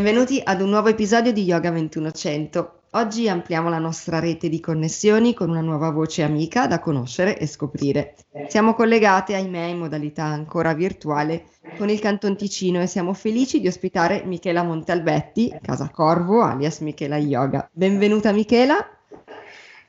Benvenuti 0.00 0.40
ad 0.42 0.62
un 0.62 0.70
nuovo 0.70 0.88
episodio 0.88 1.30
di 1.30 1.42
Yoga 1.42 1.68
2100. 1.68 2.84
Oggi 2.92 3.28
ampliamo 3.28 3.68
la 3.68 3.76
nostra 3.76 4.18
rete 4.18 4.48
di 4.48 4.58
connessioni 4.58 5.34
con 5.34 5.50
una 5.50 5.60
nuova 5.60 5.90
voce 5.90 6.22
amica 6.22 6.66
da 6.66 6.80
conoscere 6.80 7.36
e 7.36 7.46
scoprire. 7.46 8.14
Siamo 8.48 8.72
collegate, 8.72 9.34
ahimè, 9.34 9.64
in 9.64 9.76
modalità 9.76 10.24
ancora 10.24 10.72
virtuale 10.72 11.48
con 11.76 11.90
il 11.90 12.00
Canton 12.00 12.34
Ticino 12.34 12.80
e 12.80 12.86
siamo 12.86 13.12
felici 13.12 13.60
di 13.60 13.68
ospitare 13.68 14.22
Michela 14.24 14.62
Montalbetti, 14.62 15.54
Casa 15.60 15.90
Corvo, 15.90 16.40
alias 16.40 16.78
Michela 16.78 17.18
Yoga. 17.18 17.68
Benvenuta 17.70 18.32
Michela. 18.32 18.82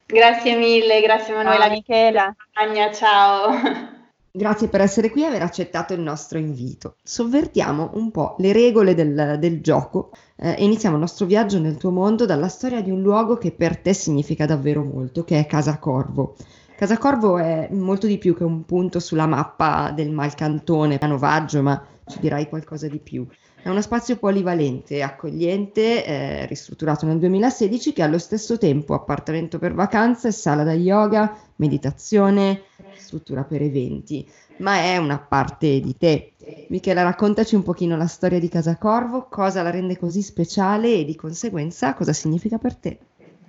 Grazie 0.06 0.58
mille, 0.58 1.00
grazie 1.00 1.34
Manuela. 1.34 1.68
Ciao 1.68 1.74
Michela. 1.74 2.36
Ania, 2.56 2.92
ciao. 2.92 4.00
Grazie 4.34 4.70
per 4.70 4.80
essere 4.80 5.10
qui 5.10 5.24
e 5.24 5.26
aver 5.26 5.42
accettato 5.42 5.94
il 5.94 6.00
nostro 6.00 6.38
invito. 6.38 6.96
Sovvertiamo 7.04 7.92
un 7.96 8.12
po' 8.12 8.36
le 8.38 8.54
regole 8.54 8.96
del, 8.96 9.36
del 9.38 9.60
gioco 9.60 10.12
eh, 10.38 10.56
e 10.58 10.64
iniziamo 10.64 10.96
il 10.96 11.02
nostro 11.02 11.26
viaggio 11.26 11.60
nel 11.60 11.76
tuo 11.76 11.92
mondo 11.92 12.26
dalla 12.26 12.48
storia 12.48 12.82
di 12.82 12.90
un 12.90 13.02
luogo 13.02 13.38
che 13.38 13.52
per 13.52 13.78
te 13.78 13.94
significa 13.94 14.46
davvero 14.46 14.86
molto, 14.86 15.26
che 15.26 15.38
è 15.38 15.46
Casa 15.46 15.78
Corvo. 15.80 16.36
Casa 16.78 16.98
Corvo 16.98 17.38
è 17.40 17.68
molto 17.72 18.08
di 18.08 18.18
più 18.18 18.34
che 18.34 18.46
un 18.46 18.64
punto 18.64 19.02
sulla 19.02 19.28
mappa 19.28 19.92
del 19.94 20.12
Malcantone, 20.12 20.98
a 20.98 21.62
ma 21.62 21.86
ci 22.08 22.20
dirai 22.20 22.48
qualcosa 22.48 22.88
di 22.88 23.00
più. 23.00 23.28
È 23.62 23.70
uno 23.70 23.82
spazio 23.82 24.16
polivalente 24.16 24.96
e 24.96 25.02
accogliente, 25.04 26.04
eh, 26.04 26.46
ristrutturato 26.48 27.06
nel 27.06 27.20
2016, 27.20 27.94
che 27.94 28.02
allo 28.02 28.18
stesso 28.18 28.58
tempo 28.58 28.96
appartamento 28.96 29.60
per 29.60 29.74
vacanze, 29.74 30.32
sala 30.32 30.64
da 30.64 30.74
yoga, 30.74 31.38
meditazione, 31.58 32.64
struttura 33.12 33.44
per 33.44 33.62
eventi, 33.62 34.26
ma 34.58 34.78
è 34.78 34.96
una 34.96 35.20
parte 35.20 35.82
di 35.82 35.98
te. 35.98 36.32
Michela, 36.70 37.04
raccontaci 37.04 37.56
un 37.56 37.64
pochino 37.64 37.98
la 37.98 38.08
storia 38.08 38.40
di 38.40 38.48
Casa 38.48 38.78
Corvo, 38.78 39.28
cosa 39.28 39.62
la 39.62 39.70
rende 39.70 39.98
così 39.98 40.22
speciale 40.22 40.94
e 40.94 41.06
di 41.06 41.16
conseguenza 41.16 41.94
cosa 41.94 42.14
significa 42.14 42.58
per 42.58 42.76
te. 42.76 42.98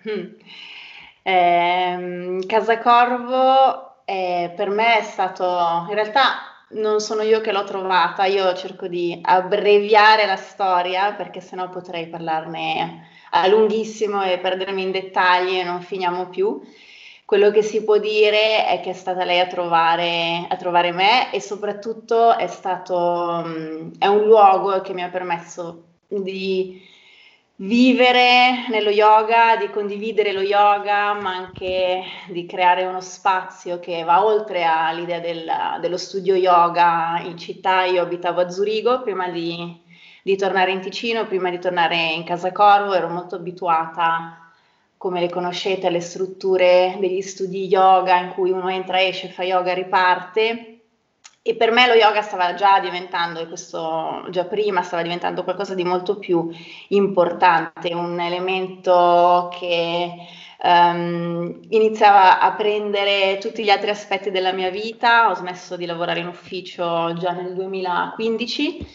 Mm. 0.08 0.32
Eh, 1.22 2.38
Casa 2.46 2.78
Corvo 2.80 4.04
eh, 4.04 4.52
per 4.56 4.68
me 4.70 4.98
è 4.98 5.02
stato, 5.02 5.44
in 5.88 5.94
realtà 5.94 6.66
non 6.70 7.00
sono 7.00 7.22
io 7.22 7.40
che 7.40 7.52
l'ho 7.52 7.64
trovata, 7.64 8.24
io 8.24 8.52
cerco 8.54 8.88
di 8.88 9.16
abbreviare 9.22 10.26
la 10.26 10.36
storia 10.36 11.12
perché 11.12 11.40
sennò 11.40 11.68
potrei 11.68 12.08
parlarne 12.08 13.06
a 13.30 13.46
lunghissimo 13.46 14.22
e 14.24 14.38
perdermi 14.38 14.82
in 14.82 14.90
dettagli 14.90 15.58
e 15.58 15.62
non 15.62 15.80
finiamo 15.82 16.28
più. 16.28 16.60
Quello 17.32 17.50
che 17.50 17.62
si 17.62 17.82
può 17.82 17.96
dire 17.96 18.66
è 18.66 18.80
che 18.80 18.90
è 18.90 18.92
stata 18.92 19.24
lei 19.24 19.40
a 19.40 19.46
trovare, 19.46 20.44
a 20.50 20.56
trovare 20.56 20.92
me 20.92 21.32
e 21.32 21.40
soprattutto 21.40 22.36
è 22.36 22.46
stato, 22.46 23.42
è 23.98 24.06
un 24.06 24.26
luogo 24.26 24.82
che 24.82 24.92
mi 24.92 25.02
ha 25.02 25.08
permesso 25.08 25.84
di 26.08 26.86
vivere 27.56 28.68
nello 28.68 28.90
yoga, 28.90 29.56
di 29.56 29.70
condividere 29.70 30.32
lo 30.32 30.42
yoga, 30.42 31.14
ma 31.14 31.34
anche 31.34 32.02
di 32.28 32.44
creare 32.44 32.84
uno 32.84 33.00
spazio 33.00 33.78
che 33.78 34.02
va 34.02 34.22
oltre 34.22 34.64
all'idea 34.64 35.20
del, 35.20 35.50
dello 35.80 35.96
studio 35.96 36.34
yoga 36.34 37.18
in 37.24 37.38
città. 37.38 37.84
Io 37.84 38.02
abitavo 38.02 38.42
a 38.42 38.50
Zurigo 38.50 39.00
prima 39.00 39.30
di, 39.30 39.80
di, 40.22 40.36
tornare 40.36 40.72
in 40.72 40.82
Ticino, 40.82 41.26
prima 41.26 41.48
di 41.48 41.58
tornare 41.58 41.96
in 41.96 42.24
Casa 42.24 42.52
Corvo, 42.52 42.92
ero 42.92 43.08
molto 43.08 43.36
abituata, 43.36 44.41
come 45.02 45.18
le 45.18 45.28
conoscete, 45.28 45.88
alle 45.88 46.00
strutture 46.00 46.96
degli 47.00 47.22
studi 47.22 47.66
yoga 47.66 48.20
in 48.20 48.28
cui 48.28 48.52
uno 48.52 48.68
entra, 48.68 49.02
esce, 49.02 49.30
fa 49.30 49.42
yoga, 49.42 49.74
riparte 49.74 50.82
e 51.42 51.56
per 51.56 51.72
me 51.72 51.88
lo 51.88 51.94
yoga 51.94 52.22
stava 52.22 52.54
già 52.54 52.78
diventando, 52.78 53.40
e 53.40 53.48
questo 53.48 54.24
già 54.30 54.44
prima 54.44 54.82
stava 54.82 55.02
diventando 55.02 55.42
qualcosa 55.42 55.74
di 55.74 55.82
molto 55.82 56.20
più 56.20 56.48
importante, 56.90 57.92
un 57.92 58.20
elemento 58.20 59.52
che 59.58 60.12
um, 60.62 61.62
iniziava 61.70 62.38
a 62.38 62.52
prendere 62.52 63.38
tutti 63.40 63.64
gli 63.64 63.70
altri 63.70 63.90
aspetti 63.90 64.30
della 64.30 64.52
mia 64.52 64.70
vita. 64.70 65.30
Ho 65.30 65.34
smesso 65.34 65.76
di 65.76 65.84
lavorare 65.84 66.20
in 66.20 66.28
ufficio 66.28 67.12
già 67.14 67.32
nel 67.32 67.54
2015 67.54 68.86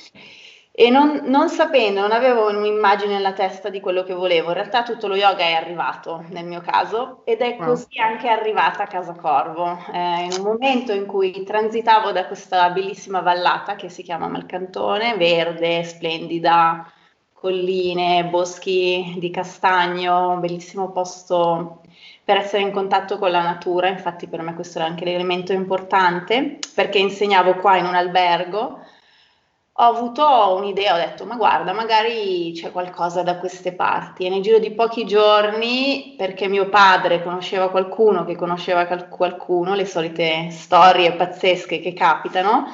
e 0.80 0.92
non, 0.92 1.22
non, 1.24 1.50
sapendo, 1.50 2.02
non 2.02 2.12
avevo 2.12 2.50
un'immagine 2.50 3.14
nella 3.14 3.34
testa 3.34 3.70
di 3.70 3.80
quello 3.80 4.04
che 4.04 4.14
volevo. 4.14 4.50
In 4.50 4.54
realtà 4.54 4.84
tutto 4.84 5.08
lo 5.08 5.16
yoga 5.16 5.44
è 5.44 5.54
arrivato 5.54 6.24
nel 6.30 6.46
mio 6.46 6.62
caso 6.62 7.22
ed 7.26 7.40
è 7.40 7.58
così 7.58 8.00
anche 8.00 8.28
arrivata 8.28 8.84
a 8.84 8.88
Casa 8.88 9.14
Corvo, 9.14 9.76
eh, 9.92 10.26
in 10.26 10.34
un 10.38 10.44
momento 10.44 10.94
in 10.94 11.08
cui 11.08 11.44
transitavo 11.44 12.12
da 12.12 12.28
questa 12.28 12.70
bellissima 12.70 13.22
vallata 13.22 13.74
che 13.74 13.90
si 13.90 14.04
chiama 14.04 14.28
Malcantone, 14.28 15.18
verde, 15.18 15.84
splendida, 15.84 16.88
colline, 17.34 18.26
boschi 18.26 19.16
di 19.18 19.32
castagno, 19.32 20.30
un 20.34 20.40
bellissimo 20.42 20.92
posto 20.92 21.82
per 22.24 22.38
essere 22.38 22.62
in 22.62 22.72
contatto 22.72 23.18
con 23.18 23.32
la 23.32 23.42
natura, 23.42 23.88
infatti 23.88 24.28
per 24.28 24.44
me 24.44 24.54
questo 24.54 24.78
era 24.78 24.88
anche 24.88 25.06
l'elemento 25.06 25.54
importante 25.54 26.59
perché 26.76 27.00
insegnavo 27.00 27.56
qua 27.56 27.78
in 27.78 27.86
un 27.86 27.96
albergo 27.96 28.82
ho 29.80 29.84
avuto 29.84 30.56
un'idea, 30.56 30.96
ho 30.96 30.98
detto 30.98 31.26
ma 31.26 31.36
guarda 31.36 31.72
magari 31.72 32.52
c'è 32.54 32.72
qualcosa 32.72 33.22
da 33.22 33.38
queste 33.38 33.74
parti 33.74 34.26
e 34.26 34.30
nel 34.30 34.42
giro 34.42 34.58
di 34.58 34.72
pochi 34.72 35.06
giorni 35.06 36.16
perché 36.18 36.48
mio 36.48 36.68
padre 36.68 37.22
conosceva 37.22 37.70
qualcuno 37.70 38.26
che 38.26 38.36
conosceva 38.36 38.88
qualcuno, 38.88 39.76
le 39.76 39.86
solite 39.86 40.50
storie 40.50 41.14
pazzesche 41.14 41.80
che 41.80 41.94
capitano, 41.94 42.74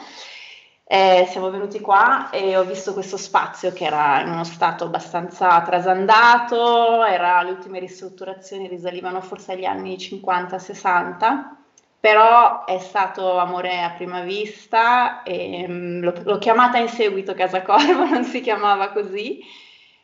eh, 0.86 1.28
siamo 1.30 1.50
venuti 1.50 1.82
qua 1.82 2.30
e 2.30 2.56
ho 2.56 2.64
visto 2.64 2.94
questo 2.94 3.18
spazio 3.18 3.74
che 3.74 3.84
era 3.84 4.22
in 4.22 4.30
uno 4.30 4.46
stato 4.46 4.86
abbastanza 4.86 5.62
trasandato, 5.62 7.04
era, 7.04 7.42
le 7.42 7.52
ultime 7.52 7.80
ristrutturazioni 7.80 8.70
risalivano 8.70 9.20
forse 9.20 9.52
agli 9.54 9.66
anni 9.66 9.96
50-60 9.98 11.63
però 12.04 12.66
è 12.66 12.80
stato 12.80 13.38
amore 13.38 13.82
a 13.82 13.92
prima 13.92 14.20
vista 14.24 15.24
e 15.24 15.64
um, 15.66 16.02
l'ho, 16.02 16.14
l'ho, 16.22 16.38
chiamata 16.38 16.78
in 16.78 16.90
seguito 16.90 17.34
Casa 17.34 17.62
Corvo, 17.62 18.04
non 18.12 18.26
si 18.26 18.42
chiamava 18.42 18.90
così. 18.90 19.40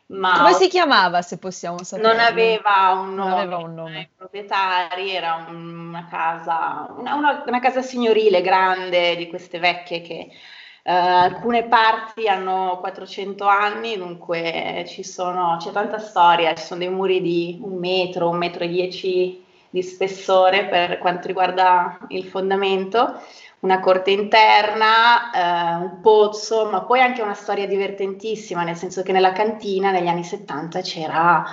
Ma 0.06 0.38
Come 0.38 0.54
si 0.54 0.68
chiamava, 0.68 1.20
se 1.20 1.36
possiamo 1.36 1.82
sapere? 1.82 2.08
Non 2.08 2.18
aveva 2.18 2.92
un 2.94 3.14
nome, 3.14 3.32
aveva 3.32 3.58
un 3.58 3.74
nome. 3.74 4.08
proprietari, 4.16 5.10
era 5.10 5.44
una 5.50 6.06
casa, 6.08 6.86
una, 6.96 7.16
una, 7.16 7.44
una, 7.46 7.60
casa 7.60 7.82
signorile 7.82 8.40
grande 8.40 9.14
di 9.16 9.28
queste 9.28 9.58
vecchie 9.58 10.00
che 10.00 10.28
uh, 10.30 10.90
alcune 10.90 11.64
parti 11.64 12.28
hanno 12.28 12.78
400 12.80 13.46
anni, 13.46 13.98
dunque 13.98 14.86
ci 14.88 15.04
sono, 15.04 15.58
c'è 15.60 15.70
tanta 15.70 15.98
storia, 15.98 16.54
ci 16.54 16.64
sono 16.64 16.80
dei 16.80 16.88
muri 16.88 17.20
di 17.20 17.58
un 17.60 17.76
metro, 17.76 18.30
un 18.30 18.38
metro 18.38 18.64
e 18.64 18.68
dieci 18.68 19.48
di 19.70 19.82
spessore 19.82 20.66
per 20.66 20.98
quanto 20.98 21.28
riguarda 21.28 21.98
il 22.08 22.24
fondamento, 22.24 23.20
una 23.60 23.80
corte 23.80 24.10
interna, 24.10 25.30
eh, 25.30 25.84
un 25.84 26.00
pozzo, 26.00 26.68
ma 26.68 26.82
poi 26.82 27.00
anche 27.00 27.22
una 27.22 27.34
storia 27.34 27.66
divertentissima, 27.66 28.64
nel 28.64 28.76
senso 28.76 29.02
che 29.02 29.12
nella 29.12 29.32
cantina 29.32 29.90
negli 29.90 30.08
anni 30.08 30.24
70 30.24 30.80
c'era 30.80 31.44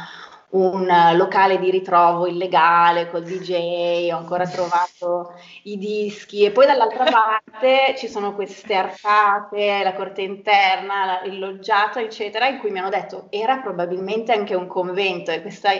un 0.50 0.88
locale 1.16 1.60
di 1.60 1.70
ritrovo 1.70 2.26
illegale 2.26 3.10
col 3.10 3.24
DJ, 3.24 4.10
ho 4.12 4.18
ancora 4.18 4.48
trovato 4.48 5.34
i 5.64 5.78
dischi 5.78 6.46
e 6.46 6.52
poi 6.52 6.66
dall'altra 6.66 7.04
parte 7.12 7.96
ci 7.98 8.08
sono 8.08 8.34
queste 8.34 8.74
arcate, 8.74 9.82
la 9.84 9.94
corte 9.94 10.22
interna, 10.22 11.22
il 11.24 11.40
loggiato, 11.40 12.00
eccetera, 12.00 12.48
in 12.48 12.60
cui 12.60 12.72
mi 12.72 12.80
hanno 12.80 12.90
detto 12.90 13.28
era 13.30 13.58
probabilmente 13.58 14.32
anche 14.32 14.56
un 14.56 14.68
convento 14.68 15.32
e 15.32 15.42
questa, 15.42 15.72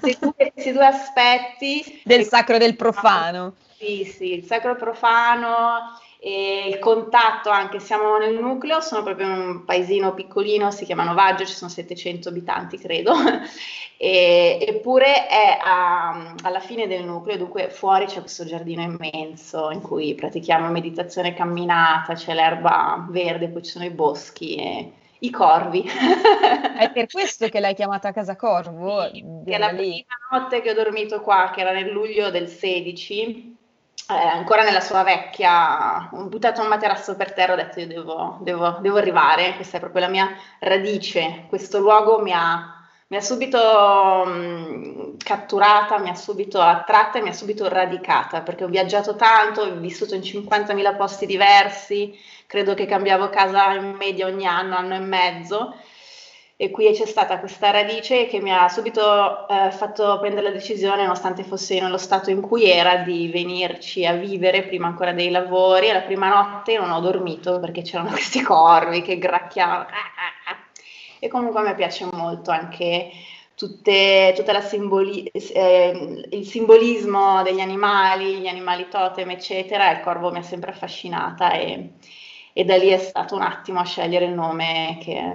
questi, 0.00 0.18
due, 0.20 0.52
questi 0.52 0.72
due 0.72 0.86
aspetti 0.86 2.00
del 2.04 2.24
sacro 2.24 2.56
e 2.56 2.58
del 2.58 2.76
profano. 2.76 3.54
Sì, 3.76 4.04
sì, 4.04 4.34
il 4.34 4.44
sacro 4.44 4.76
profano 4.76 5.98
e 6.26 6.66
il 6.66 6.80
contatto 6.80 7.50
anche, 7.50 7.78
siamo 7.78 8.18
nel 8.18 8.34
nucleo, 8.34 8.80
sono 8.80 9.04
proprio 9.04 9.28
un 9.28 9.64
paesino 9.64 10.12
piccolino, 10.12 10.72
si 10.72 10.84
chiama 10.84 11.04
Novaggio, 11.04 11.44
ci 11.44 11.54
sono 11.54 11.70
700 11.70 12.30
abitanti 12.30 12.78
credo, 12.78 13.12
e, 13.96 14.58
eppure 14.60 15.28
è 15.28 15.56
a, 15.62 16.34
alla 16.42 16.58
fine 16.58 16.88
del 16.88 17.04
nucleo, 17.04 17.36
dunque 17.36 17.70
fuori 17.70 18.06
c'è 18.06 18.18
questo 18.18 18.44
giardino 18.44 18.82
immenso 18.82 19.70
in 19.70 19.80
cui 19.80 20.16
pratichiamo 20.16 20.68
meditazione 20.68 21.32
camminata, 21.32 22.14
c'è 22.14 22.34
l'erba 22.34 23.06
verde, 23.08 23.46
poi 23.46 23.62
ci 23.62 23.70
sono 23.70 23.84
i 23.84 23.90
boschi 23.90 24.56
e 24.56 24.92
i 25.20 25.30
corvi. 25.30 25.82
è 25.82 26.90
per 26.92 27.06
questo 27.06 27.48
che 27.48 27.60
l'hai 27.60 27.74
chiamata 27.76 28.10
Casa 28.10 28.34
Corvo? 28.34 29.08
Sì, 29.12 29.22
è 29.44 29.58
la 29.58 29.68
prima 29.68 30.02
notte 30.32 30.60
che 30.60 30.70
ho 30.70 30.74
dormito 30.74 31.20
qua, 31.20 31.52
che 31.54 31.60
era 31.60 31.70
nel 31.70 31.92
luglio 31.92 32.30
del 32.30 32.48
16, 32.48 33.55
eh, 34.08 34.14
ancora 34.14 34.62
nella 34.62 34.80
sua 34.80 35.02
vecchia, 35.02 36.08
ho 36.12 36.24
buttato 36.26 36.60
un 36.60 36.68
materasso 36.68 37.16
per 37.16 37.32
terra, 37.32 37.54
ho 37.54 37.56
detto 37.56 37.80
io 37.80 37.86
devo, 37.86 38.38
devo, 38.40 38.78
devo 38.80 38.98
arrivare, 38.98 39.54
questa 39.56 39.78
è 39.78 39.80
proprio 39.80 40.02
la 40.02 40.08
mia 40.08 40.36
radice, 40.60 41.44
questo 41.48 41.80
luogo 41.80 42.20
mi 42.20 42.32
ha, 42.32 42.86
mi 43.08 43.16
ha 43.16 43.20
subito 43.20 44.24
mh, 44.24 45.16
catturata, 45.18 45.98
mi 45.98 46.10
ha 46.10 46.14
subito 46.14 46.60
attratta 46.60 47.18
e 47.18 47.22
mi 47.22 47.30
ha 47.30 47.32
subito 47.32 47.68
radicata, 47.68 48.42
perché 48.42 48.62
ho 48.64 48.68
viaggiato 48.68 49.16
tanto, 49.16 49.62
ho 49.62 49.74
vissuto 49.74 50.14
in 50.14 50.22
50.000 50.22 50.96
posti 50.96 51.26
diversi, 51.26 52.16
credo 52.46 52.74
che 52.74 52.86
cambiavo 52.86 53.28
casa 53.28 53.72
in 53.74 53.90
media 53.96 54.26
ogni 54.26 54.46
anno, 54.46 54.76
anno 54.76 54.94
e 54.94 55.00
mezzo, 55.00 55.74
e 56.58 56.70
qui 56.70 56.90
c'è 56.92 57.04
stata 57.04 57.38
questa 57.38 57.70
radice 57.70 58.26
che 58.26 58.40
mi 58.40 58.50
ha 58.50 58.66
subito 58.70 59.46
eh, 59.46 59.70
fatto 59.70 60.18
prendere 60.18 60.48
la 60.48 60.54
decisione, 60.54 61.02
nonostante 61.02 61.42
fosse 61.44 61.78
nello 61.78 61.98
stato 61.98 62.30
in 62.30 62.40
cui 62.40 62.64
era, 62.64 62.96
di 62.96 63.28
venirci 63.28 64.06
a 64.06 64.14
vivere 64.14 64.62
prima 64.62 64.86
ancora 64.86 65.12
dei 65.12 65.28
lavori. 65.28 65.88
La 65.92 66.00
prima 66.00 66.28
notte 66.28 66.78
non 66.78 66.90
ho 66.90 67.00
dormito 67.00 67.60
perché 67.60 67.82
c'erano 67.82 68.08
questi 68.16 68.40
corvi 68.40 69.02
che 69.02 69.18
gracchiavano. 69.18 69.86
E 71.18 71.28
comunque 71.28 71.60
a 71.60 71.64
me 71.64 71.74
piace 71.74 72.06
molto 72.10 72.50
anche 72.50 73.10
tutte, 73.54 74.32
tutta 74.34 74.58
simboli, 74.62 75.24
eh, 75.26 76.26
il 76.30 76.46
simbolismo 76.46 77.42
degli 77.42 77.60
animali, 77.60 78.38
gli 78.38 78.48
animali 78.48 78.88
totem, 78.88 79.28
eccetera. 79.30 79.90
Il 79.90 80.00
corvo 80.00 80.30
mi 80.30 80.38
ha 80.38 80.42
sempre 80.42 80.70
affascinata 80.70 81.52
e, 81.52 81.90
e 82.54 82.64
da 82.64 82.78
lì 82.78 82.88
è 82.88 82.98
stato 82.98 83.34
un 83.34 83.42
attimo 83.42 83.80
a 83.80 83.84
scegliere 83.84 84.24
il 84.24 84.32
nome 84.32 84.96
che 85.02 85.32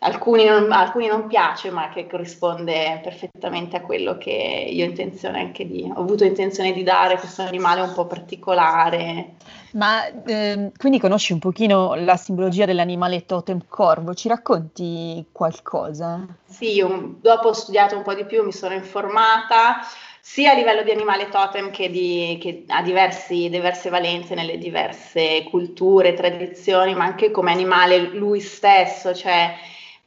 alcuni 0.00 0.44
non, 0.44 0.70
alcuni 0.70 1.06
non 1.06 1.26
piace, 1.26 1.70
ma 1.70 1.88
che 1.88 2.06
corrisponde 2.06 3.00
perfettamente 3.02 3.76
a 3.76 3.80
quello 3.80 4.16
che 4.16 4.30
io 4.30 4.84
ho 4.84 4.88
intenzione 4.88 5.40
anche 5.40 5.66
di, 5.66 5.90
ho 5.92 6.00
avuto 6.00 6.24
intenzione 6.24 6.72
di 6.72 6.82
dare 6.82 7.18
questo 7.18 7.42
animale 7.42 7.80
un 7.80 7.92
po' 7.92 8.06
particolare. 8.06 9.34
Ma 9.72 10.06
eh, 10.24 10.70
quindi 10.76 10.98
conosci 11.00 11.32
un 11.32 11.40
pochino 11.40 11.94
la 11.94 12.16
simbologia 12.16 12.64
dell'animale 12.64 13.26
totem 13.26 13.64
corvo, 13.68 14.14
ci 14.14 14.28
racconti 14.28 15.26
qualcosa? 15.32 16.26
Sì, 16.44 16.74
io 16.74 17.16
dopo 17.20 17.48
ho 17.48 17.52
studiato 17.52 17.96
un 17.96 18.02
po' 18.02 18.14
di 18.14 18.24
più, 18.24 18.44
mi 18.44 18.52
sono 18.52 18.74
informata 18.74 19.80
sia 20.20 20.52
a 20.52 20.54
livello 20.54 20.82
di 20.82 20.90
animale 20.90 21.30
totem 21.30 21.70
che, 21.70 21.88
di, 21.88 22.38
che 22.38 22.64
ha 22.68 22.82
diversi, 22.82 23.48
diverse 23.48 23.88
valenze 23.88 24.34
nelle 24.34 24.58
diverse 24.58 25.44
culture, 25.48 26.12
tradizioni, 26.12 26.94
ma 26.94 27.04
anche 27.04 27.30
come 27.30 27.50
animale 27.50 27.98
lui 27.98 28.40
stesso, 28.40 29.14
cioè 29.14 29.54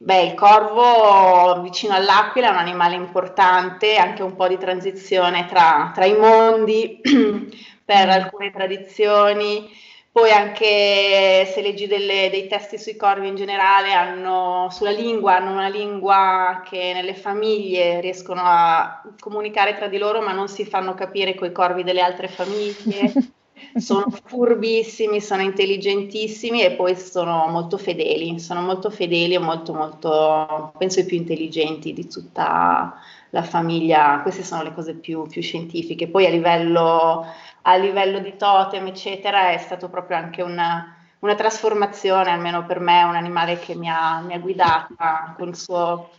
Beh, 0.04 0.22
il 0.22 0.34
corvo 0.34 1.60
vicino 1.62 1.94
all'aquila 1.94 2.48
è 2.48 2.50
un 2.50 2.56
animale 2.56 2.96
importante, 2.96 3.94
anche 3.98 4.24
un 4.24 4.34
po' 4.34 4.48
di 4.48 4.58
transizione 4.58 5.46
tra, 5.46 5.92
tra 5.94 6.04
i 6.04 6.18
mondi 6.18 6.98
per 7.84 8.06
mm. 8.08 8.10
alcune 8.10 8.50
tradizioni. 8.50 9.70
Poi 10.10 10.32
anche 10.32 11.46
se 11.46 11.62
leggi 11.62 11.86
delle, 11.86 12.30
dei 12.30 12.48
testi 12.48 12.78
sui 12.78 12.96
corvi 12.96 13.28
in 13.28 13.36
generale, 13.36 13.92
hanno, 13.92 14.66
sulla 14.72 14.90
lingua, 14.90 15.36
hanno 15.36 15.52
una 15.52 15.68
lingua 15.68 16.62
che 16.68 16.90
nelle 16.92 17.14
famiglie 17.14 18.00
riescono 18.00 18.40
a 18.44 19.02
comunicare 19.20 19.76
tra 19.76 19.86
di 19.86 19.98
loro, 19.98 20.20
ma 20.20 20.32
non 20.32 20.48
si 20.48 20.64
fanno 20.66 20.94
capire 20.94 21.36
con 21.36 21.46
i 21.46 21.52
corvi 21.52 21.84
delle 21.84 22.02
altre 22.02 22.26
famiglie. 22.26 23.12
sono 23.76 24.06
furbissimi, 24.24 25.20
sono 25.20 25.42
intelligentissimi 25.42 26.62
e 26.62 26.72
poi 26.72 26.96
sono 26.96 27.46
molto 27.48 27.78
fedeli, 27.78 28.38
sono 28.38 28.60
molto 28.60 28.90
fedeli 28.90 29.34
e 29.34 29.38
molto 29.38 29.72
molto, 29.74 30.72
penso 30.78 31.00
i 31.00 31.04
più 31.04 31.16
intelligenti 31.16 31.92
di 31.92 32.06
tutta 32.06 32.94
la 33.30 33.42
famiglia, 33.42 34.20
queste 34.22 34.44
sono 34.44 34.62
le 34.62 34.74
cose 34.74 34.94
più, 34.94 35.26
più 35.26 35.40
scientifiche. 35.42 36.08
Poi 36.08 36.26
a 36.26 36.30
livello, 36.30 37.24
a 37.62 37.76
livello, 37.76 38.18
di 38.18 38.36
totem, 38.36 38.86
eccetera, 38.86 39.50
è 39.50 39.58
stato 39.58 39.88
proprio 39.88 40.18
anche 40.18 40.42
una, 40.42 40.94
una 41.20 41.34
trasformazione, 41.34 42.30
almeno 42.30 42.66
per 42.66 42.80
me, 42.80 43.02
un 43.04 43.16
animale 43.16 43.58
che 43.58 43.74
mi 43.74 43.88
ha, 43.88 44.20
mi 44.20 44.34
ha 44.34 44.38
guidata 44.38 45.34
con 45.36 45.48
il 45.48 45.56
suo 45.56 46.10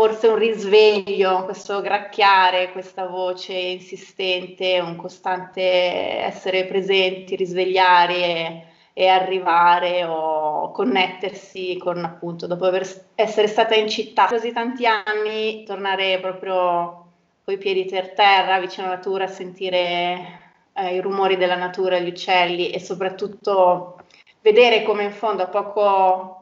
forse 0.00 0.28
un 0.28 0.36
risveglio, 0.36 1.44
questo 1.44 1.82
gracchiare, 1.82 2.72
questa 2.72 3.06
voce 3.06 3.52
insistente, 3.52 4.80
un 4.80 4.96
costante 4.96 5.60
essere 5.60 6.64
presenti, 6.64 7.36
risvegliare 7.36 8.14
e, 8.14 8.64
e 8.94 9.08
arrivare 9.08 10.04
o 10.04 10.70
connettersi 10.70 11.76
con 11.76 12.02
appunto, 12.02 12.46
dopo 12.46 12.64
aver, 12.64 12.88
essere 13.14 13.46
stata 13.46 13.74
in 13.74 13.90
città. 13.90 14.24
Così 14.24 14.52
tanti 14.52 14.86
anni, 14.86 15.64
tornare 15.64 16.18
proprio 16.18 17.08
coi 17.44 17.58
piedi 17.58 17.84
per 17.84 18.14
terra, 18.14 18.58
vicino 18.58 18.86
alla 18.86 18.96
natura, 18.96 19.26
sentire 19.26 20.40
eh, 20.72 20.94
i 20.94 21.00
rumori 21.02 21.36
della 21.36 21.56
natura, 21.56 21.98
gli 21.98 22.08
uccelli 22.08 22.70
e 22.70 22.80
soprattutto 22.80 23.98
vedere 24.40 24.82
come 24.82 25.04
in 25.04 25.12
fondo 25.12 25.42
a 25.42 25.48
poco 25.48 26.39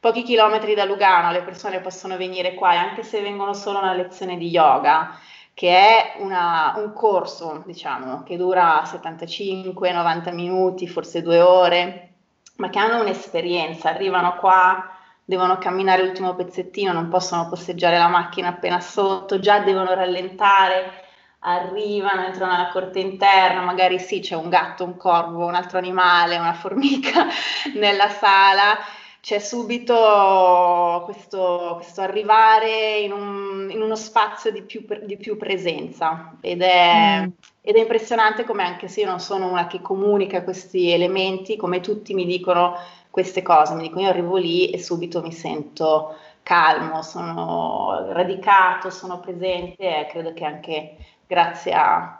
pochi 0.00 0.22
chilometri 0.22 0.74
da 0.74 0.86
Lugano 0.86 1.30
le 1.30 1.42
persone 1.42 1.80
possono 1.80 2.16
venire 2.16 2.54
qua 2.54 2.72
e 2.72 2.76
anche 2.76 3.02
se 3.02 3.20
vengono 3.20 3.52
solo 3.52 3.78
a 3.78 3.82
una 3.82 3.92
lezione 3.92 4.38
di 4.38 4.48
yoga, 4.48 5.18
che 5.52 5.68
è 5.68 6.14
una, 6.20 6.72
un 6.76 6.94
corso, 6.94 7.62
diciamo, 7.66 8.22
che 8.22 8.38
dura 8.38 8.82
75-90 8.82 10.32
minuti, 10.32 10.88
forse 10.88 11.20
due 11.20 11.40
ore, 11.42 12.12
ma 12.56 12.70
che 12.70 12.78
hanno 12.78 13.02
un'esperienza, 13.02 13.90
arrivano 13.90 14.36
qua, 14.36 14.90
devono 15.22 15.58
camminare 15.58 16.02
l'ultimo 16.02 16.34
pezzettino, 16.34 16.92
non 16.92 17.08
possono 17.08 17.46
posteggiare 17.48 17.98
la 17.98 18.08
macchina 18.08 18.48
appena 18.48 18.80
sotto, 18.80 19.38
già 19.38 19.58
devono 19.58 19.92
rallentare, 19.92 21.04
arrivano, 21.40 22.24
entrano 22.24 22.52
nella 22.52 22.70
corte 22.70 23.00
interna, 23.00 23.60
magari 23.60 23.98
sì, 23.98 24.20
c'è 24.20 24.34
un 24.34 24.48
gatto, 24.48 24.84
un 24.84 24.96
corvo, 24.96 25.44
un 25.44 25.54
altro 25.54 25.76
animale, 25.76 26.38
una 26.38 26.54
formica 26.54 27.26
nella 27.76 28.08
sala 28.08 28.78
c'è 29.20 29.38
subito 29.38 31.02
questo, 31.04 31.72
questo 31.76 32.00
arrivare 32.00 32.98
in, 33.00 33.12
un, 33.12 33.68
in, 33.70 33.82
uno 33.82 33.94
spazio 33.94 34.50
di 34.50 34.62
più, 34.62 34.84
di 35.02 35.16
più 35.18 35.36
presenza 35.36 36.36
ed 36.40 36.62
è, 36.62 37.26
mm. 37.26 37.30
ed 37.60 37.76
è, 37.76 37.80
impressionante 37.80 38.44
come 38.44 38.62
anche 38.62 38.88
se 38.88 39.00
io 39.00 39.06
non 39.06 39.20
sono 39.20 39.48
una 39.48 39.66
che 39.66 39.82
comunica 39.82 40.42
questi 40.42 40.90
elementi, 40.90 41.56
come 41.56 41.80
tutti 41.80 42.14
mi 42.14 42.24
dicono 42.24 42.76
queste 43.10 43.42
cose, 43.42 43.74
mi 43.74 43.82
dicono 43.82 44.02
io 44.02 44.08
arrivo 44.08 44.36
lì 44.36 44.70
e 44.70 44.78
subito 44.82 45.20
mi 45.20 45.32
sento 45.32 46.16
calmo, 46.42 47.02
sono 47.02 48.12
radicato, 48.12 48.88
sono 48.88 49.20
presente 49.20 50.00
e 50.00 50.06
credo 50.06 50.32
che 50.32 50.44
anche 50.44 50.96
grazie 51.26 51.72
a 51.74 52.19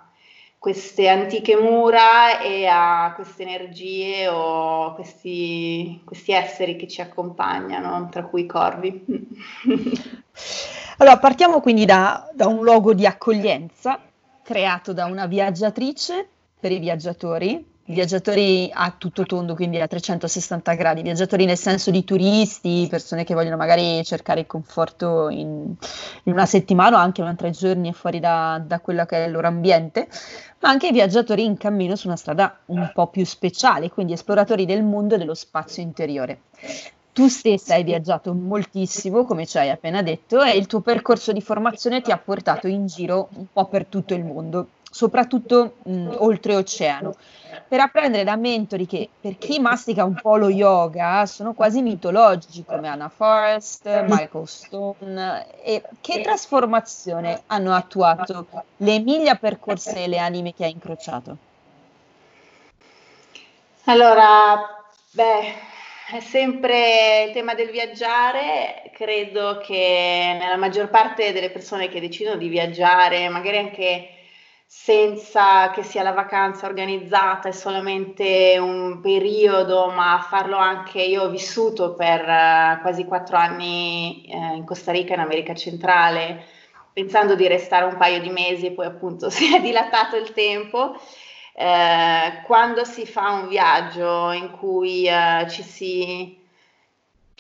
queste 0.61 1.09
antiche 1.09 1.57
mura 1.57 2.39
e 2.39 2.67
a 2.67 3.15
queste 3.15 3.45
energie 3.45 4.29
o 4.29 4.93
questi, 4.93 6.03
questi 6.05 6.33
esseri 6.33 6.77
che 6.77 6.87
ci 6.87 7.01
accompagnano, 7.01 8.11
tra 8.11 8.25
cui 8.25 8.43
i 8.43 8.47
corvi. 8.47 9.03
allora, 10.99 11.19
partiamo 11.19 11.63
quindi 11.63 11.87
da, 11.87 12.29
da 12.35 12.47
un 12.47 12.63
luogo 12.63 12.93
di 12.93 13.07
accoglienza 13.07 13.99
creato 14.43 14.93
da 14.93 15.07
una 15.07 15.25
viaggiatrice 15.25 16.29
per 16.61 16.73
i 16.73 16.79
viaggiatori, 16.79 17.70
viaggiatori 17.91 18.71
a 18.73 18.95
tutto 18.97 19.25
tondo, 19.25 19.55
quindi 19.55 19.81
a 19.81 19.87
360 19.87 20.75
gradi, 20.75 21.03
viaggiatori 21.03 21.45
nel 21.45 21.59
senso 21.59 21.91
di 21.91 22.05
turisti, 22.05 22.87
persone 22.89 23.25
che 23.25 23.35
vogliono 23.35 23.57
magari 23.57 24.03
cercare 24.05 24.41
il 24.41 24.47
conforto 24.47 25.29
in, 25.29 25.75
in 26.25 26.33
una 26.33 26.47
settimana 26.47 26.97
o 26.97 27.01
anche 27.01 27.21
una 27.21 27.35
tre 27.35 27.51
giorni 27.51 27.93
fuori 27.93 28.21
da, 28.21 28.63
da 28.65 28.81
quello 28.81 29.05
che 29.05 29.25
è 29.25 29.27
il 29.27 29.33
loro 29.33 29.47
ambiente, 29.47 30.09
ma 30.61 30.69
anche 30.69 30.93
viaggiatori 30.93 31.45
in 31.45 31.57
cammino 31.57 31.97
su 31.97 32.07
una 32.07 32.17
strada 32.17 32.59
un 32.67 32.91
po' 32.95 33.09
più 33.09 33.25
speciale, 33.25 33.91
quindi 33.91 34.13
esploratori 34.13 34.65
del 34.65 34.83
mondo 34.83 35.17
e 35.17 35.19
dello 35.19 35.35
spazio 35.35 35.83
interiore. 35.83 36.43
Tu 37.13 37.27
stessa 37.29 37.75
hai 37.75 37.83
viaggiato 37.83 38.33
moltissimo, 38.33 39.25
come 39.25 39.45
ci 39.45 39.59
hai 39.59 39.69
appena 39.69 40.01
detto, 40.01 40.43
e 40.43 40.57
il 40.57 40.67
tuo 40.67 40.81
percorso 40.81 41.33
di 41.33 41.41
formazione 41.41 42.03
ti 42.03 42.13
ha 42.13 42.19
portato 42.19 42.69
in 42.69 42.87
giro 42.87 43.29
un 43.35 43.47
po' 43.53 43.67
per 43.67 43.87
tutto 43.87 44.15
il 44.15 44.25
mondo 44.25 44.69
soprattutto 44.91 45.77
mh, 45.85 46.17
oltreoceano, 46.19 47.15
per 47.71 47.79
apprendere 47.79 48.25
da 48.25 48.35
mentori 48.35 48.85
che 48.85 49.09
per 49.21 49.39
chi 49.39 49.61
mastica 49.61 50.03
un 50.03 50.19
po' 50.21 50.37
lo 50.37 50.49
yoga 50.49 51.25
sono 51.25 51.53
quasi 51.53 51.83
mitologici 51.83 52.65
come 52.65 52.89
Anna 52.89 53.09
Forrest, 53.09 53.87
Michael 54.09 54.49
Stone 54.49 55.47
e 55.63 55.81
che 56.01 56.21
trasformazione 56.21 57.43
hanno 57.47 57.73
attuato 57.73 58.49
le 58.79 58.99
miglia 58.99 59.37
percorse 59.37 60.03
e 60.03 60.09
le 60.09 60.19
anime 60.19 60.53
che 60.53 60.65
hai 60.65 60.73
incrociato? 60.73 61.37
Allora, 63.85 64.85
beh, 65.13 65.55
è 66.11 66.19
sempre 66.19 67.27
il 67.29 67.33
tema 67.33 67.55
del 67.55 67.71
viaggiare, 67.71 68.91
credo 68.93 69.59
che 69.65 70.37
nella 70.41 70.57
maggior 70.57 70.91
parte 70.91 71.33
delle 71.33 71.51
persone 71.51 71.89
che 71.89 72.01
decidono 72.01 72.35
di 72.35 72.49
viaggiare, 72.49 73.29
magari 73.29 73.59
anche 73.59 74.15
senza 74.73 75.71
che 75.73 75.83
sia 75.83 76.05
la 76.05 76.13
vacanza 76.13 76.67
organizzata 76.67 77.49
è 77.49 77.53
solamente 77.53 78.57
un 78.61 79.01
periodo, 79.01 79.91
ma 79.91 80.25
farlo 80.29 80.59
anche 80.59 81.03
io 81.03 81.25
ho 81.25 81.29
vissuto 81.29 81.95
per 81.95 82.21
uh, 82.21 82.81
quasi 82.81 83.05
quattro 83.05 83.37
anni 83.37 84.25
eh, 84.31 84.55
in 84.55 84.65
Costa 84.65 84.93
Rica, 84.93 85.15
in 85.15 85.21
America 85.21 85.57
centrale, 85.57 86.45
pensando 86.93 87.35
di 87.35 87.49
restare 87.49 87.85
un 87.85 87.97
paio 87.97 88.21
di 88.21 88.31
mesi 88.31 88.67
e 88.67 88.71
poi 88.71 88.87
appunto 88.87 89.29
si 89.29 89.53
è 89.53 89.61
dilatato 89.61 90.15
il 90.15 90.33
tempo. 90.33 90.95
Eh, 91.53 92.43
quando 92.45 92.85
si 92.85 93.07
fa 93.07 93.31
un 93.31 93.49
viaggio 93.49 94.31
in 94.31 94.53
cui 94.53 95.09
ci 95.49 95.65
si 95.65 96.40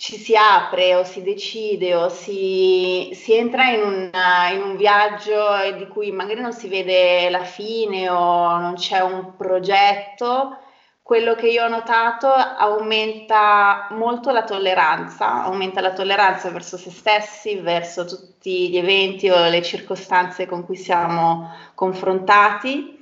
ci 0.00 0.16
si 0.16 0.34
apre 0.34 0.94
o 0.94 1.04
si 1.04 1.22
decide 1.22 1.94
o 1.94 2.08
si, 2.08 3.10
si 3.12 3.34
entra 3.34 3.68
in, 3.68 3.82
una, 3.82 4.48
in, 4.48 4.62
un 4.62 4.76
viaggio 4.76 5.76
di 5.76 5.86
cui 5.88 6.10
magari 6.10 6.40
non 6.40 6.54
si 6.54 6.68
vede 6.68 7.28
la 7.28 7.44
fine 7.44 8.08
o 8.08 8.56
non 8.56 8.76
c'è 8.76 9.00
un 9.00 9.36
progetto, 9.36 10.56
quello 11.02 11.34
che 11.34 11.48
io 11.48 11.64
ho 11.64 11.68
notato 11.68 12.28
aumenta 12.28 13.88
molto 13.90 14.30
la 14.30 14.44
tolleranza, 14.44 15.42
aumenta 15.44 15.82
la 15.82 15.92
tolleranza 15.92 16.48
verso 16.48 16.78
se 16.78 16.90
stessi, 16.90 17.56
verso 17.56 18.06
tutti 18.06 18.70
gli 18.70 18.78
eventi 18.78 19.28
o 19.28 19.50
le 19.50 19.60
circostanze 19.60 20.46
con 20.46 20.64
cui 20.64 20.76
siamo 20.76 21.52
confrontati. 21.74 22.99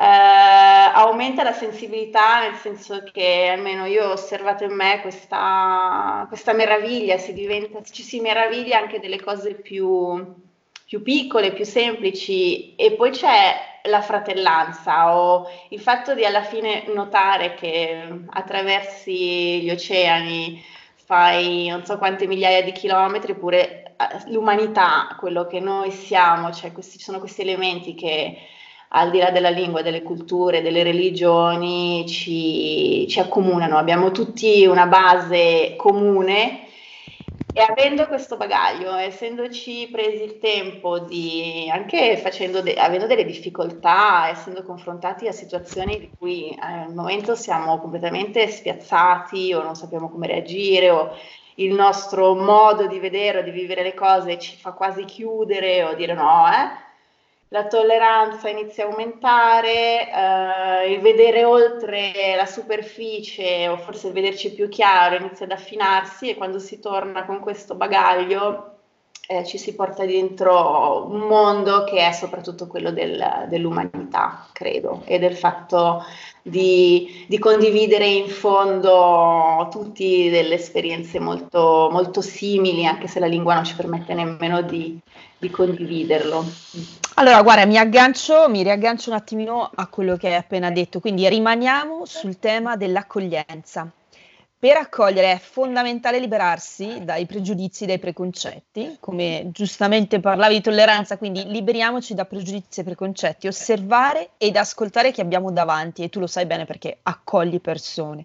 Eh, 0.00 0.04
aumenta 0.04 1.42
la 1.42 1.52
sensibilità 1.52 2.40
nel 2.40 2.54
senso 2.54 3.02
che 3.12 3.48
almeno 3.52 3.84
io 3.84 4.06
ho 4.06 4.12
osservato 4.12 4.62
in 4.62 4.72
me 4.72 5.00
questa, 5.00 6.24
questa 6.28 6.52
meraviglia, 6.52 7.18
si 7.18 7.32
diventa, 7.32 7.82
ci 7.82 8.04
si 8.04 8.20
meraviglia 8.20 8.78
anche 8.78 9.00
delle 9.00 9.20
cose 9.20 9.54
più, 9.54 10.36
più 10.86 11.02
piccole, 11.02 11.52
più 11.52 11.64
semplici 11.64 12.76
e 12.76 12.92
poi 12.92 13.10
c'è 13.10 13.80
la 13.84 14.00
fratellanza 14.00 15.16
o 15.16 15.48
il 15.70 15.80
fatto 15.80 16.14
di 16.14 16.24
alla 16.24 16.42
fine 16.42 16.84
notare 16.94 17.54
che 17.54 18.08
attraversi 18.30 19.62
gli 19.62 19.70
oceani 19.70 20.62
fai 20.94 21.66
non 21.68 21.84
so 21.84 21.98
quante 21.98 22.28
migliaia 22.28 22.62
di 22.62 22.70
chilometri, 22.72 23.32
oppure 23.32 23.94
eh, 23.96 24.30
l'umanità, 24.30 25.16
quello 25.18 25.46
che 25.48 25.58
noi 25.58 25.90
siamo, 25.90 26.52
cioè 26.52 26.70
questi, 26.70 27.00
sono 27.00 27.18
questi 27.18 27.40
elementi 27.40 27.94
che 27.94 28.36
al 28.88 29.10
di 29.10 29.18
là 29.18 29.30
della 29.30 29.50
lingua, 29.50 29.82
delle 29.82 30.02
culture, 30.02 30.62
delle 30.62 30.82
religioni 30.82 32.06
ci, 32.08 33.06
ci 33.08 33.20
accomunano, 33.20 33.76
abbiamo 33.76 34.10
tutti 34.10 34.64
una 34.66 34.86
base 34.86 35.74
comune 35.76 36.66
e 37.52 37.60
avendo 37.62 38.06
questo 38.06 38.36
bagaglio, 38.36 38.94
essendoci 38.94 39.88
presi 39.90 40.22
il 40.22 40.38
tempo 40.38 41.00
di, 41.00 41.68
anche 41.72 42.22
de, 42.62 42.74
avendo 42.74 43.06
delle 43.06 43.24
difficoltà, 43.24 44.28
essendo 44.28 44.62
confrontati 44.62 45.26
a 45.26 45.32
situazioni 45.32 45.98
di 45.98 46.10
cui 46.16 46.50
eh, 46.50 46.56
al 46.60 46.94
momento 46.94 47.34
siamo 47.34 47.78
completamente 47.78 48.46
spiazzati 48.46 49.52
o 49.54 49.62
non 49.62 49.74
sappiamo 49.74 50.08
come 50.08 50.28
reagire 50.28 50.90
o 50.90 51.10
il 51.56 51.74
nostro 51.74 52.36
modo 52.36 52.86
di 52.86 53.00
vedere 53.00 53.40
o 53.40 53.42
di 53.42 53.50
vivere 53.50 53.82
le 53.82 53.94
cose 53.94 54.38
ci 54.38 54.54
fa 54.56 54.70
quasi 54.72 55.04
chiudere 55.04 55.82
o 55.82 55.94
dire 55.94 56.14
no, 56.14 56.46
eh? 56.46 56.86
La 57.50 57.66
tolleranza 57.66 58.48
inizia 58.48 58.84
a 58.84 58.88
aumentare, 58.90 60.10
eh, 60.10 60.92
il 60.92 61.00
vedere 61.00 61.44
oltre 61.44 62.34
la 62.36 62.46
superficie 62.46 63.68
o 63.68 63.76
forse 63.78 64.08
il 64.08 64.12
vederci 64.12 64.52
più 64.52 64.68
chiaro 64.68 65.16
inizia 65.16 65.46
ad 65.46 65.52
affinarsi 65.52 66.28
e 66.28 66.36
quando 66.36 66.58
si 66.58 66.78
torna 66.78 67.24
con 67.24 67.40
questo 67.40 67.74
bagaglio 67.74 68.76
eh, 69.30 69.44
ci 69.44 69.58
si 69.58 69.74
porta 69.74 70.06
dentro 70.06 71.06
un 71.06 71.20
mondo 71.20 71.84
che 71.84 72.06
è 72.06 72.12
soprattutto 72.12 72.66
quello 72.66 72.90
del, 72.90 73.46
dell'umanità, 73.48 74.46
credo, 74.52 75.02
e 75.04 75.18
del 75.18 75.36
fatto 75.36 76.02
di, 76.42 77.26
di, 77.28 77.38
condividere 77.38 78.06
in 78.06 78.28
fondo 78.28 79.68
tutti 79.70 80.30
delle 80.30 80.54
esperienze 80.54 81.18
molto, 81.20 81.90
molto 81.92 82.22
simili, 82.22 82.86
anche 82.86 83.06
se 83.06 83.20
la 83.20 83.26
lingua 83.26 83.52
non 83.52 83.64
ci 83.64 83.76
permette 83.76 84.14
nemmeno 84.14 84.62
di, 84.62 84.98
di 85.38 85.50
condividerlo. 85.50 86.44
Allora, 87.14 87.42
guarda, 87.42 87.66
mi 87.66 87.78
aggancio, 87.78 88.48
mi 88.48 88.62
riaggancio 88.62 89.10
un 89.10 89.16
attimino 89.16 89.70
a 89.74 89.86
quello 89.86 90.16
che 90.16 90.28
hai 90.28 90.34
appena 90.34 90.70
detto, 90.70 91.00
quindi 91.00 91.28
rimaniamo 91.28 92.04
sul 92.04 92.38
tema 92.38 92.76
dell'accoglienza. 92.76 93.90
Per 94.60 94.76
accogliere 94.76 95.30
è 95.32 95.38
fondamentale 95.38 96.18
liberarsi 96.18 97.04
dai 97.04 97.26
pregiudizi, 97.26 97.86
dai 97.86 98.00
preconcetti, 98.00 98.96
come 98.98 99.50
giustamente 99.52 100.18
parlavi 100.18 100.54
di 100.54 100.60
tolleranza, 100.60 101.16
quindi 101.16 101.44
liberiamoci 101.46 102.12
da 102.12 102.24
pregiudizi 102.24 102.80
e 102.80 102.82
preconcetti, 102.82 103.46
osservare 103.46 104.30
ed 104.36 104.56
ascoltare 104.56 105.12
chi 105.12 105.20
abbiamo 105.20 105.52
davanti 105.52 106.02
e 106.02 106.08
tu 106.08 106.18
lo 106.18 106.26
sai 106.26 106.46
bene 106.46 106.64
perché 106.64 106.98
accogli 107.02 107.60
persone 107.60 108.24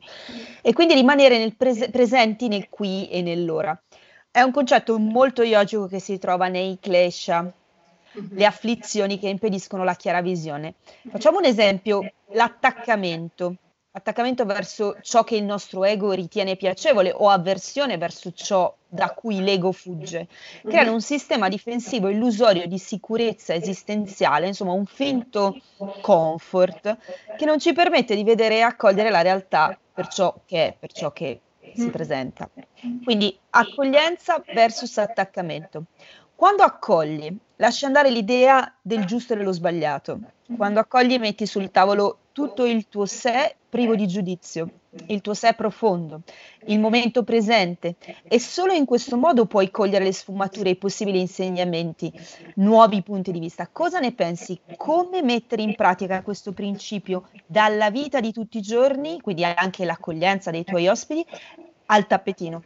e 0.63 0.73
quindi 0.73 0.95
rimanere 0.95 1.37
nel 1.37 1.55
pres- 1.55 1.89
presenti 1.91 2.47
nel 2.47 2.67
qui 2.67 3.07
e 3.09 3.21
nell'ora. 3.21 3.79
È 4.35 4.41
un 4.41 4.51
concetto 4.51 4.97
molto 4.97 5.43
yogico 5.43 5.85
che 5.85 5.99
si 5.99 6.17
trova 6.17 6.47
nei 6.47 6.79
klesha, 6.81 7.43
mhm. 7.43 8.29
le 8.31 8.45
afflizioni 8.47 9.19
che 9.19 9.29
impediscono 9.29 9.83
la 9.83 9.93
chiara 9.93 10.23
visione. 10.23 10.73
Facciamo 11.07 11.37
un 11.37 11.45
esempio, 11.45 12.01
l'attaccamento 12.31 13.57
attaccamento 13.95 14.43
verso 14.45 14.97
ciò 15.01 15.23
che 15.23 15.35
il 15.35 15.43
nostro 15.43 15.83
ego 15.83 16.13
ritiene 16.13 16.55
piacevole 16.55 17.11
o 17.11 17.29
avversione 17.29 17.99
verso 17.99 18.31
ciò 18.33 18.75
da 18.87 19.11
cui 19.11 19.43
l'ego 19.43 19.71
fugge, 19.71 20.27
creano 20.63 20.93
un 20.93 21.01
sistema 21.01 21.47
difensivo 21.47 22.09
illusorio 22.09 22.65
di 22.65 22.79
sicurezza 22.79 23.53
esistenziale, 23.53 24.47
insomma 24.47 24.71
un 24.71 24.87
finto 24.87 25.59
comfort 26.01 26.97
che 27.37 27.45
non 27.45 27.59
ci 27.59 27.71
permette 27.73 28.15
di 28.15 28.23
vedere 28.23 28.57
e 28.57 28.61
accogliere 28.61 29.11
la 29.11 29.21
realtà 29.21 29.77
per 29.93 30.07
ciò 30.07 30.33
che 30.43 30.65
è, 30.65 30.75
per 30.79 30.91
ciò 30.91 31.11
che 31.11 31.39
si 31.73 31.89
presenta. 31.89 32.49
Quindi 33.03 33.37
accoglienza 33.51 34.43
versus 34.53 34.97
attaccamento. 34.97 35.85
Quando 36.35 36.63
accogli, 36.63 37.35
lasci 37.57 37.85
andare 37.85 38.09
l'idea 38.09 38.75
del 38.81 39.05
giusto 39.05 39.33
e 39.33 39.37
dello 39.37 39.51
sbagliato. 39.51 40.19
Quando 40.57 40.79
accogli, 40.79 41.17
metti 41.17 41.45
sul 41.45 41.71
tavolo 41.71 42.17
tutto 42.31 42.65
il 42.65 42.89
tuo 42.89 43.05
sé 43.05 43.55
privo 43.69 43.95
di 43.95 44.07
giudizio, 44.07 44.69
il 45.07 45.21
tuo 45.21 45.33
sé 45.33 45.53
profondo, 45.53 46.21
il 46.65 46.79
momento 46.79 47.23
presente 47.23 47.95
e 48.23 48.39
solo 48.39 48.73
in 48.73 48.85
questo 48.85 49.17
modo 49.17 49.45
puoi 49.45 49.71
cogliere 49.71 50.03
le 50.03 50.13
sfumature, 50.13 50.71
i 50.71 50.75
possibili 50.75 51.19
insegnamenti, 51.19 52.11
nuovi 52.55 53.01
punti 53.01 53.31
di 53.31 53.39
vista. 53.39 53.67
Cosa 53.71 53.99
ne 53.99 54.13
pensi? 54.13 54.59
Come 54.77 55.21
mettere 55.21 55.61
in 55.61 55.75
pratica 55.75 56.21
questo 56.21 56.51
principio 56.51 57.29
dalla 57.45 57.89
vita 57.89 58.19
di 58.19 58.31
tutti 58.31 58.57
i 58.57 58.61
giorni, 58.61 59.19
quindi 59.21 59.43
anche 59.43 59.85
l'accoglienza 59.85 60.51
dei 60.51 60.63
tuoi 60.63 60.87
ospiti, 60.87 61.25
al 61.87 62.07
tappetino? 62.07 62.61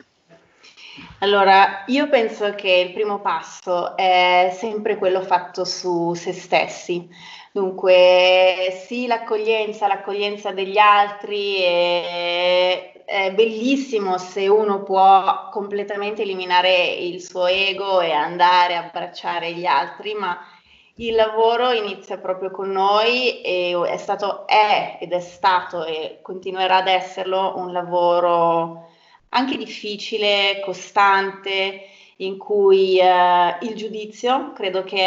Allora, 1.19 1.83
io 1.87 2.09
penso 2.09 2.53
che 2.55 2.71
il 2.71 2.93
primo 2.93 3.19
passo 3.19 3.95
è 3.95 4.55
sempre 4.57 4.97
quello 4.97 5.21
fatto 5.21 5.65
su 5.65 6.13
se 6.13 6.33
stessi. 6.33 7.07
Dunque, 7.51 8.83
sì, 8.85 9.07
l'accoglienza, 9.07 9.87
l'accoglienza 9.87 10.51
degli 10.51 10.77
altri 10.77 11.55
è, 11.55 13.03
è, 13.05 13.31
bellissimo 13.33 14.17
se 14.17 14.47
uno 14.47 14.83
può 14.83 15.49
completamente 15.49 16.21
eliminare 16.21 16.85
il 16.85 17.21
suo 17.21 17.47
ego 17.47 18.01
e 18.01 18.11
andare 18.11 18.75
a 18.75 18.83
abbracciare 18.85 19.53
gli 19.53 19.65
altri, 19.65 20.13
ma 20.13 20.37
il 20.97 21.15
lavoro 21.15 21.71
inizia 21.71 22.17
proprio 22.17 22.51
con 22.51 22.69
noi 22.71 23.41
e 23.41 23.79
è 23.87 23.97
stato, 23.97 24.47
è 24.47 24.97
ed 24.99 25.11
è 25.11 25.19
stato 25.19 25.85
e 25.85 26.19
continuerà 26.21 26.77
ad 26.77 26.87
esserlo 26.87 27.53
un 27.57 27.71
lavoro 27.71 28.87
anche 29.29 29.57
difficile, 29.57 30.61
costante, 30.63 31.89
in 32.19 32.37
cui 32.37 32.99
eh, 32.99 33.57
il 33.61 33.75
giudizio, 33.75 34.51
credo 34.53 34.83
che 34.83 34.97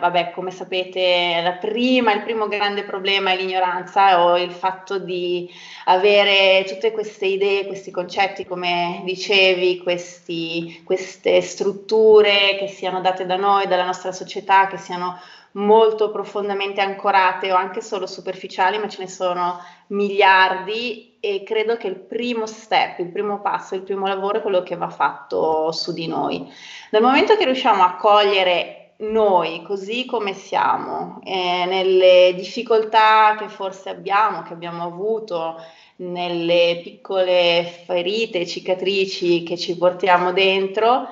vabbè, 0.00 0.32
come 0.32 0.50
sapete, 0.50 1.56
prima, 1.60 2.12
il 2.12 2.22
primo 2.22 2.48
grande 2.48 2.82
problema 2.82 3.30
è 3.30 3.36
l'ignoranza 3.36 4.24
o 4.24 4.36
il 4.36 4.50
fatto 4.50 4.98
di 4.98 5.48
avere 5.84 6.64
tutte 6.66 6.90
queste 6.90 7.26
idee, 7.26 7.66
questi 7.66 7.92
concetti, 7.92 8.44
come 8.44 9.02
dicevi, 9.04 9.78
questi, 9.78 10.82
queste 10.84 11.40
strutture 11.42 12.56
che 12.58 12.66
siano 12.66 13.00
date 13.00 13.24
da 13.24 13.36
noi, 13.36 13.68
dalla 13.68 13.84
nostra 13.84 14.10
società, 14.10 14.66
che 14.66 14.78
siano 14.78 15.16
molto 15.58 16.10
profondamente 16.10 16.80
ancorate 16.80 17.52
o 17.52 17.56
anche 17.56 17.80
solo 17.80 18.06
superficiali, 18.06 18.78
ma 18.78 18.88
ce 18.88 19.02
ne 19.02 19.08
sono 19.08 19.60
miliardi 19.88 21.16
e 21.20 21.42
credo 21.44 21.76
che 21.76 21.88
il 21.88 21.96
primo 21.96 22.46
step, 22.46 23.00
il 23.00 23.10
primo 23.10 23.40
passo, 23.40 23.74
il 23.74 23.82
primo 23.82 24.06
lavoro 24.06 24.38
è 24.38 24.42
quello 24.42 24.62
che 24.62 24.76
va 24.76 24.88
fatto 24.88 25.72
su 25.72 25.92
di 25.92 26.06
noi. 26.06 26.50
Dal 26.90 27.02
momento 27.02 27.36
che 27.36 27.44
riusciamo 27.44 27.82
a 27.82 27.96
cogliere 27.96 28.94
noi 28.98 29.62
così 29.62 30.06
come 30.06 30.32
siamo, 30.32 31.20
eh, 31.24 31.64
nelle 31.66 32.32
difficoltà 32.34 33.36
che 33.38 33.48
forse 33.48 33.90
abbiamo, 33.90 34.42
che 34.42 34.52
abbiamo 34.52 34.84
avuto, 34.84 35.56
nelle 35.96 36.80
piccole 36.82 37.82
ferite, 37.84 38.46
cicatrici 38.46 39.42
che 39.42 39.56
ci 39.56 39.76
portiamo 39.76 40.32
dentro, 40.32 41.08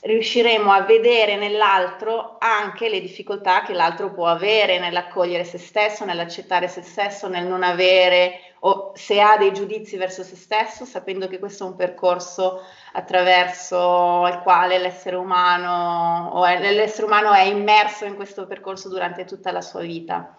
riusciremo 0.00 0.70
a 0.70 0.82
vedere 0.82 1.36
nell'altro 1.36 2.36
anche 2.38 2.88
le 2.88 3.00
difficoltà 3.00 3.62
che 3.62 3.72
l'altro 3.72 4.12
può 4.12 4.26
avere 4.26 4.78
nell'accogliere 4.78 5.44
se 5.44 5.58
stesso, 5.58 6.04
nell'accettare 6.04 6.68
se 6.68 6.82
stesso, 6.82 7.28
nel 7.28 7.46
non 7.46 7.62
avere 7.62 8.40
o 8.60 8.92
se 8.94 9.20
ha 9.20 9.36
dei 9.36 9.52
giudizi 9.52 9.96
verso 9.96 10.22
se 10.22 10.36
stesso, 10.36 10.84
sapendo 10.84 11.28
che 11.28 11.38
questo 11.38 11.64
è 11.64 11.68
un 11.68 11.76
percorso 11.76 12.62
attraverso 12.92 14.26
il 14.28 14.40
quale 14.42 14.78
l'essere 14.78 15.16
umano, 15.16 16.44
è, 16.44 16.72
l'essere 16.72 17.06
umano 17.06 17.32
è 17.32 17.42
immerso 17.42 18.04
in 18.04 18.16
questo 18.16 18.46
percorso 18.46 18.88
durante 18.88 19.24
tutta 19.24 19.52
la 19.52 19.60
sua 19.60 19.80
vita. 19.80 20.36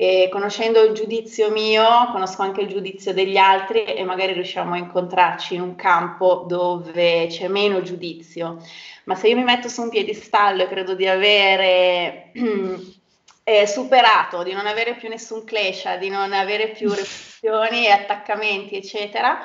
E 0.00 0.28
conoscendo 0.30 0.80
il 0.84 0.92
giudizio 0.92 1.50
mio, 1.50 1.84
conosco 2.12 2.42
anche 2.42 2.60
il 2.60 2.68
giudizio 2.68 3.12
degli 3.12 3.36
altri 3.36 3.82
e 3.82 4.04
magari 4.04 4.32
riusciamo 4.32 4.74
a 4.74 4.78
incontrarci 4.78 5.56
in 5.56 5.60
un 5.60 5.74
campo 5.74 6.44
dove 6.46 7.26
c'è 7.26 7.48
meno 7.48 7.82
giudizio. 7.82 8.62
Ma 9.06 9.16
se 9.16 9.26
io 9.26 9.34
mi 9.34 9.42
metto 9.42 9.68
su 9.68 9.82
un 9.82 9.88
piedistallo 9.88 10.62
e 10.62 10.68
credo 10.68 10.94
di 10.94 11.08
avere 11.08 12.30
eh, 13.42 13.66
superato, 13.66 14.44
di 14.44 14.52
non 14.52 14.68
avere 14.68 14.94
più 14.94 15.08
nessun 15.08 15.42
clash, 15.42 15.98
di 15.98 16.10
non 16.10 16.32
avere 16.32 16.68
più 16.68 16.90
repetizioni 16.94 17.86
e 17.86 17.90
attaccamenti, 17.90 18.76
eccetera, 18.76 19.36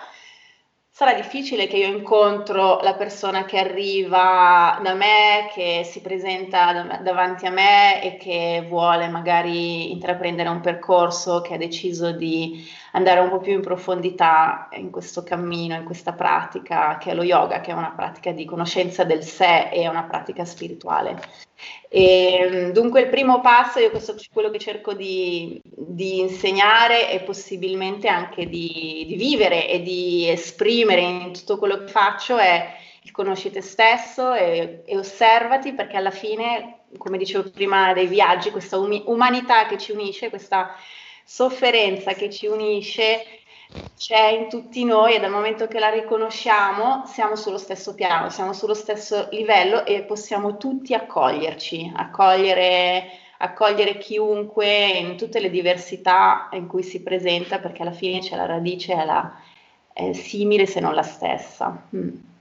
sarà 0.96 1.16
difficile 1.16 1.66
che 1.66 1.78
io 1.78 1.88
incontro 1.88 2.80
la 2.82 2.94
persona 2.94 3.46
che 3.46 3.58
arriva 3.58 4.80
da 4.84 4.94
me, 4.94 5.50
che 5.52 5.82
si 5.84 6.02
presenta 6.02 7.00
davanti 7.02 7.48
a 7.48 7.50
me 7.50 8.04
e 8.04 8.18
che 8.18 8.64
vuole 8.70 9.08
magari 9.08 9.92
intraprendere 9.92 10.50
un 10.50 10.60
percorso, 10.60 11.42
che 11.42 11.56
ha 11.56 11.58
deciso 11.58 12.12
di 12.12 12.64
andare 12.92 13.22
un 13.22 13.30
po' 13.30 13.40
più 13.40 13.54
in 13.54 13.62
profondità 13.62 14.70
in 14.74 14.92
questo 14.92 15.24
cammino, 15.24 15.76
in 15.76 15.84
questa 15.84 16.14
pratica 16.14 16.98
che 17.00 17.10
è 17.10 17.16
lo 17.16 17.24
yoga, 17.24 17.60
che 17.60 17.72
è 17.72 17.74
una 17.74 17.94
pratica 17.96 18.32
di 18.32 18.46
conoscenza 18.46 19.04
del 19.04 19.24
sé 19.24 19.70
e 19.72 19.88
una 19.88 20.04
pratica 20.04 20.46
spirituale. 20.46 21.20
E, 21.90 22.72
dunque 22.74 23.02
il 23.02 23.10
primo 23.10 23.40
passo, 23.40 23.80
io 23.80 23.92
questo 23.92 24.16
quello 24.32 24.50
che 24.50 24.58
cerco 24.58 24.94
di, 24.94 25.62
di 25.64 26.20
insegnare 26.20 27.12
e 27.12 27.20
possibilmente 27.20 28.08
anche 28.08 28.48
di, 28.48 29.06
di, 29.08 29.16
vivere 29.16 29.70
e 29.70 29.82
di 29.82 30.28
esprimere 30.28 31.02
in 31.02 31.34
tutto 31.34 31.60
quello 31.60 31.78
che 31.78 31.88
faccio 31.88 32.38
è 32.38 32.76
il 33.04 33.12
conosci 33.12 33.52
te 33.52 33.62
stesso 33.62 34.34
e, 34.34 34.82
e 34.86 34.98
osservati 34.98 35.74
perché 35.74 35.98
alla 35.98 36.10
fine, 36.10 36.86
come 36.98 37.18
dicevo 37.18 37.50
prima 37.52 37.94
dei 37.94 38.08
viaggi, 38.08 38.50
questa 38.50 38.78
umi- 38.78 39.04
umanità 39.06 39.68
che 39.68 39.78
ci 39.78 39.92
unisce, 39.92 40.30
questa 40.30 40.76
sofferenza 41.24 42.14
che 42.14 42.30
ci 42.30 42.48
unisce 42.48 43.24
c'è 43.98 44.28
in 44.28 44.50
tutti 44.50 44.84
noi 44.84 45.16
e 45.16 45.20
dal 45.20 45.32
momento 45.32 45.68
che 45.68 45.80
la 45.80 45.90
riconosciamo 45.90 47.04
siamo 47.06 47.36
sullo 47.36 47.58
stesso 47.58 47.96
piano, 47.96 48.30
siamo 48.30 48.54
sullo 48.54 48.74
stesso 48.74 49.30
livello 49.32 49.86
e 49.86 50.04
possiamo 50.04 50.58
tutti 50.58 50.94
accoglierci, 50.94 51.92
accogliere, 51.96 53.10
accogliere 53.38 53.98
chiunque 53.98 54.88
in 54.88 55.18
tutte 55.18 55.40
le 55.40 55.50
diversità 55.50 56.50
in 56.52 56.68
cui 56.68 56.84
si 56.84 57.02
presenta 57.02 57.60
perché 57.60 57.82
alla 57.82 57.92
fine 57.92 58.20
c'è 58.20 58.36
la 58.36 58.46
radice, 58.46 58.94
è, 58.94 59.06
la, 59.06 59.34
è 59.94 60.14
simile 60.14 60.66
se 60.66 60.80
non 60.80 60.94
la 60.94 61.04
stessa. 61.04 61.88
Mm. 61.96 62.32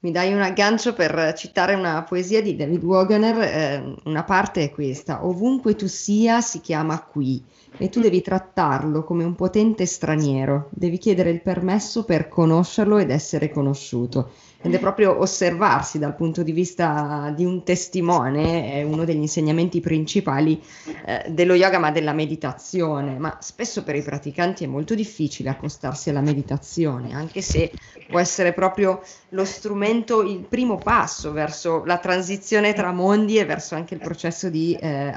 Mi 0.00 0.12
dai 0.12 0.32
un 0.32 0.40
aggancio 0.40 0.92
per 0.92 1.32
citare 1.36 1.74
una 1.74 2.04
poesia 2.04 2.40
di 2.40 2.54
David 2.54 2.84
Wagner, 2.84 3.40
eh, 3.40 3.94
una 4.04 4.22
parte 4.22 4.62
è 4.62 4.70
questa, 4.70 5.26
ovunque 5.26 5.74
tu 5.74 5.88
sia 5.88 6.40
si 6.40 6.60
chiama 6.60 7.02
qui 7.02 7.42
e 7.76 7.88
tu 7.88 7.98
devi 8.00 8.20
trattarlo 8.20 9.02
come 9.02 9.24
un 9.24 9.34
potente 9.34 9.86
straniero, 9.86 10.68
devi 10.70 10.98
chiedere 10.98 11.30
il 11.30 11.42
permesso 11.42 12.04
per 12.04 12.28
conoscerlo 12.28 12.98
ed 12.98 13.10
essere 13.10 13.50
conosciuto. 13.50 14.30
Ed 14.60 14.74
è 14.74 14.80
proprio 14.80 15.20
osservarsi 15.20 16.00
dal 16.00 16.16
punto 16.16 16.42
di 16.42 16.50
vista 16.50 17.32
di 17.34 17.44
un 17.44 17.62
testimone, 17.62 18.72
è 18.72 18.82
uno 18.82 19.04
degli 19.04 19.20
insegnamenti 19.20 19.78
principali 19.78 20.60
eh, 21.06 21.30
dello 21.30 21.54
yoga, 21.54 21.78
ma 21.78 21.92
della 21.92 22.12
meditazione. 22.12 23.18
Ma 23.18 23.38
spesso 23.40 23.84
per 23.84 23.94
i 23.94 24.02
praticanti 24.02 24.64
è 24.64 24.66
molto 24.66 24.96
difficile 24.96 25.50
accostarsi 25.50 26.10
alla 26.10 26.22
meditazione, 26.22 27.14
anche 27.14 27.40
se 27.40 27.70
può 28.08 28.18
essere 28.18 28.52
proprio 28.52 29.00
lo 29.30 29.44
strumento, 29.44 29.86
il 29.88 30.46
primo 30.48 30.76
passo 30.76 31.32
verso 31.32 31.84
la 31.84 31.98
transizione 31.98 32.72
tra 32.72 32.92
mondi 32.92 33.38
e 33.38 33.44
verso 33.44 33.74
anche 33.74 33.94
il 33.94 34.00
processo 34.00 34.48
di 34.48 34.76
eh, 34.80 35.12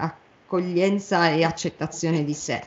accoglienza 0.51 1.29
e 1.29 1.43
accettazione 1.43 2.23
di 2.23 2.33
sé. 2.33 2.61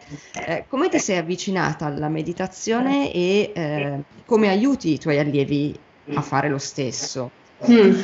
Eh, 0.46 0.64
come 0.68 0.88
ti 0.88 0.98
sei 0.98 1.18
avvicinata 1.18 1.86
alla 1.86 2.08
meditazione 2.08 3.12
e 3.12 3.52
eh, 3.54 3.98
come 4.24 4.48
aiuti 4.48 4.92
i 4.92 4.98
tuoi 4.98 5.18
allievi 5.18 5.78
a 6.14 6.22
fare 6.22 6.48
lo 6.48 6.58
stesso? 6.58 7.30
Mm. 7.62 8.02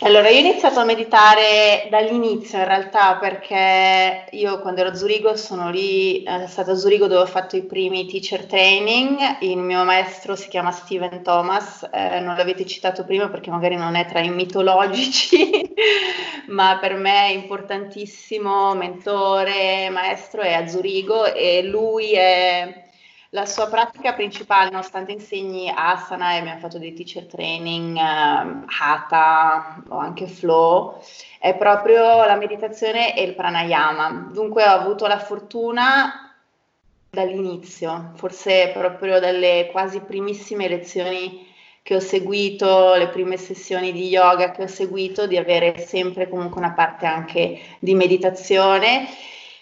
Allora, 0.00 0.28
io 0.28 0.36
ho 0.36 0.40
iniziato 0.50 0.78
a 0.80 0.84
meditare 0.84 1.88
dall'inizio 1.90 2.58
in 2.58 2.66
realtà 2.66 3.16
perché 3.16 4.26
io 4.32 4.60
quando 4.60 4.80
ero 4.82 4.90
a 4.90 4.94
Zurigo 4.94 5.34
sono 5.36 5.70
lì, 5.70 6.22
eh, 6.22 6.46
stata 6.46 6.72
a 6.72 6.74
Zurigo 6.74 7.06
dove 7.06 7.22
ho 7.22 7.26
fatto 7.26 7.56
i 7.56 7.64
primi 7.64 8.06
teacher 8.06 8.44
training, 8.44 9.38
il 9.40 9.56
mio 9.56 9.82
maestro 9.84 10.36
si 10.36 10.48
chiama 10.48 10.70
Steven 10.70 11.22
Thomas, 11.22 11.88
eh, 11.90 12.20
non 12.20 12.36
l'avete 12.36 12.66
citato 12.66 13.04
prima 13.04 13.28
perché 13.30 13.50
magari 13.50 13.76
non 13.76 13.94
è 13.94 14.04
tra 14.06 14.20
i 14.20 14.28
mitologici, 14.28 15.50
ma 16.48 16.78
per 16.78 16.94
me 16.96 17.28
è 17.28 17.32
importantissimo, 17.32 18.74
mentore, 18.74 19.88
maestro 19.90 20.42
è 20.42 20.52
a 20.52 20.66
Zurigo 20.66 21.24
e 21.32 21.62
lui 21.62 22.12
è 22.12 22.85
la 23.30 23.44
sua 23.46 23.68
pratica 23.68 24.12
principale, 24.12 24.70
nonostante 24.70 25.12
insegni 25.12 25.72
asana 25.74 26.34
e 26.34 26.38
abbiamo 26.38 26.60
fatto 26.60 26.78
dei 26.78 26.94
teacher 26.94 27.26
training, 27.26 27.96
uh, 27.96 28.64
hatha 28.66 29.82
o 29.88 29.98
anche 29.98 30.26
flow, 30.26 31.00
è 31.38 31.54
proprio 31.56 32.24
la 32.24 32.36
meditazione 32.36 33.16
e 33.16 33.22
il 33.22 33.34
pranayama. 33.34 34.30
Dunque 34.32 34.64
ho 34.64 34.70
avuto 34.70 35.06
la 35.06 35.18
fortuna 35.18 36.34
dall'inizio, 37.10 38.12
forse 38.14 38.70
proprio 38.72 39.18
dalle 39.18 39.68
quasi 39.72 40.00
primissime 40.00 40.68
lezioni 40.68 41.44
che 41.82 41.94
ho 41.94 42.00
seguito, 42.00 42.94
le 42.96 43.08
prime 43.08 43.36
sessioni 43.36 43.92
di 43.92 44.08
yoga 44.08 44.50
che 44.50 44.64
ho 44.64 44.66
seguito, 44.66 45.26
di 45.26 45.36
avere 45.36 45.78
sempre 45.78 46.28
comunque 46.28 46.58
una 46.58 46.72
parte 46.72 47.06
anche 47.06 47.60
di 47.78 47.94
meditazione 47.94 49.06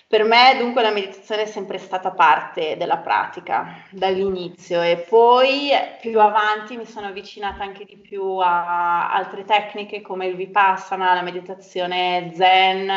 per 0.06 0.24
me 0.24 0.56
dunque 0.58 0.82
la 0.82 0.92
meditazione 0.92 1.42
è 1.42 1.46
sempre 1.46 1.78
stata 1.78 2.10
parte 2.10 2.76
della 2.76 2.98
pratica 2.98 3.84
dall'inizio 3.90 4.82
e 4.82 4.98
poi 4.98 5.70
più 6.00 6.20
avanti 6.20 6.76
mi 6.76 6.86
sono 6.86 7.06
avvicinata 7.08 7.62
anche 7.64 7.84
di 7.84 7.96
più 7.96 8.22
a 8.38 9.10
altre 9.12 9.44
tecniche 9.44 10.02
come 10.02 10.26
il 10.26 10.36
vipassana, 10.36 11.14
la 11.14 11.22
meditazione 11.22 12.30
zen, 12.34 12.90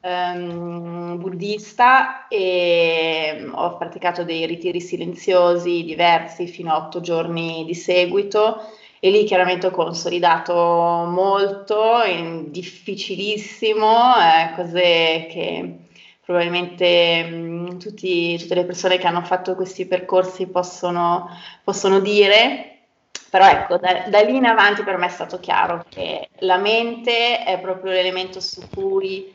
ehm, 0.00 1.18
buddista 1.18 2.28
e 2.28 3.48
ho 3.52 3.76
praticato 3.76 4.24
dei 4.24 4.46
ritiri 4.46 4.80
silenziosi 4.80 5.84
diversi 5.84 6.46
fino 6.46 6.72
a 6.72 6.76
otto 6.76 7.00
giorni 7.00 7.64
di 7.66 7.74
seguito 7.74 8.60
e 9.00 9.10
lì 9.10 9.24
chiaramente 9.24 9.66
ho 9.68 9.70
consolidato 9.70 10.54
molto, 10.54 12.02
difficilissimo, 12.46 14.14
eh, 14.16 14.54
cose 14.56 15.26
che 15.30 15.78
probabilmente 16.28 17.24
mh, 17.24 17.36
mm, 17.36 17.78
tutti, 17.78 18.36
tutte 18.36 18.54
le 18.54 18.66
persone 18.66 18.98
che 18.98 19.06
hanno 19.06 19.22
fatto 19.22 19.54
questi 19.54 19.86
percorsi 19.86 20.46
possono, 20.46 21.26
possono 21.64 22.00
dire, 22.00 22.80
però 23.30 23.48
ecco, 23.48 23.78
da, 23.78 24.04
da, 24.08 24.20
lì 24.20 24.36
in 24.36 24.44
avanti 24.44 24.82
per 24.82 24.98
me 24.98 25.06
è 25.06 25.08
stato 25.08 25.40
chiaro 25.40 25.86
che 25.88 26.28
la 26.40 26.58
mente 26.58 27.42
è 27.44 27.58
proprio 27.60 27.92
l'elemento 27.92 28.40
su 28.40 28.60
cui 28.68 29.34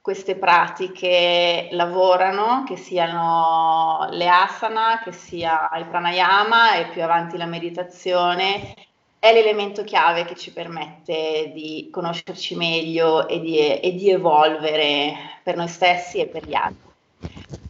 queste 0.00 0.36
pratiche 0.36 1.70
lavorano, 1.72 2.62
che 2.64 2.76
siano 2.76 4.06
le 4.12 4.28
asana, 4.28 5.00
che 5.02 5.10
sia 5.10 5.68
il 5.76 5.86
pranayama 5.86 6.74
e 6.76 6.86
più 6.90 7.02
avanti 7.02 7.36
la 7.36 7.46
meditazione 7.46 8.74
è 9.20 9.32
l'elemento 9.32 9.82
chiave 9.82 10.24
che 10.24 10.36
ci 10.36 10.52
permette 10.52 11.50
di 11.52 11.88
conoscerci 11.90 12.54
meglio 12.54 13.26
e 13.26 13.40
di, 13.40 13.58
e 13.58 13.94
di 13.94 14.10
evolvere 14.10 15.40
per 15.42 15.56
noi 15.56 15.68
stessi 15.68 16.18
e 16.18 16.26
per 16.26 16.44
gli 16.44 16.54
altri. 16.54 16.86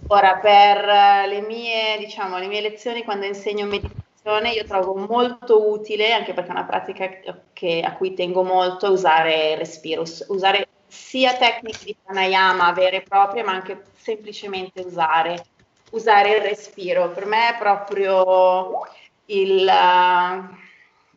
Ora, 0.09 0.37
per 0.37 0.85
le 1.29 1.41
mie, 1.41 1.99
diciamo, 1.99 2.39
le 2.39 2.47
mie 2.47 2.61
lezioni 2.61 3.05
quando 3.05 3.27
insegno 3.27 3.67
meditazione, 3.67 4.53
io 4.53 4.65
trovo 4.65 4.95
molto 4.95 5.71
utile, 5.71 6.13
anche 6.13 6.33
perché 6.33 6.49
è 6.49 6.53
una 6.53 6.65
pratica 6.65 7.09
che, 7.53 7.83
a 7.85 7.93
cui 7.95 8.15
tengo 8.15 8.43
molto, 8.43 8.91
usare 8.91 9.53
il 9.53 9.59
respiro, 9.59 10.05
usare 10.29 10.69
sia 10.87 11.37
tecniche 11.37 11.85
di 11.85 11.97
pranayama 12.03 12.73
vere 12.73 12.97
e 12.99 13.03
proprie, 13.03 13.43
ma 13.43 13.53
anche 13.53 13.85
semplicemente 13.97 14.81
usare, 14.81 15.45
usare 15.91 16.37
il 16.37 16.43
respiro. 16.43 17.11
Per 17.11 17.27
me 17.27 17.51
è 17.51 17.59
proprio 17.59 18.81
il 19.27 19.71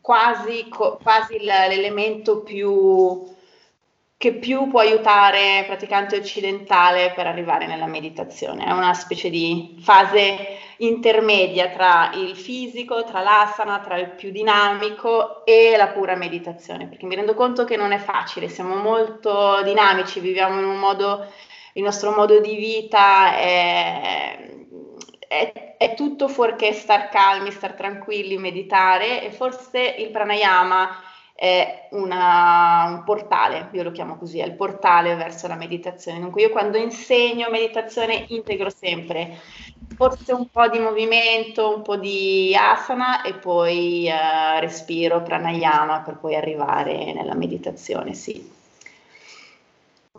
quasi, 0.01 0.67
quasi 0.67 1.39
l'elemento 1.39 2.41
più, 2.41 3.23
che 4.17 4.33
più 4.33 4.67
può 4.67 4.79
aiutare 4.79 5.63
praticante 5.65 6.17
occidentale 6.17 7.13
per 7.15 7.27
arrivare 7.27 7.67
nella 7.67 7.85
meditazione. 7.85 8.65
È 8.65 8.71
una 8.71 8.93
specie 8.93 9.29
di 9.29 9.77
fase 9.79 10.57
intermedia 10.77 11.69
tra 11.69 12.11
il 12.15 12.35
fisico, 12.35 13.03
tra 13.03 13.21
l'asana, 13.21 13.79
tra 13.79 13.97
il 13.97 14.09
più 14.09 14.31
dinamico 14.31 15.45
e 15.45 15.75
la 15.77 15.89
pura 15.89 16.15
meditazione, 16.15 16.87
perché 16.87 17.05
mi 17.05 17.15
rendo 17.15 17.35
conto 17.35 17.65
che 17.65 17.77
non 17.77 17.91
è 17.91 17.99
facile, 17.99 18.49
siamo 18.49 18.75
molto 18.75 19.61
dinamici, 19.63 20.19
viviamo 20.19 20.59
in 20.59 20.65
un 20.65 20.79
modo, 20.79 21.25
il 21.73 21.83
nostro 21.83 22.11
modo 22.11 22.39
di 22.39 22.55
vita 22.55 23.35
è 23.35 24.59
è, 25.31 25.75
è, 25.77 25.93
tutto 25.93 26.27
fuorché 26.27 26.73
star 26.73 27.07
calmi, 27.07 27.51
star 27.51 27.71
tranquilli, 27.73 28.37
meditare 28.37 29.23
e 29.23 29.31
forse 29.31 29.95
il 29.97 30.09
pranayama 30.09 30.89
è 31.33 31.87
una, 31.91 32.87
un 32.89 33.03
portale, 33.05 33.69
io 33.71 33.83
lo 33.83 33.91
chiamo 33.91 34.17
così, 34.17 34.39
è 34.39 34.45
il 34.45 34.55
portale 34.55 35.15
verso 35.15 35.47
la 35.47 35.55
meditazione. 35.55 36.19
Dunque 36.19 36.41
io 36.41 36.49
quando 36.49 36.77
insegno 36.77 37.49
meditazione 37.49 38.25
integro 38.27 38.69
sempre 38.69 39.39
forse 39.95 40.33
un 40.33 40.49
po' 40.49 40.67
di 40.67 40.79
movimento, 40.79 41.75
un 41.75 41.81
po' 41.81 41.95
di 41.95 42.53
asana 42.53 43.21
e 43.21 43.35
poi 43.35 44.09
uh, 44.09 44.59
respiro, 44.59 45.21
pranayama 45.21 46.01
per 46.01 46.17
poi 46.17 46.35
arrivare 46.35 47.13
nella 47.13 47.35
meditazione, 47.35 48.13
sì. 48.13 48.59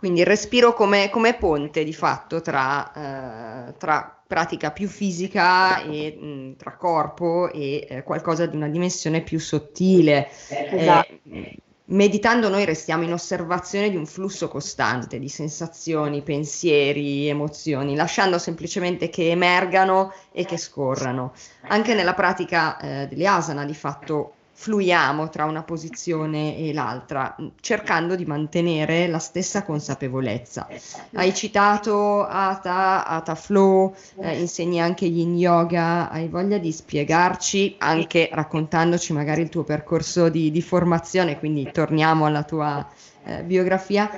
Quindi 0.03 0.19
il 0.19 0.27
respiro 0.27 0.73
come, 0.73 1.11
come 1.11 1.35
ponte 1.35 1.85
di 1.85 1.93
fatto 1.93 2.41
tra, 2.41 3.69
eh, 3.69 3.75
tra, 3.79 4.21
pratica 4.27 4.73
più 4.73 4.89
fisica 4.89 5.81
e 5.85 6.19
mh, 6.21 6.57
tra 6.57 6.75
corpo 6.77 7.49
e 7.53 7.87
eh, 7.89 8.03
qualcosa 8.03 8.47
di 8.47 8.57
una 8.57 8.67
dimensione 8.67 9.21
più 9.21 9.39
sottile. 9.39 10.29
Esatto. 10.49 11.13
Eh, 11.31 11.57
meditando 11.85 12.49
noi 12.49 12.65
restiamo 12.65 13.05
in 13.05 13.13
osservazione 13.13 13.91
di 13.91 13.97
un 13.97 14.07
flusso 14.07 14.49
costante 14.49 15.21
di 15.21 15.29
sensazioni, 15.29 16.23
pensieri, 16.23 17.29
emozioni, 17.29 17.95
lasciando 17.95 18.39
semplicemente 18.39 19.09
che 19.09 19.31
emergano 19.31 20.13
e 20.33 20.45
che 20.45 20.57
scorrano. 20.57 21.33
Anche 21.69 21.95
nella 21.95 22.15
pratica 22.15 22.77
eh, 22.77 23.07
delle 23.07 23.29
asana 23.29 23.65
di 23.65 23.75
fatto 23.75 24.33
fluiamo 24.55 25.29
tra 25.29 25.45
una 25.45 25.63
posizione 25.63 26.57
e 26.57 26.73
l'altra, 26.73 27.35
cercando 27.61 28.15
di 28.15 28.25
mantenere 28.25 29.09
la 29.09 29.19
stessa 29.19 29.65
consapevolezza. 29.65 30.69
Hai 31.15 31.35
citato 31.35 32.25
Ata, 32.25 33.05
Ata 33.07 33.35
Flow, 33.35 33.95
eh, 34.21 34.39
insegni 34.39 34.81
anche 34.81 35.07
yin 35.07 35.37
yoga, 35.37 36.11
hai 36.11 36.29
voglia 36.29 36.59
di 36.59 36.71
spiegarci, 36.71 37.77
anche 37.79 38.29
raccontandoci 38.33 39.13
magari 39.13 39.43
il 39.43 39.49
tuo 39.49 39.65
percorso 39.65 40.29
di, 40.29 40.51
di 40.51 40.63
formazione, 40.63 41.39
quindi 41.39 41.71
torniamo 41.73 42.27
alla 42.27 42.45
tua 42.45 42.87
eh, 43.25 43.43
biografia, 43.43 44.11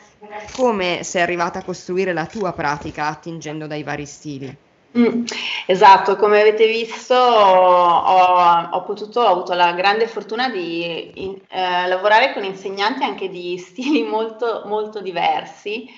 come 0.53 1.03
sei 1.05 1.23
arrivata 1.23 1.61
a 1.61 1.64
costruire 1.64 2.12
la 2.12 2.27
tua 2.27 2.53
pratica 2.53 3.07
attingendo 3.07 3.66
dai 3.66 3.83
vari 3.83 4.07
stili? 4.07 4.57
Mm, 4.96 5.24
esatto, 5.66 6.14
come 6.14 6.40
avete 6.40 6.66
visto 6.68 7.14
ho, 7.16 8.68
ho, 8.70 8.83
potuto, 8.85 9.20
ho 9.22 9.26
avuto 9.26 9.52
la 9.54 9.72
grande 9.72 10.07
fortuna 10.07 10.48
di 10.48 11.11
in, 11.24 11.40
eh, 11.48 11.88
lavorare 11.88 12.33
con 12.33 12.44
insegnanti 12.44 13.02
anche 13.02 13.28
di 13.28 13.59
stili 13.59 14.02
molto, 14.04 14.62
molto 14.66 15.00
diversi. 15.00 15.88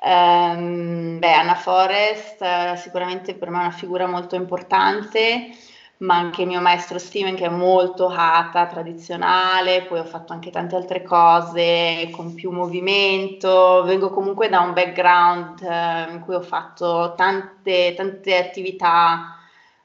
Um, 0.00 1.18
beh, 1.18 1.32
Anna 1.32 1.54
Forest 1.56 2.40
eh, 2.42 2.76
sicuramente 2.76 3.34
per 3.34 3.50
me 3.50 3.58
è 3.58 3.60
una 3.62 3.70
figura 3.70 4.06
molto 4.06 4.36
importante 4.36 5.50
ma 5.98 6.16
anche 6.16 6.42
il 6.42 6.48
mio 6.48 6.60
maestro 6.60 6.98
Steven 6.98 7.34
che 7.34 7.46
è 7.46 7.48
molto 7.48 8.08
hatha, 8.08 8.66
tradizionale, 8.66 9.82
poi 9.82 10.00
ho 10.00 10.04
fatto 10.04 10.32
anche 10.32 10.50
tante 10.50 10.76
altre 10.76 11.02
cose 11.02 12.10
con 12.12 12.34
più 12.34 12.50
movimento, 12.50 13.82
vengo 13.84 14.10
comunque 14.10 14.48
da 14.48 14.60
un 14.60 14.74
background 14.74 15.62
eh, 15.62 16.12
in 16.12 16.20
cui 16.24 16.34
ho 16.34 16.42
fatto 16.42 17.14
tante, 17.16 17.94
tante 17.96 18.36
attività, 18.36 19.36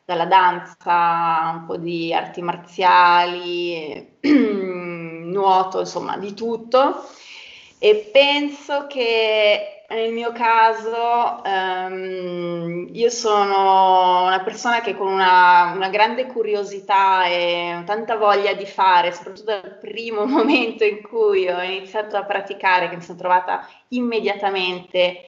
dalla 0.03 0.25
danza, 0.25 1.51
un 1.55 1.65
po' 1.65 1.77
di 1.77 2.13
arti 2.13 2.41
marziali, 2.41 4.17
nuoto, 4.21 5.79
insomma 5.79 6.17
di 6.17 6.33
tutto. 6.33 7.05
E 7.79 8.09
penso 8.11 8.87
che 8.87 9.80
nel 9.93 10.11
mio 10.13 10.31
caso, 10.31 11.41
um, 11.43 12.87
io 12.93 13.09
sono 13.09 14.25
una 14.25 14.41
persona 14.41 14.81
che 14.81 14.95
con 14.95 15.07
una, 15.07 15.73
una, 15.75 15.89
grande 15.89 16.27
curiosità 16.27 17.25
e 17.25 17.81
tanta 17.85 18.15
voglia 18.15 18.53
di 18.53 18.65
fare, 18.65 19.11
soprattutto 19.11 19.51
dal 19.51 19.77
primo 19.79 20.25
momento 20.27 20.83
in 20.83 21.01
cui 21.01 21.47
ho 21.47 21.61
iniziato 21.61 22.15
a 22.15 22.23
praticare, 22.23 22.89
che 22.89 22.95
mi 22.95 23.01
sono 23.01 23.17
trovata 23.17 23.67
immediatamente 23.89 25.25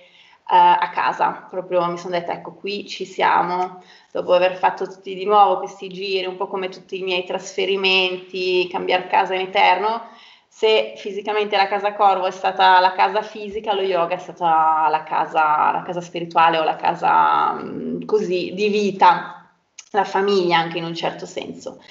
uh, 0.48 0.56
a 0.56 0.90
casa, 0.94 1.48
proprio 1.50 1.86
mi 1.88 1.98
sono 1.98 2.14
detta 2.18 2.34
ecco 2.34 2.54
qui 2.54 2.88
ci 2.88 3.06
siamo, 3.06 3.84
dopo 4.12 4.34
aver 4.34 4.56
fatto 4.56 4.88
tutti 4.88 5.14
di 5.14 5.26
nuovo 5.26 5.60
questi 5.60 5.90
giri, 5.90 6.26
un 6.26 6.38
po' 6.38 6.48
come 6.48 6.70
tutti 6.70 7.00
i 7.00 7.04
miei 7.04 7.26
trasferimenti, 7.26 8.70
cambiare 8.70 9.08
casa 9.08 9.34
in 9.34 9.42
eterno 9.42 10.08
se 10.56 10.94
fisicamente 10.98 11.58
la 11.58 11.68
casa 11.68 11.94
corvo 11.94 12.28
è 12.28 12.32
stata 12.32 12.80
la 12.80 12.94
casa 12.94 13.24
fisica, 13.24 13.74
lo 13.74 13.82
yoga 13.82 14.14
è 14.16 14.20
stata 14.20 14.88
la 14.88 15.02
casa, 15.02 15.72
la 15.72 15.82
casa 15.84 16.00
spirituale 16.00 16.60
o 16.60 16.64
la 16.64 16.76
casa 16.76 17.60
così 18.06 18.52
di 18.54 18.70
vita, 18.70 19.52
la 19.92 20.04
famiglia 20.04 20.60
anche 20.60 20.78
in 20.78 20.84
un 20.84 20.94
certo 20.94 21.26
senso. 21.26 21.82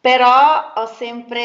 Però 0.00 0.74
ho 0.76 0.86
sempre, 0.86 1.38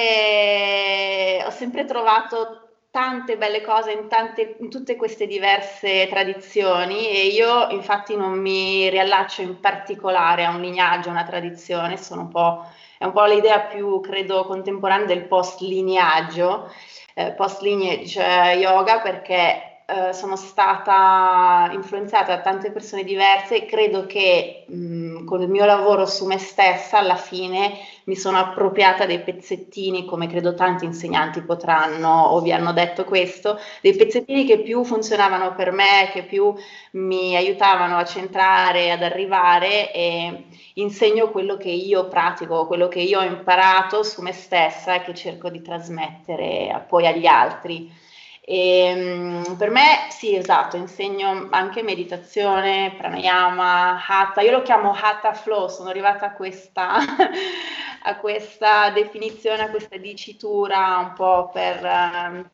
ho 1.43 1.49
sempre 1.49 1.85
trovato 1.85 2.67
tante 2.91 3.35
belle 3.35 3.61
cose 3.61 3.91
in, 3.91 4.07
tante, 4.07 4.57
in 4.59 4.69
tutte 4.69 4.95
queste 4.95 5.25
diverse 5.25 6.07
tradizioni 6.07 7.09
e 7.09 7.27
io 7.29 7.67
infatti 7.71 8.15
non 8.15 8.39
mi 8.39 8.87
riallaccio 8.89 9.41
in 9.41 9.59
particolare 9.59 10.45
a 10.45 10.51
un 10.51 10.61
lignaggio, 10.61 11.09
a 11.09 11.13
una 11.13 11.23
tradizione, 11.23 11.97
sono 11.97 12.21
un 12.21 12.29
po' 12.29 12.67
è 13.03 13.05
un 13.05 13.11
po' 13.11 13.25
l'idea 13.25 13.59
più, 13.59 13.99
credo, 13.99 14.45
contemporanea 14.45 15.05
del 15.05 15.25
post-lineaggio, 15.25 16.71
eh, 17.15 17.33
post-lineage 17.33 18.21
yoga, 18.55 19.01
perché 19.01 19.72
eh, 19.93 20.13
sono 20.13 20.35
stata 20.35 21.69
influenzata 21.73 22.35
da 22.35 22.41
tante 22.41 22.71
persone 22.71 23.03
diverse 23.03 23.57
e 23.57 23.65
credo 23.65 24.05
che 24.05 24.65
mh, 24.67 25.25
con 25.25 25.41
il 25.41 25.49
mio 25.49 25.65
lavoro 25.65 26.05
su 26.05 26.25
me 26.25 26.37
stessa 26.37 26.97
alla 26.97 27.15
fine 27.15 27.77
mi 28.05 28.15
sono 28.15 28.37
appropriata 28.37 29.05
dei 29.05 29.21
pezzettini, 29.21 30.05
come 30.05 30.27
credo 30.27 30.55
tanti 30.55 30.85
insegnanti 30.85 31.41
potranno 31.41 32.23
o 32.23 32.41
vi 32.41 32.51
hanno 32.51 32.73
detto 32.73 33.03
questo, 33.05 33.59
dei 33.81 33.95
pezzettini 33.95 34.45
che 34.45 34.61
più 34.61 34.83
funzionavano 34.83 35.53
per 35.55 35.71
me, 35.71 36.09
che 36.11 36.23
più 36.23 36.53
mi 36.93 37.35
aiutavano 37.35 37.97
a 37.97 38.05
centrare, 38.05 38.91
ad 38.91 39.03
arrivare 39.03 39.93
e 39.93 40.45
insegno 40.75 41.29
quello 41.29 41.55
che 41.55 41.69
io 41.69 42.07
pratico, 42.07 42.65
quello 42.67 42.87
che 42.87 42.99
io 42.99 43.19
ho 43.19 43.23
imparato 43.23 44.03
su 44.03 44.21
me 44.21 44.33
stessa 44.33 44.95
e 44.95 45.01
che 45.03 45.13
cerco 45.13 45.49
di 45.49 45.61
trasmettere 45.61 46.85
poi 46.87 47.05
agli 47.07 47.25
altri. 47.25 48.01
E, 48.45 48.79
ehm, 48.85 49.55
per 49.57 49.69
me 49.69 50.07
sì, 50.09 50.35
esatto, 50.35 50.75
insegno 50.75 51.47
anche 51.51 51.81
meditazione, 51.81 52.93
pranayama, 52.97 54.05
hatha, 54.05 54.41
io 54.41 54.51
lo 54.51 54.61
chiamo 54.63 54.91
hatha 54.91 55.33
flow, 55.33 55.69
sono 55.69 55.89
arrivata 55.89 56.25
a 56.25 56.33
questa, 56.33 56.97
a 58.03 58.17
questa 58.17 58.89
definizione, 58.89 59.63
a 59.63 59.69
questa 59.69 59.97
dicitura 59.97 60.97
un 60.97 61.13
po' 61.13 61.49
per... 61.53 61.83
Um, 61.83 62.49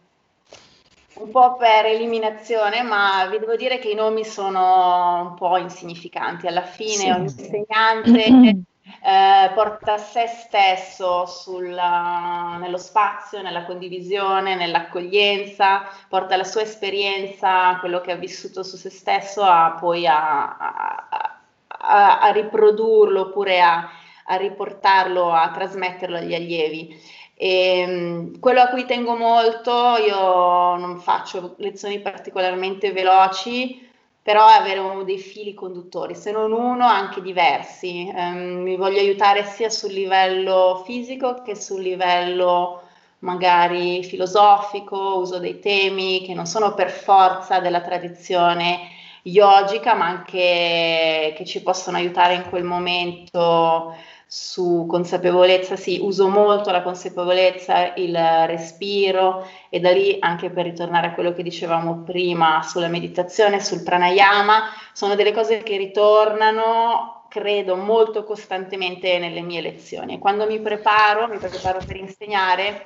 un 1.11 1.31
po' 1.31 1.57
per 1.57 1.85
eliminazione, 1.85 2.81
ma 2.81 3.27
vi 3.29 3.39
devo 3.39 3.57
dire 3.57 3.77
che 3.77 3.89
i 3.89 3.95
nomi 3.95 4.23
sono 4.23 5.21
un 5.21 5.33
po' 5.33 5.57
insignificanti. 5.57 6.47
Alla 6.47 6.61
fine 6.61 6.93
sì. 6.93 7.09
ogni 7.09 7.23
insegnante 7.23 8.61
eh, 9.01 9.51
porta 9.53 9.97
se 9.97 10.27
stesso 10.27 11.25
sulla, 11.25 12.57
nello 12.59 12.77
spazio, 12.77 13.41
nella 13.41 13.65
condivisione, 13.65 14.55
nell'accoglienza, 14.55 15.87
porta 16.07 16.35
la 16.35 16.43
sua 16.43 16.61
esperienza, 16.61 17.77
quello 17.79 18.01
che 18.01 18.11
ha 18.11 18.15
vissuto 18.15 18.63
su 18.63 18.77
se 18.77 18.89
stesso, 18.89 19.41
a, 19.41 19.77
poi 19.79 20.05
a, 20.07 20.57
a, 20.57 21.39
a, 21.67 22.19
a 22.19 22.31
riprodurlo 22.31 23.21
oppure 23.21 23.61
a, 23.61 23.89
riportarlo, 24.37 25.31
a 25.31 25.49
trasmetterlo 25.51 26.17
agli 26.17 26.35
allievi. 26.35 27.17
E, 27.35 27.79
ehm, 27.79 28.39
quello 28.39 28.61
a 28.61 28.67
cui 28.67 28.85
tengo 28.85 29.15
molto, 29.15 29.95
io 29.97 30.75
non 30.75 30.99
faccio 30.99 31.55
lezioni 31.57 31.99
particolarmente 31.99 32.91
veloci, 32.91 33.88
però 34.21 34.45
avere 34.45 34.79
uno 34.79 35.03
dei 35.03 35.17
fili 35.17 35.53
conduttori, 35.53 36.15
se 36.15 36.31
non 36.31 36.51
uno, 36.51 36.85
anche 36.85 37.21
diversi. 37.21 38.11
Um, 38.13 38.61
mi 38.61 38.75
voglio 38.75 38.99
aiutare 38.99 39.43
sia 39.43 39.69
sul 39.69 39.93
livello 39.93 40.83
fisico 40.85 41.41
che 41.41 41.55
sul 41.55 41.81
livello 41.81 42.83
magari 43.19 44.03
filosofico, 44.03 45.17
uso 45.17 45.39
dei 45.39 45.59
temi 45.59 46.23
che 46.25 46.33
non 46.33 46.45
sono 46.45 46.73
per 46.73 46.89
forza 46.89 47.59
della 47.59 47.81
tradizione 47.81 48.91
yogica, 49.23 49.93
ma 49.93 50.05
anche 50.05 51.33
che 51.35 51.43
ci 51.45 51.61
possono 51.61 51.97
aiutare 51.97 52.35
in 52.35 52.43
quel 52.49 52.63
momento 52.63 53.95
su 54.31 54.85
consapevolezza, 54.87 55.75
sì, 55.75 55.97
uso 55.99 56.27
molto 56.27 56.69
la 56.69 56.83
consapevolezza, 56.83 57.95
il 57.95 58.15
respiro 58.45 59.43
e 59.69 59.79
da 59.79 59.89
lì 59.89 60.17
anche 60.19 60.51
per 60.51 60.65
ritornare 60.65 61.07
a 61.07 61.13
quello 61.15 61.33
che 61.33 61.41
dicevamo 61.41 62.03
prima 62.03 62.61
sulla 62.61 62.89
meditazione, 62.89 63.59
sul 63.59 63.81
pranayama, 63.81 64.65
sono 64.93 65.15
delle 65.15 65.33
cose 65.33 65.63
che 65.63 65.77
ritornano, 65.77 67.25
credo, 67.27 67.75
molto 67.75 68.23
costantemente 68.23 69.17
nelle 69.17 69.41
mie 69.41 69.61
lezioni. 69.61 70.19
Quando 70.19 70.45
mi 70.45 70.59
preparo, 70.59 71.27
mi 71.27 71.39
preparo 71.39 71.79
per 71.83 71.95
insegnare, 71.95 72.85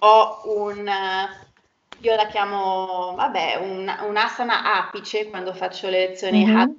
ho 0.00 0.42
un 0.44 0.86
io 2.00 2.14
la 2.14 2.26
chiamo, 2.26 3.14
vabbè, 3.16 3.56
un, 3.62 3.90
un 4.06 4.16
asana 4.18 4.76
apice 4.76 5.30
quando 5.30 5.54
faccio 5.54 5.88
le 5.88 6.08
lezioni 6.08 6.44
mm-hmm 6.44 6.70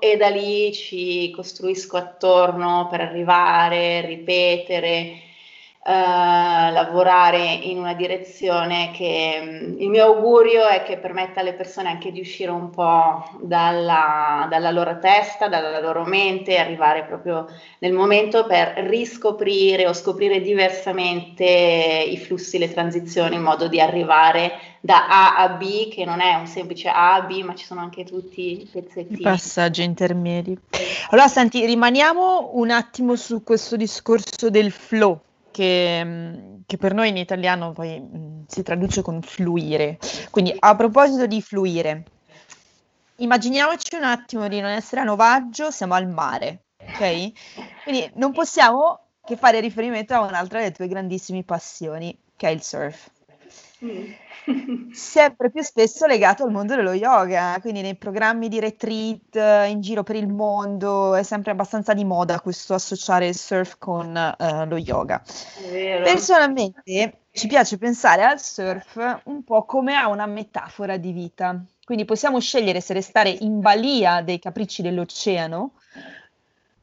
e 0.00 0.16
da 0.16 0.28
lì 0.28 0.72
ci 0.72 1.30
costruisco 1.30 1.96
attorno 1.96 2.88
per 2.90 3.00
arrivare, 3.00 4.00
ripetere. 4.02 5.20
Uh, 5.86 6.72
lavorare 6.72 7.38
in 7.38 7.78
una 7.78 7.94
direzione 7.94 8.90
che 8.92 9.38
um, 9.40 9.76
il 9.78 9.88
mio 9.88 10.06
augurio 10.06 10.66
è 10.66 10.82
che 10.82 10.96
permetta 10.96 11.38
alle 11.38 11.52
persone 11.52 11.88
anche 11.88 12.10
di 12.10 12.18
uscire 12.18 12.50
un 12.50 12.70
po' 12.70 13.22
dalla, 13.40 14.48
dalla 14.50 14.72
loro 14.72 14.98
testa, 14.98 15.46
dalla 15.46 15.78
loro 15.78 16.02
mente, 16.02 16.58
arrivare 16.58 17.04
proprio 17.04 17.46
nel 17.78 17.92
momento 17.92 18.46
per 18.46 18.72
riscoprire 18.88 19.86
o 19.86 19.92
scoprire 19.92 20.40
diversamente 20.40 21.44
i 21.44 22.18
flussi, 22.18 22.58
le 22.58 22.72
transizioni 22.72 23.36
in 23.36 23.42
modo 23.42 23.68
di 23.68 23.80
arrivare 23.80 24.58
da 24.86 25.08
A 25.08 25.36
a 25.36 25.48
B, 25.48 25.88
che 25.88 26.04
non 26.04 26.20
è 26.20 26.34
un 26.34 26.46
semplice 26.46 26.88
A 26.88 27.14
a 27.14 27.22
B, 27.22 27.42
ma 27.42 27.56
ci 27.56 27.64
sono 27.64 27.80
anche 27.80 28.04
tutti 28.04 28.62
i 28.62 28.68
pezzettini. 28.70 29.18
I 29.18 29.22
passaggi 29.22 29.82
intermedi. 29.82 30.56
Allora, 31.10 31.26
senti, 31.26 31.66
rimaniamo 31.66 32.50
un 32.54 32.70
attimo 32.70 33.16
su 33.16 33.42
questo 33.42 33.74
discorso 33.76 34.48
del 34.48 34.70
flow 34.70 35.20
che, 35.50 36.02
mm, 36.04 36.34
che, 36.66 36.76
per 36.76 36.94
noi 36.94 37.08
in 37.08 37.16
italiano 37.16 37.72
poi 37.72 38.00
mm, 38.00 38.42
si 38.46 38.62
traduce 38.62 39.02
con 39.02 39.20
fluire. 39.22 39.98
Quindi 40.30 40.54
a 40.56 40.76
proposito 40.76 41.26
di 41.26 41.42
fluire, 41.42 42.04
immaginiamoci 43.16 43.96
un 43.96 44.04
attimo 44.04 44.46
di 44.46 44.60
non 44.60 44.70
essere 44.70 45.00
a 45.00 45.04
Novaggio, 45.04 45.72
siamo 45.72 45.94
al 45.94 46.06
mare, 46.06 46.66
ok? 46.78 47.32
Quindi 47.82 48.08
non 48.14 48.30
possiamo 48.30 49.00
che 49.24 49.36
fare 49.36 49.58
riferimento 49.58 50.14
a 50.14 50.20
un'altra 50.20 50.60
delle 50.60 50.70
tue 50.70 50.86
grandissime 50.86 51.42
passioni, 51.42 52.16
che 52.36 52.46
è 52.46 52.50
il 52.52 52.62
surf. 52.62 53.10
Mm. 53.86 54.90
Sempre 54.92 55.50
più 55.50 55.62
spesso 55.62 56.06
legato 56.06 56.44
al 56.44 56.50
mondo 56.50 56.74
dello 56.74 56.92
yoga, 56.92 57.58
quindi 57.60 57.80
nei 57.80 57.96
programmi 57.96 58.48
di 58.48 58.60
retreat 58.60 59.34
eh, 59.36 59.68
in 59.68 59.80
giro 59.80 60.02
per 60.02 60.16
il 60.16 60.28
mondo 60.28 61.14
è 61.14 61.22
sempre 61.22 61.50
abbastanza 61.50 61.94
di 61.94 62.04
moda 62.04 62.40
questo 62.40 62.74
associare 62.74 63.28
il 63.28 63.36
surf 63.36 63.76
con 63.78 64.06
uh, 64.38 64.68
lo 64.68 64.76
yoga. 64.76 65.22
Personalmente 66.02 67.18
ci 67.32 67.46
piace 67.48 67.76
pensare 67.76 68.22
al 68.22 68.40
surf 68.40 69.20
un 69.24 69.42
po' 69.42 69.64
come 69.64 69.96
a 69.96 70.08
una 70.08 70.26
metafora 70.26 70.96
di 70.96 71.12
vita, 71.12 71.60
quindi 71.84 72.04
possiamo 72.04 72.40
scegliere 72.40 72.80
se 72.80 72.92
restare 72.92 73.30
in 73.30 73.60
balia 73.60 74.22
dei 74.22 74.38
capricci 74.38 74.82
dell'oceano 74.82 75.72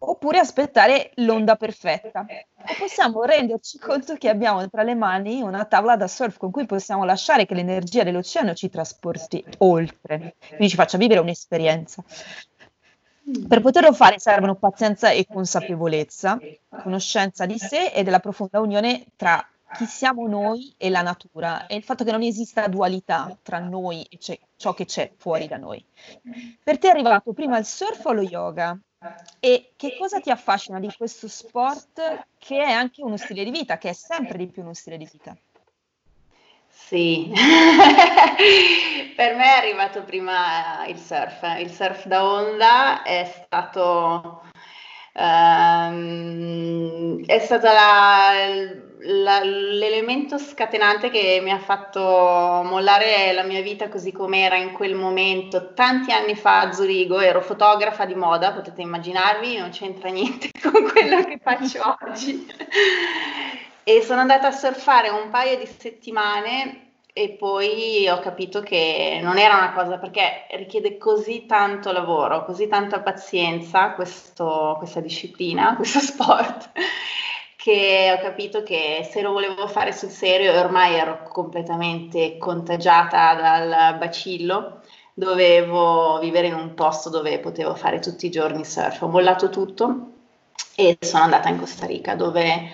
oppure 0.05 0.39
aspettare 0.39 1.11
l'onda 1.15 1.55
perfetta. 1.55 2.25
O 2.55 2.75
possiamo 2.77 3.23
renderci 3.23 3.77
conto 3.77 4.15
che 4.15 4.29
abbiamo 4.29 4.67
tra 4.69 4.83
le 4.83 4.95
mani 4.95 5.41
una 5.41 5.65
tavola 5.65 5.95
da 5.95 6.07
surf 6.07 6.37
con 6.37 6.51
cui 6.51 6.65
possiamo 6.65 7.03
lasciare 7.03 7.45
che 7.45 7.53
l'energia 7.53 8.03
dell'oceano 8.03 8.53
ci 8.53 8.69
trasporti 8.69 9.43
oltre, 9.59 10.35
quindi 10.47 10.69
ci 10.69 10.75
faccia 10.75 10.97
vivere 10.97 11.19
un'esperienza. 11.19 12.03
Per 13.47 13.61
poterlo 13.61 13.93
fare 13.93 14.19
servono 14.19 14.55
pazienza 14.55 15.09
e 15.09 15.25
consapevolezza, 15.25 16.37
conoscenza 16.81 17.45
di 17.45 17.57
sé 17.57 17.91
e 17.93 18.03
della 18.03 18.19
profonda 18.19 18.59
unione 18.59 19.05
tra 19.15 19.45
chi 19.73 19.85
siamo 19.85 20.27
noi 20.27 20.73
e 20.77 20.89
la 20.89 21.01
natura 21.01 21.65
e 21.67 21.75
il 21.75 21.83
fatto 21.83 22.03
che 22.03 22.11
non 22.11 22.21
esista 22.21 22.67
dualità 22.67 23.35
tra 23.41 23.59
noi 23.59 24.03
e 24.03 24.19
ciò 24.55 24.73
che 24.73 24.85
c'è 24.85 25.11
fuori 25.17 25.47
da 25.47 25.57
noi. 25.57 25.83
Per 26.63 26.77
te 26.77 26.87
è 26.87 26.91
arrivato 26.91 27.33
prima 27.33 27.57
il 27.57 27.65
surf 27.65 28.05
o 28.05 28.11
lo 28.11 28.21
yoga? 28.21 28.77
E 29.39 29.73
che 29.75 29.95
cosa 29.97 30.19
ti 30.19 30.29
affascina 30.29 30.79
di 30.79 30.91
questo 30.95 31.27
sport 31.27 32.27
che 32.37 32.57
è 32.57 32.71
anche 32.71 33.03
uno 33.03 33.17
stile 33.17 33.43
di 33.43 33.51
vita, 33.51 33.77
che 33.77 33.89
è 33.89 33.93
sempre 33.93 34.37
di 34.37 34.47
più 34.47 34.61
uno 34.61 34.73
stile 34.73 34.97
di 34.97 35.07
vita? 35.11 35.35
Sì, 36.69 37.31
per 39.15 39.35
me 39.35 39.43
è 39.43 39.57
arrivato 39.57 40.03
prima 40.03 40.85
il 40.87 40.97
surf. 40.97 41.43
Il 41.59 41.71
surf 41.71 42.07
da 42.07 42.25
onda 42.25 43.03
è 43.03 43.31
stato, 43.45 44.41
um, 45.13 47.23
è 47.25 47.39
stata 47.39 47.71
la, 47.71 48.31
la, 49.05 49.43
l'elemento 49.43 50.37
scatenante 50.37 51.09
che 51.09 51.39
mi 51.41 51.51
ha 51.51 51.59
fatto 51.59 51.99
mollare 51.99 53.31
la 53.33 53.43
mia 53.43 53.61
vita 53.61 53.89
così 53.89 54.11
com'era 54.11 54.55
in 54.55 54.71
quel 54.71 54.95
momento, 54.95 55.73
tanti 55.73 56.11
anni 56.11 56.35
fa 56.35 56.61
a 56.61 56.71
Zurigo, 56.71 57.19
ero 57.19 57.41
fotografa 57.41 58.05
di 58.05 58.15
moda, 58.15 58.53
potete 58.53 58.81
immaginarvi, 58.81 59.57
non 59.57 59.69
c'entra 59.69 60.09
niente 60.09 60.49
con 60.61 60.89
quello 60.89 61.23
che 61.23 61.39
faccio 61.41 61.81
oggi. 62.01 62.47
E 63.83 64.01
sono 64.01 64.21
andata 64.21 64.47
a 64.47 64.51
surfare 64.51 65.09
un 65.09 65.29
paio 65.29 65.57
di 65.57 65.65
settimane 65.65 66.91
e 67.11 67.31
poi 67.31 68.07
ho 68.07 68.19
capito 68.19 68.61
che 68.61 69.19
non 69.21 69.37
era 69.37 69.57
una 69.57 69.73
cosa 69.73 69.97
perché 69.97 70.47
richiede 70.51 70.97
così 70.97 71.45
tanto 71.45 71.91
lavoro, 71.91 72.45
così 72.45 72.67
tanta 72.67 73.01
pazienza 73.01 73.91
questo, 73.91 74.75
questa 74.77 75.01
disciplina, 75.01 75.75
questo 75.75 75.99
sport 75.99 76.71
che 77.63 78.13
ho 78.13 78.21
capito 78.21 78.61
che 78.61 79.07
se 79.09 79.21
lo 79.21 79.31
volevo 79.31 79.69
fare 79.69 79.93
sul 79.93 80.09
serio 80.09 80.51
ormai 80.59 80.95
ero 80.95 81.23
completamente 81.29 82.37
contagiata 82.37 83.35
dal 83.35 83.97
bacillo, 83.97 84.81
dovevo 85.13 86.19
vivere 86.19 86.47
in 86.47 86.55
un 86.55 86.73
posto 86.73 87.09
dove 87.09 87.39
potevo 87.39 87.73
fare 87.73 87.99
tutti 87.99 88.25
i 88.25 88.29
giorni 88.29 88.65
surf. 88.65 89.03
Ho 89.03 89.07
mollato 89.07 89.47
tutto 89.47 90.07
e 90.75 90.97
sono 90.99 91.23
andata 91.23 91.47
in 91.47 91.57
Costa 91.57 91.85
Rica 91.85 92.15
dove 92.15 92.69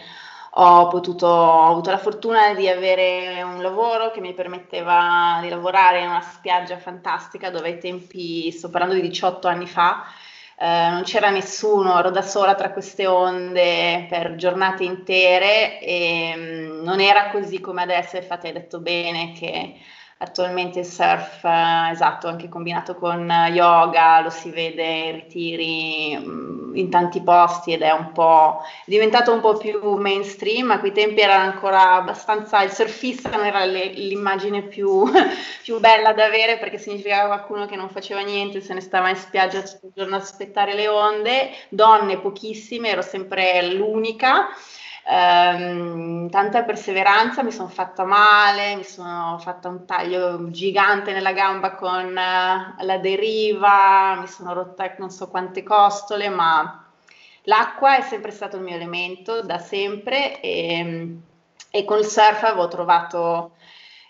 ho, 0.54 0.88
potuto, 0.88 1.28
ho 1.28 1.70
avuto 1.70 1.92
la 1.92 2.00
fortuna 2.00 2.56
di 2.56 2.68
avere 2.68 3.44
un 3.44 3.62
lavoro 3.62 4.10
che 4.10 4.22
mi 4.22 4.34
permetteva 4.34 5.38
di 5.40 5.50
lavorare 5.50 6.02
in 6.02 6.08
una 6.08 6.22
spiaggia 6.22 6.80
fantastica 6.80 7.52
dove 7.52 7.68
ai 7.68 7.78
tempi, 7.78 8.52
sto 8.52 8.72
parlando 8.72 8.96
di 8.96 9.02
18 9.02 9.48
anni 9.48 9.68
fa, 9.68 10.04
eh, 10.60 10.90
non 10.92 11.04
c'era 11.04 11.30
nessuno, 11.30 11.98
ero 11.98 12.12
da 12.12 12.22
sola 12.22 12.54
tra 12.54 12.72
queste 12.72 13.08
onde 13.08 14.06
per 14.10 14.36
giornate 14.36 14.84
intere 14.84 15.80
e 15.80 16.36
mh, 16.36 16.42
mm, 16.82 16.84
non 16.84 17.00
era 17.00 17.30
così 17.30 17.62
come 17.62 17.82
adesso, 17.82 18.18
infatti 18.18 18.48
hai 18.48 18.54
detto 18.54 18.80
bene 18.80 19.32
che 19.32 19.76
Attualmente 20.22 20.80
il 20.80 20.86
surf, 20.86 21.46
eh, 21.46 21.92
esatto, 21.92 22.28
anche 22.28 22.50
combinato 22.50 22.94
con 22.96 23.26
yoga, 23.54 24.20
lo 24.20 24.30
si 24.30 24.50
vede 24.50 24.84
in 24.84 25.14
ritiri 25.14 26.18
mm, 26.18 26.76
in 26.76 26.90
tanti 26.90 27.22
posti 27.22 27.72
ed 27.72 27.84
è 27.84 27.92
un 27.92 28.12
po' 28.12 28.62
è 28.86 28.90
diventato 28.90 29.32
un 29.32 29.40
po' 29.40 29.56
più 29.56 29.96
mainstream. 29.96 30.72
A 30.72 30.80
quei 30.80 30.92
tempi 30.92 31.22
era 31.22 31.38
ancora 31.38 31.94
abbastanza 31.94 32.62
il 32.64 32.72
surfista, 32.72 33.30
non 33.30 33.46
era 33.46 33.64
le, 33.64 33.94
l'immagine 33.94 34.64
più, 34.64 35.06
più, 35.64 35.80
bella 35.80 36.12
da 36.12 36.26
avere 36.26 36.58
perché 36.58 36.78
significava 36.78 37.28
qualcuno 37.36 37.66
che 37.66 37.78
non 37.78 37.88
faceva 37.88 38.20
niente, 38.20 38.60
se 38.60 38.74
ne 38.74 38.82
stava 38.82 39.08
in 39.08 39.16
spiaggia 39.16 39.62
tutto 39.62 39.86
il 39.86 39.94
giorno 39.96 40.18
ad 40.18 40.22
aspettare 40.24 40.74
le 40.74 40.90
onde. 40.90 41.50
Donne 41.70 42.20
pochissime, 42.20 42.90
ero 42.90 43.02
sempre 43.02 43.72
l'unica 43.72 44.50
ehm, 45.10 46.30
tanta 46.30 46.64
perseveranza, 46.64 47.44
mi 47.44 47.52
sono 47.52 47.68
fatta 47.68 48.04
male, 48.06 48.76
mi 48.76 48.84
sono 48.84 49.38
fatta 49.40 49.68
un 49.68 49.86
taglio 49.86 50.50
gigante 50.52 51.12
nella 51.14 51.34
gamba 51.34 51.76
con 51.76 52.08
uh, 52.10 52.84
la 52.86 52.98
deriva, 53.00 54.18
mi 54.20 54.28
sono 54.28 54.54
rotta 54.54 54.94
non 54.98 55.10
so 55.10 55.28
quante 55.30 55.64
costole, 55.64 56.30
ma 56.30 56.86
l'acqua 57.44 57.98
è 57.98 58.02
sempre 58.02 58.32
stato 58.32 58.58
il 58.58 58.64
mio 58.64 58.76
elemento 58.76 59.42
da 59.42 59.58
sempre 59.58 60.40
e, 60.42 61.18
e 61.72 61.86
con 61.86 61.98
il 62.00 62.06
surf 62.06 62.44
avevo 62.44 62.68
trovato 62.68 63.54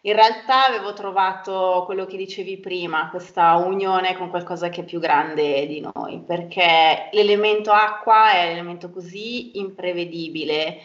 in 0.04 0.14
realtà 0.14 0.66
avevo 0.66 0.94
trovato 0.94 1.84
quello 1.86 2.06
che 2.06 2.18
dicevi 2.18 2.58
prima, 2.58 3.10
questa 3.10 3.56
unione 3.56 4.16
con 4.16 4.30
qualcosa 4.30 4.70
che 4.70 4.82
è 4.82 4.86
più 4.86 5.00
grande 5.00 5.68
di 5.68 5.82
noi, 5.82 6.22
perché 6.26 7.10
l'elemento 7.12 7.72
acqua 7.72 8.32
è 8.32 8.46
un 8.46 8.52
elemento 8.52 8.90
così 8.90 9.58
imprevedibile, 9.60 10.80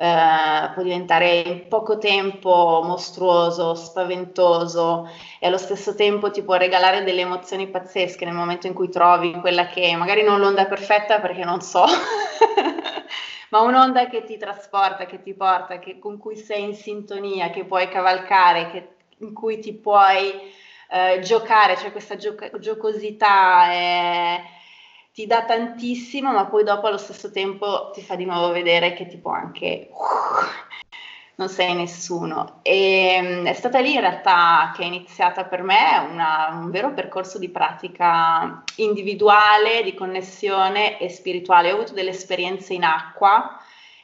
eh, 0.00 0.70
può 0.74 0.82
diventare 0.82 1.40
in 1.40 1.66
poco 1.66 1.98
tempo 1.98 2.82
mostruoso, 2.84 3.74
spaventoso 3.74 5.08
e 5.40 5.46
allo 5.46 5.58
stesso 5.58 5.94
tempo 5.94 6.30
ti 6.30 6.42
può 6.42 6.54
regalare 6.54 7.02
delle 7.02 7.22
emozioni 7.22 7.68
pazzesche 7.68 8.24
nel 8.24 8.34
momento 8.34 8.66
in 8.66 8.74
cui 8.74 8.90
trovi 8.90 9.32
quella 9.40 9.66
che 9.66 9.96
magari 9.96 10.22
non 10.22 10.38
l'onda 10.38 10.66
perfetta 10.66 11.20
perché 11.20 11.44
non 11.44 11.62
so. 11.62 11.84
ma 13.50 13.60
un'onda 13.60 14.08
che 14.08 14.24
ti 14.24 14.36
trasporta, 14.36 15.06
che 15.06 15.22
ti 15.22 15.34
porta, 15.34 15.78
che, 15.78 15.98
con 15.98 16.18
cui 16.18 16.36
sei 16.36 16.64
in 16.64 16.74
sintonia, 16.74 17.50
che 17.50 17.64
puoi 17.64 17.88
cavalcare, 17.88 18.70
che, 18.70 18.88
in 19.18 19.32
cui 19.32 19.58
ti 19.58 19.74
puoi 19.74 20.32
eh, 20.90 21.20
giocare, 21.20 21.76
cioè 21.76 21.92
questa 21.92 22.16
gioca- 22.16 22.50
giocosità 22.58 23.70
è, 23.72 24.40
ti 25.12 25.26
dà 25.26 25.44
tantissimo, 25.44 26.32
ma 26.32 26.46
poi 26.46 26.64
dopo 26.64 26.86
allo 26.86 26.98
stesso 26.98 27.30
tempo 27.30 27.90
ti 27.90 28.02
fa 28.02 28.14
di 28.14 28.24
nuovo 28.24 28.52
vedere 28.52 28.94
che 28.94 29.06
ti 29.06 29.18
può 29.18 29.32
anche... 29.32 29.88
Uh, 29.90 30.87
non 31.38 31.48
sei 31.48 31.74
nessuno. 31.74 32.60
E 32.62 33.18
mm, 33.22 33.46
è 33.46 33.52
stata 33.54 33.78
lì 33.78 33.94
in 33.94 34.00
realtà 34.00 34.72
che 34.74 34.82
è 34.82 34.86
iniziata 34.86 35.44
per 35.44 35.62
me 35.62 36.06
una, 36.10 36.48
un 36.52 36.70
vero 36.70 36.92
percorso 36.92 37.38
di 37.38 37.48
pratica 37.48 38.62
individuale, 38.76 39.82
di 39.84 39.94
connessione 39.94 40.98
e 40.98 41.08
spirituale. 41.08 41.70
Ho 41.70 41.76
avuto 41.76 41.92
delle 41.94 42.10
esperienze 42.10 42.74
in 42.74 42.84
acqua 42.84 43.56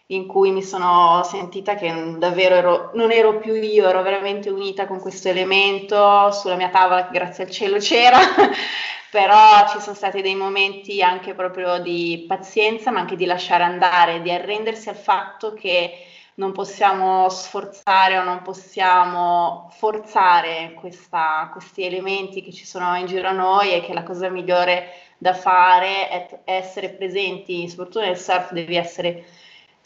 in 0.08 0.26
cui 0.26 0.50
mi 0.52 0.62
sono 0.62 1.22
sentita 1.24 1.74
che 1.74 2.16
davvero 2.18 2.54
ero, 2.54 2.90
non 2.94 3.10
ero 3.10 3.38
più 3.38 3.54
io, 3.54 3.88
ero 3.88 4.02
veramente 4.02 4.50
unita 4.50 4.86
con 4.86 5.00
questo 5.00 5.28
elemento, 5.28 6.30
sulla 6.30 6.56
mia 6.56 6.68
tavola 6.68 7.08
grazie 7.10 7.44
al 7.44 7.50
cielo 7.50 7.78
c'era, 7.78 8.18
però 9.10 9.66
ci 9.70 9.80
sono 9.80 9.96
stati 9.96 10.20
dei 10.20 10.34
momenti 10.34 11.02
anche 11.02 11.34
proprio 11.34 11.78
di 11.78 12.26
pazienza, 12.28 12.90
ma 12.90 13.00
anche 13.00 13.16
di 13.16 13.24
lasciare 13.24 13.64
andare, 13.64 14.20
di 14.20 14.30
arrendersi 14.30 14.90
al 14.90 14.96
fatto 14.96 15.54
che 15.54 16.04
non 16.36 16.52
possiamo 16.52 17.28
sforzare 17.28 18.18
o 18.18 18.24
non 18.24 18.42
possiamo 18.42 19.68
forzare 19.72 20.74
questa, 20.74 21.48
questi 21.52 21.84
elementi 21.84 22.42
che 22.42 22.52
ci 22.52 22.64
sono 22.64 22.96
in 22.96 23.06
giro 23.06 23.28
a 23.28 23.32
noi 23.32 23.72
e 23.72 23.80
che 23.80 23.92
la 23.92 24.02
cosa 24.02 24.28
migliore 24.28 24.88
da 25.18 25.34
fare 25.34 26.08
è, 26.08 26.40
è 26.44 26.56
essere 26.56 26.90
presenti, 26.90 27.68
soprattutto 27.68 28.00
nel 28.00 28.18
surf 28.18 28.52
devi 28.52 28.76
essere 28.76 29.24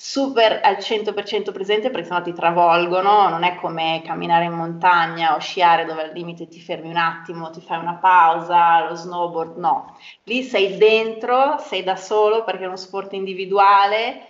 super 0.01 0.61
al 0.63 0.77
100% 0.77 1.53
presente 1.53 1.91
perché 1.91 2.07
sennò 2.07 2.23
ti 2.23 2.33
travolgono, 2.33 3.29
non 3.29 3.43
è 3.43 3.57
come 3.57 4.01
camminare 4.05 4.45
in 4.45 4.53
montagna 4.53 5.35
o 5.35 5.41
sciare 5.41 5.85
dove 5.85 6.03
al 6.03 6.13
limite 6.13 6.47
ti 6.47 6.61
fermi 6.61 6.89
un 6.89 6.97
attimo, 6.97 7.51
ti 7.51 7.61
fai 7.61 7.79
una 7.79 7.95
pausa, 7.97 8.89
lo 8.89 8.95
snowboard 8.95 9.57
no, 9.57 9.97
lì 10.23 10.45
sei 10.45 10.77
dentro, 10.79 11.59
sei 11.59 11.83
da 11.83 11.97
solo 11.97 12.45
perché 12.45 12.63
è 12.63 12.67
uno 12.69 12.77
sport 12.77 13.13
individuale 13.15 14.28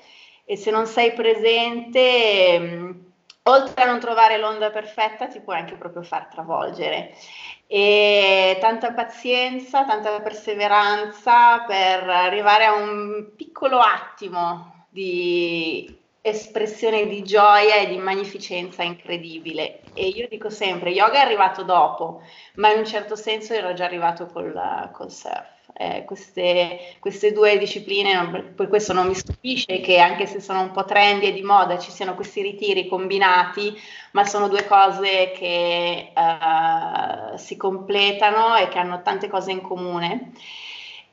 e 0.51 0.57
se 0.57 0.71
non 0.71 0.87
sei 0.87 1.13
presente, 1.13 2.59
mh, 2.59 3.13
oltre 3.45 3.83
a 3.83 3.87
non 3.87 4.01
trovare 4.01 4.39
l'onda 4.39 4.71
perfetta, 4.71 5.27
ti 5.29 5.41
puoi 5.41 5.57
anche 5.57 5.77
proprio 5.77 6.03
far 6.03 6.29
travolgere. 6.29 7.13
E 7.67 8.57
tanta 8.61 8.93
pazienza, 8.95 9.85
tanta 9.85 10.21
perseveranza 10.23 11.65
per 11.67 12.09
arrivare 12.09 12.65
a 12.65 12.73
un 12.75 13.33
piccolo 13.37 13.79
attimo 13.81 14.87
di 14.89 15.95
espressione 16.23 17.07
di 17.07 17.23
gioia 17.23 17.77
e 17.77 17.87
di 17.89 17.99
magnificenza 17.99 18.83
incredibile. 18.83 19.91
E 19.93 20.09
io 20.09 20.29
dico 20.29 20.49
sempre, 20.49 20.91
yoga 20.91 21.15
è 21.19 21.25
arrivato 21.25 21.63
dopo, 21.63 22.23
ma 22.55 22.73
in 22.73 22.79
un 22.79 22.87
certo 22.87 23.17
senso 23.17 23.53
era 23.53 23.75
già 23.75 23.85
arrivato 23.85 24.27
col, 24.27 24.91
col 24.95 25.11
surf. 25.11 25.57
Eh, 25.81 26.03
queste, 26.05 26.97
queste, 26.99 27.31
due 27.31 27.57
discipline, 27.57 28.53
per 28.57 28.67
questo 28.67 28.93
non 28.93 29.07
mi 29.07 29.15
stupisce 29.15 29.79
che 29.79 30.01
anche 30.01 30.27
se 30.27 30.41
sono 30.41 30.61
un 30.61 30.73
po' 30.73 30.85
trendy 30.85 31.27
e 31.27 31.33
di 31.33 31.43
moda 31.43 31.79
ci 31.79 31.93
siano 31.93 32.17
questi 32.17 32.43
ritiri 32.43 32.89
combinati, 32.89 33.73
ma 34.11 34.25
sono 34.25 34.49
due 34.49 34.67
cose 34.67 35.31
che 35.37 36.13
uh, 36.17 37.37
si 37.37 37.57
completano 37.57 38.57
e 38.57 38.67
che 38.67 38.79
hanno 38.79 39.03
tante 39.03 39.29
cose 39.29 39.53
in 39.53 39.61
comune. 39.61 40.33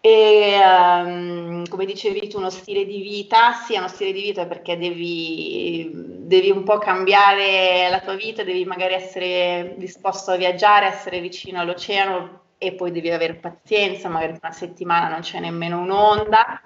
E 0.02 0.58
um, 0.60 1.68
come 1.68 1.86
dicevi 1.86 2.28
tu 2.28 2.38
uno 2.38 2.50
stile 2.50 2.86
di 2.86 3.02
vita, 3.02 3.54
sì 3.54 3.76
è 3.76 3.78
uno 3.78 3.88
stile 3.88 4.12
di 4.14 4.22
vita 4.22 4.48
perché 4.48 4.80
devi, 4.80 5.92
devi, 5.94 6.50
un 6.50 6.64
po' 6.64 6.80
cambiare 6.80 7.88
la 7.92 8.00
tua 8.00 8.16
vita, 8.16 8.44
devi 8.44 8.66
magari 8.66 8.96
essere 8.96 9.76
disposto 9.78 10.32
a 10.32 10.38
viaggiare, 10.38 10.88
essere 10.88 11.22
vicino 11.22 11.60
all'oceano 11.60 12.45
e 12.58 12.74
poi 12.74 12.92
devi 12.92 13.12
avere 13.12 13.36
pazienza, 13.36 14.10
magari 14.10 14.38
una 14.42 14.52
settimana 14.52 15.10
non 15.10 15.22
c'è 15.22 15.40
nemmeno 15.40 15.80
un'onda 15.80 16.62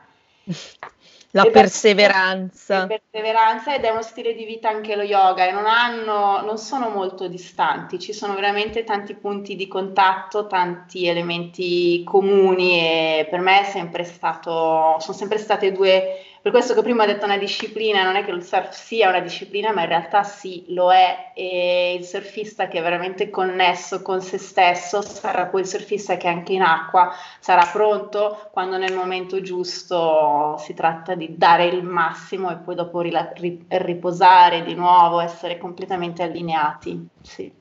la 1.32 1.46
perseveranza. 1.46 2.80
La 2.80 2.88
perseveranza 2.88 3.76
ed 3.76 3.84
è 3.84 3.90
uno 3.90 4.02
stile 4.02 4.34
di 4.34 4.46
vita 4.46 4.70
anche 4.70 4.96
lo 4.96 5.04
yoga 5.04 5.48
e 5.48 5.52
non, 5.52 5.68
hanno, 5.68 6.42
non 6.42 6.58
sono 6.58 6.90
molto 6.90 7.28
distanti, 7.28 8.00
ci 8.00 8.14
sono 8.14 8.34
veramente 8.34 8.84
tanti 8.84 9.14
punti 9.14 9.56
di 9.56 9.68
contatto, 9.68 10.48
tanti 10.48 11.06
elementi 11.06 12.04
comuni 12.04 12.80
e 12.80 13.28
per 13.30 13.42
me 13.42 13.62
è 13.62 13.66
sempre 13.66 14.06
stato, 14.06 14.96
sono 15.00 15.18
sempre 15.18 15.38
state 15.38 15.72
due 15.72 16.24
per 16.42 16.52
questo 16.52 16.74
che 16.74 16.82
prima 16.82 17.04
ho 17.04 17.06
detto 17.06 17.26
una 17.26 17.38
disciplina, 17.38 18.04
non 18.04 18.16
è 18.16 18.24
che 18.24 18.32
il 18.32 18.44
surf 18.44 18.72
sia 18.72 19.10
una 19.10 19.20
disciplina, 19.20 19.74
ma 19.74 19.82
in 19.82 19.90
realtà 19.90 20.24
sì, 20.24 20.66
lo 20.70 20.92
è 20.92 21.32
e 21.36 21.96
il 22.00 22.06
surfista 22.06 22.68
che 22.68 22.80
è 22.80 22.82
veramente 22.82 23.30
connesso 23.30 24.02
con 24.02 24.22
se 24.22 24.38
stesso 24.38 25.02
sarà 25.02 25.50
il 25.54 25.66
surfista 25.66 26.18
che 26.18 26.28
anche 26.28 26.54
in 26.54 26.62
acqua 26.62 27.12
sarà 27.40 27.66
pronto 27.66 28.50
quando 28.52 28.78
nel 28.78 28.94
momento 28.94 29.42
giusto 29.42 30.56
si 30.60 30.74
tratta 30.74 31.16
di 31.16 31.36
dare 31.38 31.66
il 31.66 31.84
massimo 31.84 32.50
e 32.52 32.56
poi 32.58 32.76
dopo 32.76 33.02
riposare 33.02 34.64
di 34.64 34.76
nuovo, 34.76 35.20
essere 35.20 35.58
completamente 35.58 36.24
allineati. 36.24 37.08
Sì. 37.22 37.52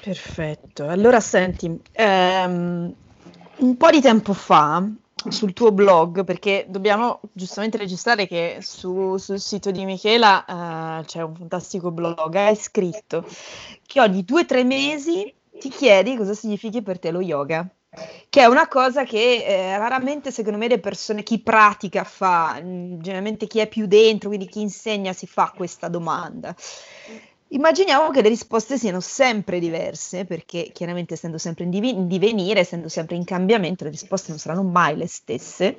Perfetto, 0.00 0.86
allora 0.88 1.20
senti, 1.20 1.66
um, 1.66 2.94
un 3.58 3.76
po' 3.76 3.90
di 3.90 4.00
tempo 4.00 4.32
fa 4.32 4.82
sul 5.28 5.52
tuo 5.52 5.72
blog, 5.72 6.24
perché 6.24 6.66
dobbiamo 6.68 7.20
giustamente 7.32 7.76
registrare 7.76 8.26
che 8.26 8.58
su, 8.60 9.16
sul 9.18 9.38
sito 9.38 9.70
di 9.70 9.84
Michela 9.84 10.44
uh, 10.46 11.04
c'è 11.04 11.22
un 11.22 11.34
fantastico 11.34 11.90
blog, 11.90 12.34
hai 12.34 12.56
scritto 12.56 13.26
che 13.86 14.00
ogni 14.00 14.24
due 14.24 14.42
o 14.42 14.46
tre 14.46 14.64
mesi 14.64 15.32
ti 15.58 15.68
chiedi 15.68 16.16
cosa 16.16 16.32
significhi 16.32 16.82
per 16.82 16.98
te 16.98 17.10
lo 17.10 17.20
yoga, 17.20 17.68
che 18.28 18.40
è 18.40 18.46
una 18.46 18.68
cosa 18.68 19.04
che 19.04 19.44
eh, 19.44 19.76
raramente 19.76 20.30
secondo 20.30 20.58
me 20.58 20.68
le 20.68 20.80
persone, 20.80 21.22
chi 21.22 21.40
pratica 21.40 22.04
fa, 22.04 22.58
generalmente 22.62 23.46
chi 23.46 23.58
è 23.58 23.68
più 23.68 23.86
dentro, 23.86 24.28
quindi 24.28 24.48
chi 24.48 24.62
insegna 24.62 25.12
si 25.12 25.26
fa 25.26 25.52
questa 25.54 25.88
domanda. 25.88 26.54
Immaginiamo 27.52 28.10
che 28.10 28.22
le 28.22 28.28
risposte 28.28 28.78
siano 28.78 29.00
sempre 29.00 29.58
diverse, 29.58 30.24
perché 30.24 30.70
chiaramente 30.72 31.14
essendo 31.14 31.36
sempre 31.36 31.64
in, 31.64 31.70
div- 31.70 31.84
in 31.84 32.06
divenire, 32.06 32.60
essendo 32.60 32.88
sempre 32.88 33.16
in 33.16 33.24
cambiamento, 33.24 33.82
le 33.82 33.90
risposte 33.90 34.30
non 34.30 34.38
saranno 34.38 34.62
mai 34.62 34.96
le 34.96 35.08
stesse. 35.08 35.76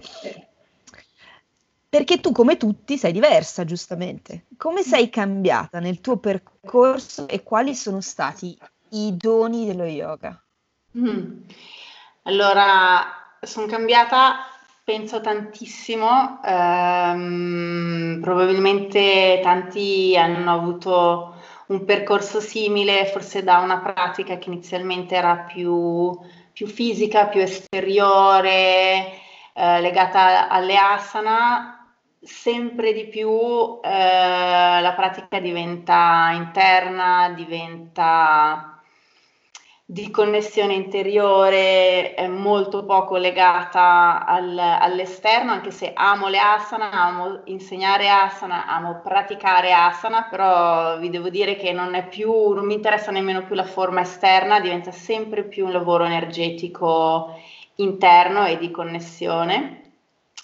Perché 1.87 2.19
tu, 2.19 2.33
come 2.33 2.57
tutti, 2.57 2.97
sei 2.97 3.13
diversa, 3.13 3.63
giustamente. 3.63 4.47
Come 4.57 4.83
sei 4.83 5.09
cambiata 5.09 5.79
nel 5.79 6.01
tuo 6.01 6.17
percorso 6.17 7.27
e 7.29 7.41
quali 7.41 7.73
sono 7.73 8.01
stati 8.01 8.57
i 8.89 9.15
doni 9.15 9.65
dello 9.65 9.85
yoga? 9.85 10.41
Mm. 10.97 11.41
Allora, 12.23 13.01
sono 13.41 13.65
cambiata, 13.67 14.39
penso 14.83 15.21
tantissimo. 15.21 16.41
Um, 16.43 18.19
probabilmente 18.21 19.39
tanti 19.41 20.17
hanno 20.17 20.53
avuto 20.53 21.40
un 21.71 21.85
percorso 21.85 22.39
simile, 22.41 23.05
forse 23.05 23.43
da 23.43 23.59
una 23.59 23.79
pratica 23.79 24.37
che 24.37 24.49
inizialmente 24.49 25.15
era 25.15 25.37
più, 25.37 26.17
più 26.51 26.67
fisica, 26.67 27.27
più 27.27 27.39
esteriore, 27.41 29.13
eh, 29.53 29.81
legata 29.81 30.49
alle 30.49 30.77
asana, 30.77 31.95
sempre 32.21 32.93
di 32.93 33.07
più 33.07 33.29
eh, 33.81 34.81
la 34.81 34.93
pratica 34.95 35.39
diventa 35.39 36.31
interna, 36.33 37.31
diventa 37.35 38.70
di 39.91 40.09
connessione 40.09 40.73
interiore, 40.73 42.13
è 42.13 42.25
molto 42.25 42.85
poco 42.85 43.17
legata 43.17 44.23
al, 44.25 44.57
all'esterno, 44.57 45.51
anche 45.51 45.71
se 45.71 45.91
amo 45.93 46.29
le 46.29 46.39
asana, 46.39 46.91
amo 46.91 47.41
insegnare 47.45 48.09
asana, 48.09 48.67
amo 48.67 49.01
praticare 49.03 49.73
asana, 49.73 50.27
però 50.29 50.97
vi 50.97 51.09
devo 51.09 51.27
dire 51.27 51.57
che 51.57 51.73
non 51.73 51.93
è 51.95 52.07
più, 52.07 52.31
non 52.53 52.65
mi 52.67 52.75
interessa 52.75 53.11
nemmeno 53.11 53.43
più 53.43 53.53
la 53.53 53.65
forma 53.65 53.99
esterna, 53.99 54.61
diventa 54.61 54.93
sempre 54.93 55.43
più 55.43 55.65
un 55.65 55.73
lavoro 55.73 56.05
energetico 56.05 57.37
interno 57.75 58.45
e 58.45 58.57
di 58.57 58.71
connessione. 58.71 59.81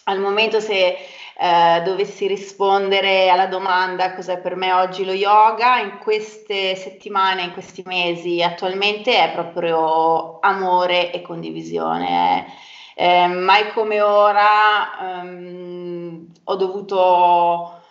Al 0.04 0.20
momento 0.20 0.60
se 0.60 0.98
eh, 1.40 1.82
dovessi 1.84 2.26
rispondere 2.26 3.30
alla 3.30 3.46
domanda 3.46 4.16
cos'è 4.16 4.40
per 4.40 4.56
me 4.56 4.74
oggi 4.74 5.06
lo 5.06 5.12
yoga, 5.12 5.78
in 5.80 6.00
queste 6.00 6.76
settimane, 6.76 7.44
in 7.44 7.54
questi 7.54 7.84
mesi 7.86 8.42
attualmente 8.42 9.16
è 9.24 9.32
proprio 9.32 10.40
amore 10.40 11.12
e 11.12 11.22
condivisione. 11.22 12.48
Eh, 12.96 13.28
mai 13.28 13.72
come 13.74 14.02
ora 14.02 15.20
ehm, 15.22 16.28
ho 16.46 16.56
dovuto 16.56 17.82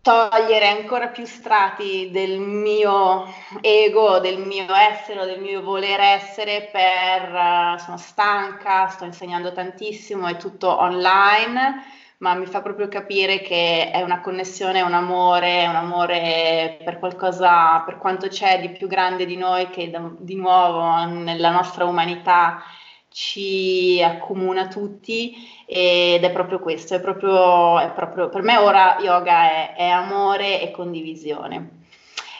togliere 0.00 0.68
ancora 0.68 1.08
più 1.08 1.26
strati 1.26 2.08
del 2.10 2.38
mio 2.38 3.26
ego, 3.60 4.20
del 4.20 4.38
mio 4.38 4.72
essere, 4.74 5.26
del 5.26 5.40
mio 5.40 5.60
voler 5.60 6.00
essere 6.00 6.70
per, 6.72 7.78
sono 7.78 7.98
stanca, 7.98 8.88
sto 8.88 9.04
insegnando 9.04 9.52
tantissimo, 9.52 10.26
è 10.26 10.38
tutto 10.38 10.80
online 10.80 11.98
ma 12.20 12.34
mi 12.34 12.46
fa 12.46 12.60
proprio 12.60 12.88
capire 12.88 13.40
che 13.40 13.90
è 13.90 14.02
una 14.02 14.20
connessione, 14.20 14.82
un 14.82 14.92
amore, 14.92 15.66
un 15.66 15.74
amore 15.74 16.78
per 16.84 16.98
qualcosa, 16.98 17.80
per 17.80 17.96
quanto 17.96 18.28
c'è 18.28 18.60
di 18.60 18.70
più 18.70 18.86
grande 18.88 19.24
di 19.24 19.36
noi 19.36 19.70
che 19.70 19.90
di 20.18 20.34
nuovo 20.36 21.04
nella 21.06 21.50
nostra 21.50 21.86
umanità 21.86 22.62
ci 23.08 24.02
accomuna 24.02 24.68
tutti 24.68 25.34
ed 25.66 26.22
è 26.22 26.30
proprio 26.30 26.58
questo, 26.60 26.94
è 26.94 27.00
proprio, 27.00 27.78
è 27.80 27.90
proprio 27.92 28.28
per 28.28 28.42
me 28.42 28.56
ora 28.58 28.98
yoga 29.00 29.44
è, 29.50 29.74
è 29.76 29.88
amore 29.88 30.60
e 30.60 30.70
condivisione. 30.70 31.78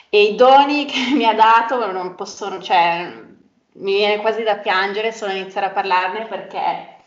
E 0.09 0.23
i 0.23 0.35
doni 0.35 0.85
che 0.85 1.11
mi 1.15 1.25
ha 1.25 1.33
dato 1.33 1.91
non 1.91 2.13
possono, 2.13 2.61
cioè, 2.61 3.11
mi 3.73 3.93
viene 3.95 4.21
quasi 4.21 4.43
da 4.43 4.57
piangere 4.57 5.11
solo 5.11 5.31
iniziare 5.31 5.67
a 5.67 5.71
parlarne 5.71 6.27
perché 6.27 7.00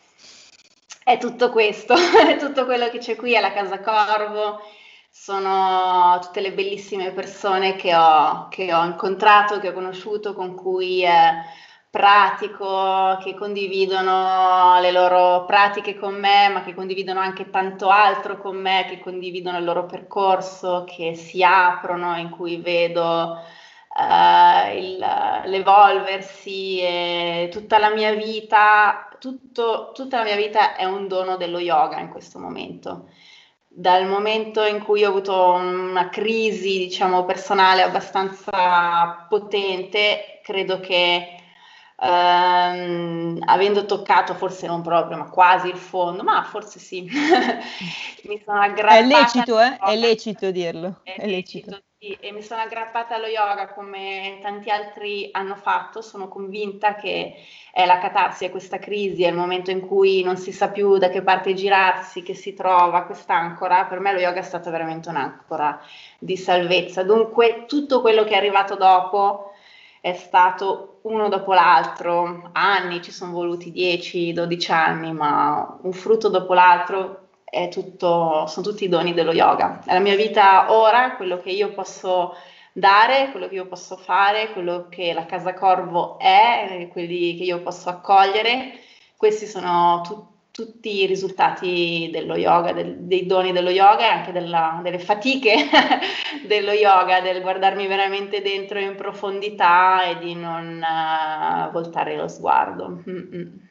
è 1.05 1.19
tutto 1.19 1.51
questo, 1.51 1.95
è 2.27 2.37
tutto 2.39 2.65
quello 2.65 2.89
che 2.89 2.99
c'è 2.99 3.15
qui 3.17 3.37
alla 3.37 3.53
Casa 3.53 3.81
Corvo, 3.81 4.61
sono 5.11 6.19
tutte 6.21 6.41
le 6.41 6.53
bellissime 6.53 7.13
persone 7.13 7.77
che 7.77 7.95
ho, 7.95 8.49
che 8.49 8.75
ho 8.75 8.85
incontrato, 8.85 9.61
che 9.61 9.69
ho 9.69 9.73
conosciuto, 9.73 10.35
con 10.35 10.55
cui 10.55 11.05
pratico, 11.95 13.19
che 13.23 13.37
condividono 13.37 14.81
le 14.81 14.91
loro 14.91 15.45
pratiche 15.45 15.97
con 15.97 16.19
me, 16.19 16.49
ma 16.49 16.65
che 16.65 16.75
condividono 16.75 17.21
anche 17.21 17.51
tanto 17.51 17.89
altro 17.89 18.39
con 18.39 18.57
me, 18.57 18.87
che 18.89 18.99
condividono 18.99 19.59
il 19.59 19.65
loro 19.65 19.87
percorso, 19.87 20.83
che 20.85 21.15
si 21.15 21.45
aprono, 21.45 22.17
in 22.17 22.31
cui 22.31 22.57
vedo 22.57 23.39
uh, 23.95 24.77
il, 24.77 24.99
l'evolversi 25.45 26.81
e 26.81 27.49
tutta 27.53 27.79
la 27.79 27.91
mia 27.91 28.13
vita, 28.13 28.94
tutto, 29.25 29.93
tutta 29.95 30.19
la 30.19 30.25
mia 30.25 30.37
vita 30.37 30.77
è 30.77 30.85
un 30.85 31.09
dono 31.09 31.39
dello 31.39 31.59
yoga 31.59 31.99
in 31.99 32.11
questo 32.11 32.39
momento. 32.39 33.09
Dal 33.67 34.07
momento 34.07 34.63
in 34.65 34.83
cui 34.83 35.03
ho 35.03 35.09
avuto 35.09 35.53
una 35.53 36.11
crisi, 36.11 36.79
diciamo, 36.79 37.25
personale 37.25 37.83
abbastanza 37.83 39.27
potente, 39.27 40.41
credo 40.43 40.79
che 40.79 41.37
ehm, 41.97 43.39
avendo 43.47 43.87
toccato 43.87 44.35
forse 44.35 44.67
non 44.67 44.83
proprio, 44.83 45.17
ma 45.17 45.31
quasi 45.31 45.69
il 45.69 45.79
fondo, 45.79 46.23
ma 46.23 46.43
forse 46.45 46.79
sì, 46.79 47.09
mi 48.29 48.43
sono 48.45 48.61
aggrappata. 48.61 48.99
È 48.99 49.07
lecito, 49.07 49.59
eh? 49.59 49.79
È 49.79 49.97
lecito 49.97 50.51
dirlo. 50.51 51.01
È, 51.03 51.15
è 51.15 51.27
lecito. 51.27 51.81
E 52.21 52.33
mi 52.33 52.43
sono 52.43 52.61
aggrappata 52.61 53.15
allo 53.15 53.27
yoga 53.27 53.73
come 53.73 54.39
tanti 54.43 54.71
altri 54.71 55.29
hanno 55.33 55.57
fatto, 55.57 56.03
sono 56.03 56.29
convinta 56.29 56.95
che 56.95 57.35
è 57.73 57.87
la 57.87 57.99
catarsi, 57.99 58.45
è 58.45 58.51
questa 58.51 58.79
crisi, 58.79 59.23
è 59.25 59.29
il 59.29 59.35
momento 59.35 59.71
in 59.71 59.81
cui 59.81 60.23
non 60.23 60.37
si 60.37 60.53
sa 60.53 60.69
più 60.69 60.99
da 60.99 61.09
che 61.09 61.23
parte 61.23 61.55
girarsi, 61.55 62.23
che 62.23 62.35
si 62.35 62.55
trova 62.55 63.05
quest'ancora, 63.05 63.85
per 63.85 64.01
me 64.01 64.13
lo 64.13 64.21
yoga 64.21 64.41
è 64.41 64.43
stata 64.43 64.71
veramente 64.71 65.09
un'ancora 65.09 65.81
di 66.19 66.37
salvezza, 66.37 67.03
dunque 67.03 67.65
tutto 67.67 68.01
quello 68.01 68.25
che 68.25 68.35
è 68.35 68.37
arrivato 68.37 68.77
dopo 68.77 69.53
è 70.01 70.13
stato 70.13 70.99
uno 71.03 71.29
dopo 71.29 71.55
l'altro, 71.55 72.51
anni, 72.53 73.01
ci 73.01 73.11
sono 73.11 73.33
voluti 73.33 73.73
10-12 73.73 74.71
anni, 74.71 75.13
ma 75.13 75.79
un 75.81 75.93
frutto 75.93 76.29
dopo 76.29 76.53
l'altro 76.53 77.24
tutto, 77.71 78.47
sono 78.47 78.67
tutti 78.67 78.85
i 78.85 78.89
doni 78.89 79.15
dello 79.15 79.33
yoga. 79.33 79.83
È 79.85 79.93
la 79.93 80.01
mia 80.01 80.17
vita 80.17 80.73
ora, 80.73 81.17
quello 81.17 81.39
che 81.39 81.51
io 81.51 81.73
posso 81.73 82.35
dare, 82.73 83.31
quello 83.31 83.49
che 83.49 83.55
io 83.55 83.67
posso 83.67 83.97
fare, 83.97 84.53
quello 84.53 84.89
che 84.89 85.13
la 85.13 85.27
Casa 85.27 85.55
Corvo 85.55 86.19
è, 86.19 86.89
quelli 86.91 87.37
che 87.37 87.45
io 87.45 87.63
posso 87.63 87.89
accogliere, 87.89 88.73
questi 89.17 89.47
sono 89.47 90.03
tutti 90.05 90.33
tutti 90.55 91.03
i 91.03 91.07
risultati 91.07 92.11
dello 92.13 92.37
yoga, 92.37 92.73
del, 92.73 92.99
dei 92.99 93.27
doni 93.27 93.51
dello 93.51 93.71
yoga 93.71 94.03
e 94.03 94.05
anche 94.19 94.31
della, 94.31 94.79
delle 94.85 95.01
fatiche 95.01 95.53
dello 96.47 96.71
yoga, 96.71 97.21
del 97.21 97.43
guardarmi 97.43 97.89
veramente 97.89 98.41
dentro 98.41 98.79
in 98.79 98.95
profondità 98.95 100.05
e 100.05 100.19
di 100.21 100.37
non 100.37 100.81
uh, 100.81 101.73
voltare 101.73 102.17
lo 102.17 102.29
sguardo. 102.29 103.03
Mm-mm. 103.05 103.69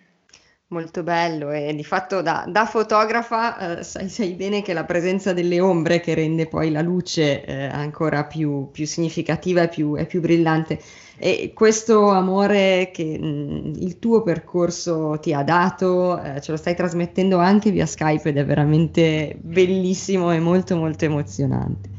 Molto 0.73 1.03
bello 1.03 1.51
e 1.51 1.75
di 1.75 1.83
fatto 1.83 2.23
da, 2.23 2.45
da 2.47 2.65
fotografa 2.65 3.77
eh, 3.77 3.83
sai, 3.83 4.09
sai, 4.09 4.33
bene 4.33 4.63
che 4.63 4.73
la 4.73 4.85
presenza 4.85 5.31
delle 5.31 5.59
ombre 5.59 5.99
che 5.99 6.15
rende 6.15 6.47
poi 6.47 6.71
la 6.71 6.81
luce 6.81 7.45
eh, 7.45 7.65
ancora 7.65 8.23
più, 8.23 8.71
più 8.71 8.87
significativa 8.87 9.61
e 9.61 9.67
più, 9.67 9.95
più 10.07 10.19
brillante. 10.19 10.79
E 11.19 11.51
questo 11.53 12.09
amore 12.09 12.89
che 12.91 13.19
mh, 13.19 13.25
mm, 13.25 13.73
il 13.81 13.99
tuo 13.99 14.23
percorso 14.23 15.19
ti 15.21 15.31
ha 15.31 15.43
dato, 15.43 16.19
eh, 16.19 16.41
ce 16.41 16.49
lo 16.49 16.57
stai 16.57 16.73
trasmettendo 16.73 17.37
anche 17.37 17.69
via 17.69 17.85
Skype 17.85 18.29
ed 18.29 18.37
è 18.37 18.43
veramente 18.43 19.37
bellissimo 19.39 20.33
e 20.33 20.39
molto 20.39 20.75
molto 20.75 21.05
emozionante. 21.05 21.89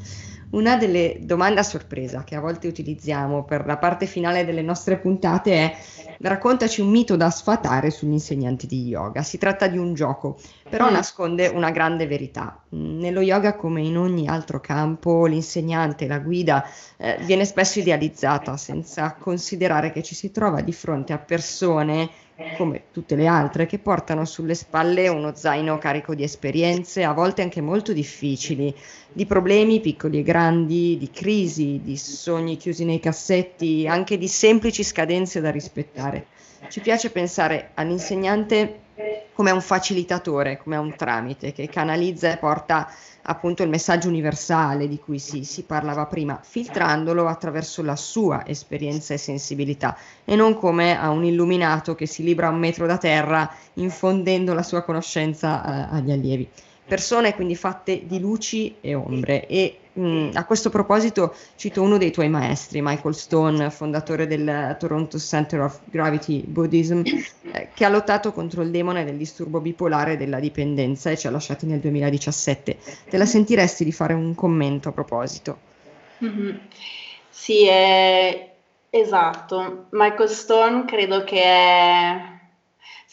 Una 0.55 0.77
delle 0.77 1.19
domande 1.21 1.59
a 1.59 1.65
sorpresa 1.65 2.23
che 2.23 2.37
a 2.37 2.41
volte 2.41 2.69
utilizziamo 2.69 3.43
per 3.43 3.67
la 3.67 3.77
parte 3.77 4.07
finale 4.07 4.45
delle 4.45 4.63
nostre 4.63 4.99
puntate 4.99 5.53
è 5.53 5.77
raccontaci 6.21 6.81
un 6.81 6.91
mito 6.91 7.17
da 7.17 7.29
sfatare 7.29 7.91
sugli 7.91 8.13
insegnanti 8.13 8.69
di 8.69 8.87
yoga. 8.87 9.25
Si 9.25 9.37
tratta 9.37 9.67
di 9.67 9.79
un 9.79 9.95
gioco, 9.95 10.39
però 10.71 10.89
mm. 10.89 10.93
nasconde 10.93 11.49
una 11.49 11.73
grande 11.73 12.07
verità. 12.07 12.63
Nello 12.69 13.21
yoga, 13.21 13.57
come 13.57 13.81
in 13.81 13.99
ogni 13.99 14.29
altro 14.29 14.61
campo, 14.61 15.27
l'insegnante, 15.27 16.07
la 16.07 16.21
guida, 16.21 16.65
eh, 16.99 17.19
viene 17.23 17.45
spesso 17.47 17.81
idealizzata 17.81 18.57
senza 18.57 19.17
considerare 19.19 19.91
che 19.91 20.05
ci 20.05 20.15
si 20.15 20.31
trova 20.31 20.61
di 20.61 20.73
fronte 20.73 21.13
a 21.13 21.19
persone 21.19 22.09
come 22.57 22.85
tutte 22.93 23.15
le 23.15 23.27
altre, 23.27 23.67
che 23.67 23.79
portano 23.79 24.25
sulle 24.25 24.55
spalle 24.55 25.09
uno 25.09 25.35
zaino 25.35 25.79
carico 25.79 26.15
di 26.15 26.23
esperienze, 26.23 27.05
a 27.05 27.13
volte 27.13 27.43
anche 27.43 27.61
molto 27.61 27.93
difficili, 27.93 28.75
di 29.13 29.27
problemi 29.27 29.81
piccoli 29.81 30.19
e 30.19 30.23
grandi, 30.23 30.97
di 30.99 31.11
crisi, 31.11 31.81
di 31.83 31.97
sogni 31.97 32.57
chiusi 32.57 32.85
nei 32.85 33.01
cassetti, 33.01 33.87
anche 33.87 34.19
di 34.19 34.29
semplici 34.29 34.83
scadenze 34.83 35.41
da 35.41 35.51
rispettare. 35.51 36.27
Ci 36.69 36.81
piace 36.81 37.11
pensare 37.11 37.71
all'insegnante 37.75 38.81
come 39.33 39.51
un 39.51 39.61
facilitatore, 39.61 40.59
come 40.59 40.77
un 40.77 40.95
tramite 40.97 41.53
che 41.53 41.69
canalizza 41.69 42.33
e 42.33 42.37
porta 42.37 42.89
appunto 43.27 43.63
il 43.63 43.69
messaggio 43.69 44.09
universale 44.09 44.89
di 44.89 44.99
cui 44.99 45.19
si, 45.19 45.45
si, 45.45 45.63
parlava 45.63 46.07
prima, 46.07 46.39
filtrandolo 46.43 47.27
attraverso 47.27 47.83
la 47.83 47.97
sua 47.97 48.47
esperienza 48.47 49.15
e 49.15 49.19
sensibilità 49.19 49.97
e 50.25 50.37
non 50.37 50.55
come 50.55 50.99
a 50.99 51.11
un 51.11 51.25
illuminato 51.25 51.95
che 51.95 52.07
si 52.07 52.23
libra 52.23 52.49
un 52.49 52.59
metro 52.59 52.87
da 52.87 52.99
terra 52.99 53.51
infondendo 53.75 54.53
la 54.53 54.63
sua 54.63 54.83
conoscenza 54.83 55.65
eh, 55.65 55.97
agli 55.97 56.11
allievi. 56.11 56.49
Persone 56.87 57.35
quindi 57.35 57.57
fatte 57.57 58.07
di 58.07 58.21
luci 58.21 58.77
e 58.81 58.95
ombre 58.95 59.47
e 59.47 59.79
mm, 59.99 60.31
a 60.35 60.45
questo 60.45 60.71
proposito 60.71 61.35
cito 61.57 61.83
uno 61.83 61.99
dei 61.99 62.11
tuoi 62.11 62.29
maestri, 62.29 62.81
Michael 62.83 63.15
Stone, 63.15 63.71
fondatore 63.71 64.27
del 64.27 64.77
Toronto 64.79 65.19
Center 65.19 65.61
of 65.61 65.81
Gravity 65.85 66.43
Buddhism, 66.47 67.03
eh, 67.53 67.69
che 67.75 67.85
ha 67.85 67.89
lottato 67.89 68.33
contro 68.33 68.63
il 68.63 68.71
demone 68.71 69.05
del 69.05 69.17
disturbo 69.17 69.61
bipolare 69.61 70.17
della 70.17 70.41
dipendenza 70.41 71.11
e 71.11 71.17
ci 71.17 71.27
ha 71.27 71.31
lasciati 71.31 71.67
nel 71.67 71.81
2017. 71.81 72.77
Te 73.09 73.17
la 73.17 73.27
sentiresti 73.27 73.85
di 73.85 73.93
fare 73.93 74.15
un 74.15 74.35
commento 74.35 74.89
a 74.89 74.93
proposito? 74.93 75.59
Mm-hmm. 76.25 76.57
Sì, 77.29 77.67
è... 77.67 78.51
esatto. 78.91 79.87
Michael 79.91 80.29
Stone 80.29 80.85
credo 80.85 81.25
che 81.25 81.43
è 81.43 82.34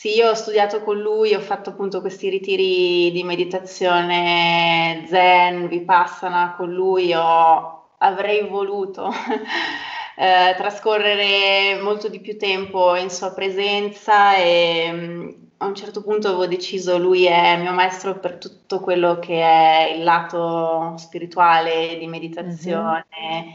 sì, 0.02 0.16
io 0.16 0.32
ho 0.32 0.34
studiato 0.34 0.82
con 0.82 0.98
lui, 0.98 1.36
ho 1.36 1.40
fatto 1.40 1.70
appunto 1.70 2.02
questi 2.02 2.28
ritiri 2.30 3.12
di 3.12 3.22
meditazione 3.22 5.06
zen, 5.08 5.68
vipassana 5.68 6.56
con 6.58 6.74
lui, 6.74 7.14
ho, 7.14 7.90
avrei 8.00 8.48
voluto 8.48 9.12
eh, 10.18 10.56
trascorrere 10.58 11.80
molto 11.84 12.10
di 12.10 12.20
più 12.20 12.36
tempo 12.36 12.96
in 12.96 13.12
sua 13.12 13.32
presenza 13.32 14.36
e 14.38 14.90
mm, 14.92 15.30
a 15.58 15.68
un 15.68 15.76
certo 15.76 16.02
punto 16.02 16.30
avevo 16.30 16.48
deciso, 16.48 16.98
lui 16.98 17.26
è 17.26 17.58
mio 17.58 17.72
maestro 17.72 18.18
per 18.18 18.40
tutto 18.40 18.80
quello 18.80 19.20
che 19.20 19.40
è 19.40 19.94
il 19.96 20.04
lato 20.04 20.96
spirituale 20.98 22.00
di 22.00 22.08
meditazione, 22.08 23.06
mm-hmm. 23.24 23.50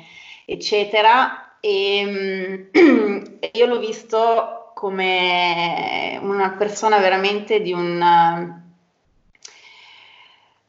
eccetera. 0.44 1.58
E 1.58 2.04
mm, 2.06 3.34
io 3.52 3.66
l'ho 3.66 3.80
visto 3.80 4.60
come 4.76 6.18
una 6.20 6.50
persona 6.50 6.98
veramente 6.98 7.62
di 7.62 7.72
un... 7.72 8.64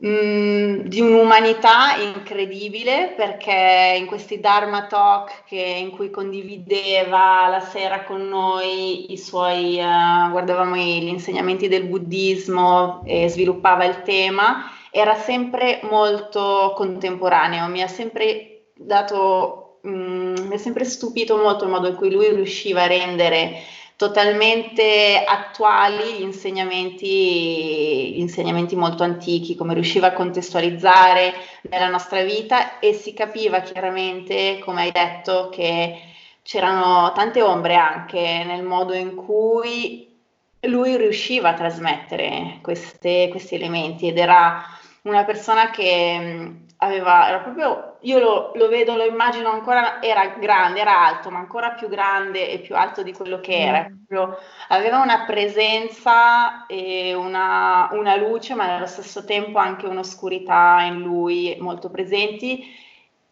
Mm, 0.05 0.81
di 0.81 1.01
un'umanità 1.01 1.95
incredibile 1.95 3.15
perché 3.17 3.95
in 3.97 4.05
questi 4.05 4.39
Dharma 4.39 4.85
Talk 4.85 5.43
che, 5.43 5.59
in 5.59 5.89
cui 5.89 6.11
condivideva 6.11 7.47
la 7.47 7.59
sera 7.59 8.03
con 8.03 8.29
noi 8.29 9.11
i 9.11 9.17
suoi, 9.17 9.79
uh, 9.79 10.29
guardavamo 10.29 10.77
gli 10.77 11.07
insegnamenti 11.07 11.67
del 11.67 11.87
buddismo 11.87 13.01
e 13.05 13.27
sviluppava 13.27 13.85
il 13.85 14.03
tema, 14.03 14.69
era 14.91 15.15
sempre 15.15 15.79
molto 15.81 16.73
contemporaneo, 16.75 17.67
mi 17.67 17.81
ha 17.81 17.87
sempre 17.87 18.67
dato, 18.75 19.79
mm, 19.85 20.47
mi 20.47 20.53
ha 20.53 20.59
sempre 20.59 20.85
stupito 20.85 21.35
molto 21.37 21.63
il 21.65 21.71
modo 21.71 21.87
in 21.87 21.95
cui 21.95 22.11
lui 22.11 22.31
riusciva 22.31 22.83
a 22.83 22.87
rendere 22.87 23.63
totalmente 23.97 25.23
attuali 25.25 26.19
gli 26.19 26.21
insegnamenti, 26.21 28.13
gli 28.13 28.19
insegnamenti 28.19 28.75
molto 28.75 29.01
antichi, 29.03 29.55
come 29.55 29.73
riusciva 29.73 30.07
a 30.07 30.13
contestualizzare 30.13 31.33
nella 31.63 31.89
nostra 31.89 32.21
vita 32.23 32.77
e 32.79 32.93
si 32.93 33.13
capiva 33.13 33.61
chiaramente, 33.61 34.59
come 34.63 34.83
hai 34.83 34.91
detto, 34.91 35.49
che 35.49 35.99
c'erano 36.43 37.11
tante 37.13 37.41
ombre 37.41 37.75
anche 37.75 38.43
nel 38.45 38.63
modo 38.63 38.93
in 38.93 39.15
cui 39.15 40.15
lui 40.61 40.95
riusciva 40.95 41.49
a 41.49 41.53
trasmettere 41.53 42.59
queste, 42.61 43.29
questi 43.29 43.55
elementi 43.55 44.07
ed 44.07 44.19
era 44.19 44.63
una 45.03 45.23
persona 45.23 45.71
che 45.71 46.51
aveva, 46.77 47.27
era 47.29 47.39
proprio, 47.39 47.96
io 48.07 48.19
lo, 48.19 48.51
lo, 48.55 48.69
vedo, 48.69 48.95
lo 48.95 49.03
immagino 49.03 49.49
ancora, 49.49 50.01
era 50.01 50.27
grande, 50.39 50.79
era 50.79 51.05
alto, 51.05 51.29
ma 51.29 51.39
ancora 51.39 51.71
più 51.71 51.89
grande 51.89 52.49
e 52.49 52.59
più 52.59 52.73
alto 52.75 53.03
di 53.03 53.11
quello 53.11 53.41
che 53.41 53.57
era. 53.57 53.89
Mm. 53.89 54.31
Aveva 54.69 55.01
una 55.01 55.25
presenza 55.25 56.65
e 56.67 57.13
una, 57.13 57.89
una, 57.91 58.15
luce, 58.15 58.55
ma 58.55 58.65
nello 58.65 58.85
stesso 58.85 59.25
tempo 59.25 59.57
anche 59.57 59.87
un'oscurità 59.87 60.83
in 60.83 61.01
lui 61.01 61.57
molto 61.59 61.89
presenti, 61.89 62.63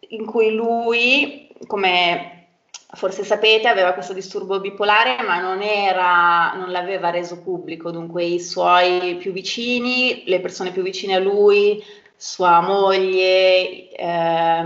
in 0.08 0.26
cui 0.26 0.54
lui, 0.54 1.48
come 1.66 2.48
forse 2.92 3.24
sapete, 3.24 3.68
aveva 3.68 3.92
questo 3.92 4.12
disturbo 4.12 4.60
bipolare, 4.60 5.22
ma 5.22 5.40
non, 5.40 5.62
era, 5.62 6.52
non 6.54 6.70
l'aveva 6.70 7.10
reso 7.10 7.40
pubblico, 7.40 7.90
dunque 7.90 8.24
i 8.24 8.40
suoi 8.40 9.16
più 9.16 9.32
vicini, 9.32 10.24
le 10.26 10.40
persone 10.40 10.70
più 10.70 10.82
vicine 10.82 11.14
a 11.14 11.18
lui, 11.18 11.82
sua 12.16 12.60
moglie, 12.60 13.90
eh, 13.90 14.64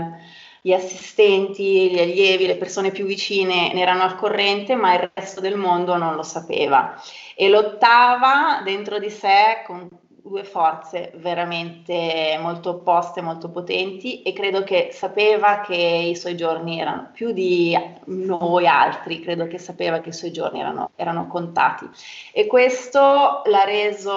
gli 0.61 0.73
assistenti, 0.73 1.91
gli 1.91 1.99
allievi, 1.99 2.45
le 2.45 2.55
persone 2.55 2.91
più 2.91 3.05
vicine 3.05 3.73
ne 3.73 3.81
erano 3.81 4.03
al 4.03 4.15
corrente, 4.15 4.75
ma 4.75 4.93
il 4.93 5.11
resto 5.13 5.41
del 5.41 5.55
mondo 5.55 5.97
non 5.97 6.15
lo 6.15 6.23
sapeva. 6.23 7.01
E 7.35 7.49
lottava 7.49 8.61
dentro 8.63 8.99
di 8.99 9.09
sé 9.09 9.63
con 9.65 9.89
due 10.23 10.43
forze 10.43 11.11
veramente 11.15 12.37
molto 12.39 12.69
opposte, 12.69 13.21
molto 13.21 13.49
potenti 13.49 14.21
e 14.21 14.33
credo 14.33 14.63
che 14.63 14.89
sapeva 14.93 15.61
che 15.61 15.75
i 15.75 16.15
suoi 16.15 16.37
giorni 16.37 16.79
erano 16.79 17.09
più 17.11 17.31
di 17.31 17.75
noi 18.05 18.67
altri, 18.67 19.19
credo 19.19 19.47
che 19.47 19.57
sapeva 19.57 19.99
che 19.99 20.09
i 20.09 20.13
suoi 20.13 20.31
giorni 20.31 20.59
erano, 20.59 20.91
erano 20.95 21.27
contati 21.27 21.89
e 22.31 22.45
questo 22.45 23.41
l'ha 23.45 23.63
reso 23.65 24.13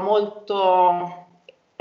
molto 0.00 1.21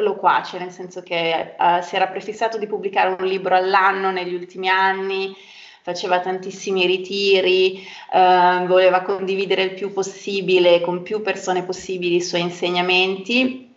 loquace, 0.02 0.58
nel 0.58 0.72
senso 0.72 1.02
che 1.02 1.56
uh, 1.58 1.82
si 1.82 1.96
era 1.96 2.08
prefissato 2.08 2.58
di 2.58 2.68
pubblicare 2.68 3.16
un 3.20 3.28
libro 3.28 3.56
all'anno 3.56 4.12
negli 4.12 4.34
ultimi 4.34 4.70
anni, 4.70 5.36
faceva 5.82 6.20
tantissimi 6.20 6.86
ritiri, 6.86 7.84
uh, 8.12 8.66
voleva 8.66 9.02
condividere 9.02 9.64
il 9.64 9.74
più 9.74 9.94
possibile, 9.94 10.82
con 10.82 11.04
più 11.04 11.22
persone 11.22 11.64
possibili, 11.64 12.18
i 12.18 12.22
suoi 12.22 12.42
insegnamenti. 12.42 13.74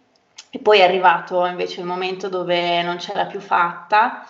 E 0.51 0.59
poi 0.59 0.79
è 0.79 0.85
arrivato 0.85 1.45
invece 1.47 1.81
il 1.81 1.87
momento 1.87 2.29
dove 2.29 2.83
non 2.83 3.01
ce 3.01 3.13
l'ha 3.15 3.27
più 3.27 3.41
fatta 3.41 4.25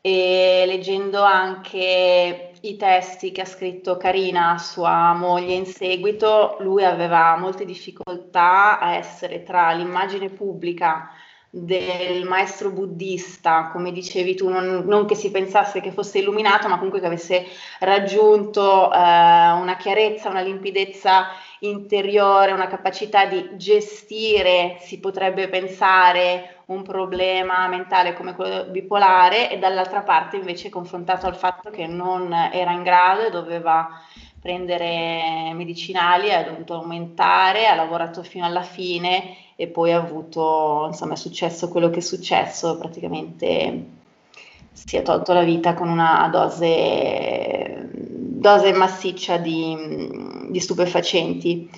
e 0.00 0.64
leggendo 0.66 1.22
anche 1.22 2.53
i 2.64 2.76
testi 2.76 3.30
che 3.30 3.42
ha 3.42 3.44
scritto 3.44 3.96
Carina, 3.96 4.56
sua 4.58 5.12
moglie, 5.12 5.54
in 5.54 5.66
seguito, 5.66 6.56
lui 6.60 6.84
aveva 6.84 7.36
molte 7.36 7.64
difficoltà 7.64 8.78
a 8.78 8.94
essere 8.94 9.42
tra 9.42 9.72
l'immagine 9.72 10.30
pubblica 10.30 11.10
del 11.50 12.24
maestro 12.24 12.70
buddista, 12.70 13.68
come 13.70 13.92
dicevi 13.92 14.34
tu, 14.34 14.48
non, 14.48 14.82
non, 14.86 15.06
che 15.06 15.14
si 15.14 15.30
pensasse 15.30 15.80
che 15.80 15.92
fosse 15.92 16.18
illuminato, 16.18 16.68
ma 16.68 16.76
comunque 16.76 17.00
che 17.00 17.06
avesse 17.06 17.46
raggiunto 17.80 18.90
eh, 18.92 18.96
una 18.96 19.76
chiarezza, 19.78 20.30
una 20.30 20.40
limpidezza 20.40 21.28
interiore, 21.60 22.50
una 22.50 22.66
capacità 22.66 23.26
di 23.26 23.50
gestire, 23.56 24.78
si 24.80 24.98
potrebbe 24.98 25.48
pensare, 25.48 26.53
un 26.66 26.82
problema 26.82 27.66
mentale 27.68 28.14
come 28.14 28.34
quello 28.34 28.64
bipolare 28.64 29.50
e 29.50 29.58
dall'altra 29.58 30.02
parte 30.02 30.36
invece 30.36 30.70
confrontato 30.70 31.26
al 31.26 31.36
fatto 31.36 31.70
che 31.70 31.86
non 31.86 32.32
era 32.32 32.72
in 32.72 32.82
grado 32.82 33.26
e 33.26 33.30
doveva 33.30 33.88
prendere 34.40 35.52
medicinali, 35.54 36.32
ha 36.32 36.44
dovuto 36.44 36.74
aumentare, 36.74 37.66
ha 37.66 37.74
lavorato 37.74 38.22
fino 38.22 38.44
alla 38.44 38.62
fine 38.62 39.36
e 39.56 39.68
poi 39.68 39.92
ha 39.92 39.96
avuto, 39.98 40.84
insomma, 40.88 41.14
è 41.14 41.16
successo 41.16 41.68
quello 41.68 41.88
che 41.88 41.98
è 41.98 42.02
successo, 42.02 42.76
praticamente 42.76 43.84
si 44.72 44.96
è 44.96 45.02
tolto 45.02 45.32
la 45.32 45.44
vita 45.44 45.72
con 45.74 45.88
una 45.88 46.28
dose, 46.30 47.88
dose 47.92 48.72
massiccia 48.72 49.38
di, 49.38 50.48
di 50.50 50.60
stupefacenti. 50.60 51.70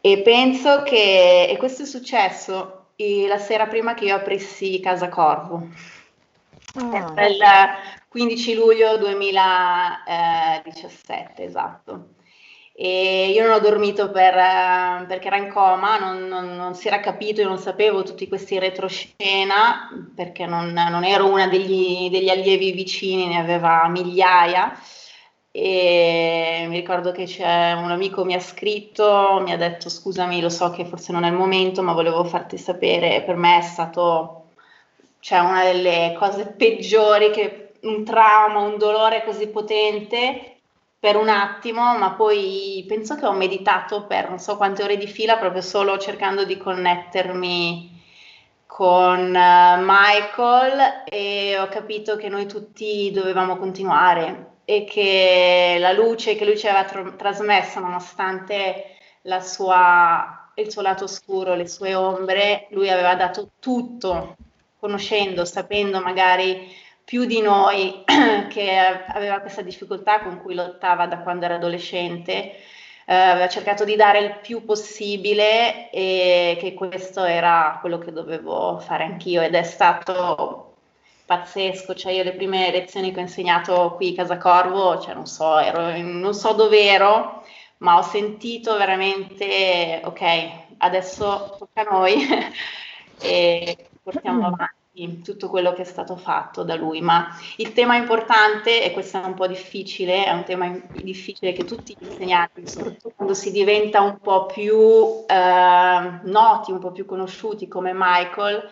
E 0.00 0.20
penso 0.20 0.82
che, 0.82 1.46
e 1.48 1.56
questo 1.56 1.82
è 1.82 1.86
successo 1.86 2.83
e 2.96 3.26
la 3.26 3.38
sera 3.38 3.66
prima 3.66 3.94
che 3.94 4.04
io 4.06 4.16
aprissi 4.16 4.80
Casa 4.80 5.08
Corvo. 5.08 5.68
Oh. 6.76 7.14
il 7.20 7.38
15 8.08 8.54
luglio 8.54 8.96
2017, 8.98 11.44
esatto. 11.44 12.08
E 12.76 13.30
io 13.30 13.44
non 13.44 13.52
ho 13.52 13.60
dormito 13.60 14.10
per, 14.10 14.34
perché 15.06 15.28
era 15.28 15.36
in 15.36 15.48
coma, 15.48 15.96
non, 15.96 16.26
non, 16.26 16.56
non, 16.56 16.74
si 16.74 16.88
era 16.88 16.98
capito, 16.98 17.40
io 17.40 17.46
non 17.46 17.58
sapevo 17.58 18.02
tutti 18.02 18.26
questi 18.26 18.58
retroscena 18.58 19.90
perché 20.12 20.46
non, 20.46 20.72
non 20.72 21.04
ero 21.04 21.28
una 21.28 21.46
degli, 21.46 22.10
degli 22.10 22.28
allievi 22.28 22.72
vicini, 22.72 23.28
ne 23.28 23.38
aveva 23.38 23.86
migliaia 23.86 24.76
e 25.56 26.66
mi 26.68 26.74
ricordo 26.74 27.12
che 27.12 27.26
c'è 27.26 27.74
un 27.74 27.92
amico 27.92 28.24
mi 28.24 28.34
ha 28.34 28.40
scritto, 28.40 29.40
mi 29.44 29.52
ha 29.52 29.56
detto 29.56 29.88
scusami, 29.88 30.40
lo 30.40 30.48
so 30.48 30.70
che 30.70 30.84
forse 30.84 31.12
non 31.12 31.22
è 31.22 31.28
il 31.28 31.34
momento, 31.34 31.80
ma 31.80 31.92
volevo 31.92 32.24
farti 32.24 32.58
sapere, 32.58 33.22
per 33.22 33.36
me 33.36 33.58
è 33.58 33.62
stato 33.62 34.46
cioè, 35.20 35.38
una 35.38 35.62
delle 35.62 36.16
cose 36.18 36.46
peggiori 36.46 37.30
che 37.30 37.74
un 37.82 38.04
trauma, 38.04 38.58
un 38.60 38.78
dolore 38.78 39.22
così 39.24 39.46
potente 39.46 40.56
per 40.98 41.14
un 41.16 41.28
attimo, 41.28 41.96
ma 41.98 42.14
poi 42.14 42.84
penso 42.88 43.14
che 43.14 43.26
ho 43.26 43.32
meditato 43.32 44.06
per 44.06 44.28
non 44.30 44.40
so 44.40 44.56
quante 44.56 44.82
ore 44.82 44.96
di 44.96 45.06
fila 45.06 45.36
proprio 45.36 45.62
solo 45.62 45.98
cercando 45.98 46.44
di 46.44 46.56
connettermi 46.56 48.02
con 48.66 49.20
uh, 49.28 49.82
Michael 49.84 51.04
e 51.08 51.58
ho 51.60 51.68
capito 51.68 52.16
che 52.16 52.28
noi 52.28 52.46
tutti 52.46 53.12
dovevamo 53.12 53.56
continuare 53.56 54.53
e 54.64 54.84
che 54.84 55.76
la 55.78 55.92
luce 55.92 56.36
che 56.36 56.44
lui 56.44 56.56
ci 56.56 56.66
aveva 56.66 56.84
tr- 56.84 57.16
trasmesso, 57.16 57.80
nonostante 57.80 58.96
sua, 59.42 60.50
il 60.54 60.70
suo 60.70 60.82
lato 60.82 61.04
oscuro, 61.04 61.54
le 61.54 61.68
sue 61.68 61.94
ombre, 61.94 62.66
lui 62.70 62.90
aveva 62.90 63.14
dato 63.14 63.50
tutto, 63.58 64.36
conoscendo, 64.78 65.44
sapendo 65.44 66.00
magari 66.00 66.72
più 67.04 67.24
di 67.26 67.40
noi 67.40 68.02
che 68.48 68.78
aveva 69.06 69.40
questa 69.40 69.62
difficoltà 69.62 70.20
con 70.20 70.40
cui 70.40 70.54
lottava 70.54 71.06
da 71.06 71.18
quando 71.18 71.44
era 71.44 71.56
adolescente, 71.56 72.56
eh, 73.06 73.14
aveva 73.14 73.48
cercato 73.48 73.84
di 73.84 73.96
dare 73.96 74.20
il 74.20 74.38
più 74.40 74.64
possibile 74.64 75.90
e 75.90 76.56
che 76.58 76.72
questo 76.72 77.24
era 77.24 77.78
quello 77.80 77.98
che 77.98 78.12
dovevo 78.12 78.78
fare 78.78 79.04
anch'io 79.04 79.42
ed 79.42 79.54
è 79.54 79.62
stato 79.62 80.73
pazzesco, 81.24 81.94
cioè 81.94 82.12
io 82.12 82.22
le 82.22 82.34
prime 82.34 82.70
lezioni 82.70 83.12
che 83.12 83.18
ho 83.18 83.22
insegnato 83.22 83.94
qui 83.96 84.12
a 84.12 84.16
Casa 84.16 84.38
Corvo, 84.38 85.00
cioè 85.00 85.14
non 85.14 85.26
so, 85.26 85.58
ero 85.58 85.96
non 85.96 86.34
so 86.34 86.52
dove 86.52 86.84
ero, 86.84 87.42
ma 87.78 87.96
ho 87.98 88.02
sentito 88.02 88.76
veramente, 88.76 90.00
ok, 90.04 90.50
adesso 90.78 91.56
tocca 91.58 91.80
a 91.88 91.94
noi 91.94 92.14
e 93.20 93.88
portiamo 94.02 94.40
mm. 94.40 94.44
avanti 94.44 95.22
tutto 95.24 95.48
quello 95.48 95.72
che 95.72 95.82
è 95.82 95.86
stato 95.86 96.14
fatto 96.16 96.62
da 96.62 96.76
lui, 96.76 97.00
ma 97.00 97.36
il 97.56 97.72
tema 97.72 97.96
importante, 97.96 98.84
e 98.84 98.92
questo 98.92 99.20
è 99.20 99.24
un 99.24 99.34
po' 99.34 99.48
difficile, 99.48 100.24
è 100.24 100.32
un 100.32 100.44
tema 100.44 100.72
difficile 101.02 101.52
che 101.52 101.64
tutti 101.64 101.96
gli 101.98 102.06
insegnanti, 102.06 102.68
soprattutto 102.68 103.12
quando 103.16 103.34
si 103.34 103.50
diventa 103.50 104.02
un 104.02 104.18
po' 104.20 104.46
più 104.46 105.24
eh, 105.26 106.20
noti, 106.22 106.70
un 106.70 106.78
po' 106.78 106.92
più 106.92 107.06
conosciuti 107.06 107.66
come 107.66 107.92
Michael, 107.92 108.70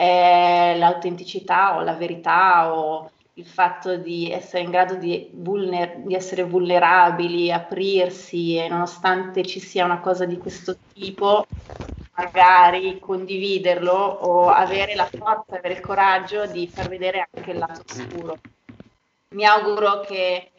è 0.00 0.76
l'autenticità 0.78 1.76
o 1.76 1.82
la 1.82 1.92
verità 1.92 2.74
o 2.74 3.10
il 3.34 3.44
fatto 3.44 3.96
di 3.96 4.30
essere 4.32 4.62
in 4.62 4.70
grado 4.70 4.94
di, 4.94 5.28
vulner- 5.34 5.98
di, 5.98 6.14
essere 6.14 6.42
vulnerabili, 6.42 7.52
aprirsi 7.52 8.56
e 8.56 8.66
nonostante 8.68 9.44
ci 9.44 9.60
sia 9.60 9.84
una 9.84 10.00
cosa 10.00 10.24
di 10.24 10.38
questo 10.38 10.78
tipo, 10.94 11.46
magari 12.14 12.98
condividerlo 12.98 13.92
o 13.92 14.48
avere 14.48 14.94
la 14.94 15.04
forza, 15.04 15.56
avere 15.56 15.74
il 15.74 15.80
coraggio 15.80 16.46
di 16.46 16.66
far 16.66 16.88
vedere 16.88 17.28
anche 17.30 17.50
il 17.50 17.58
lato 17.58 17.82
oscuro. 17.86 18.38
Mi 19.34 19.44
auguro 19.44 20.00
che 20.00 20.50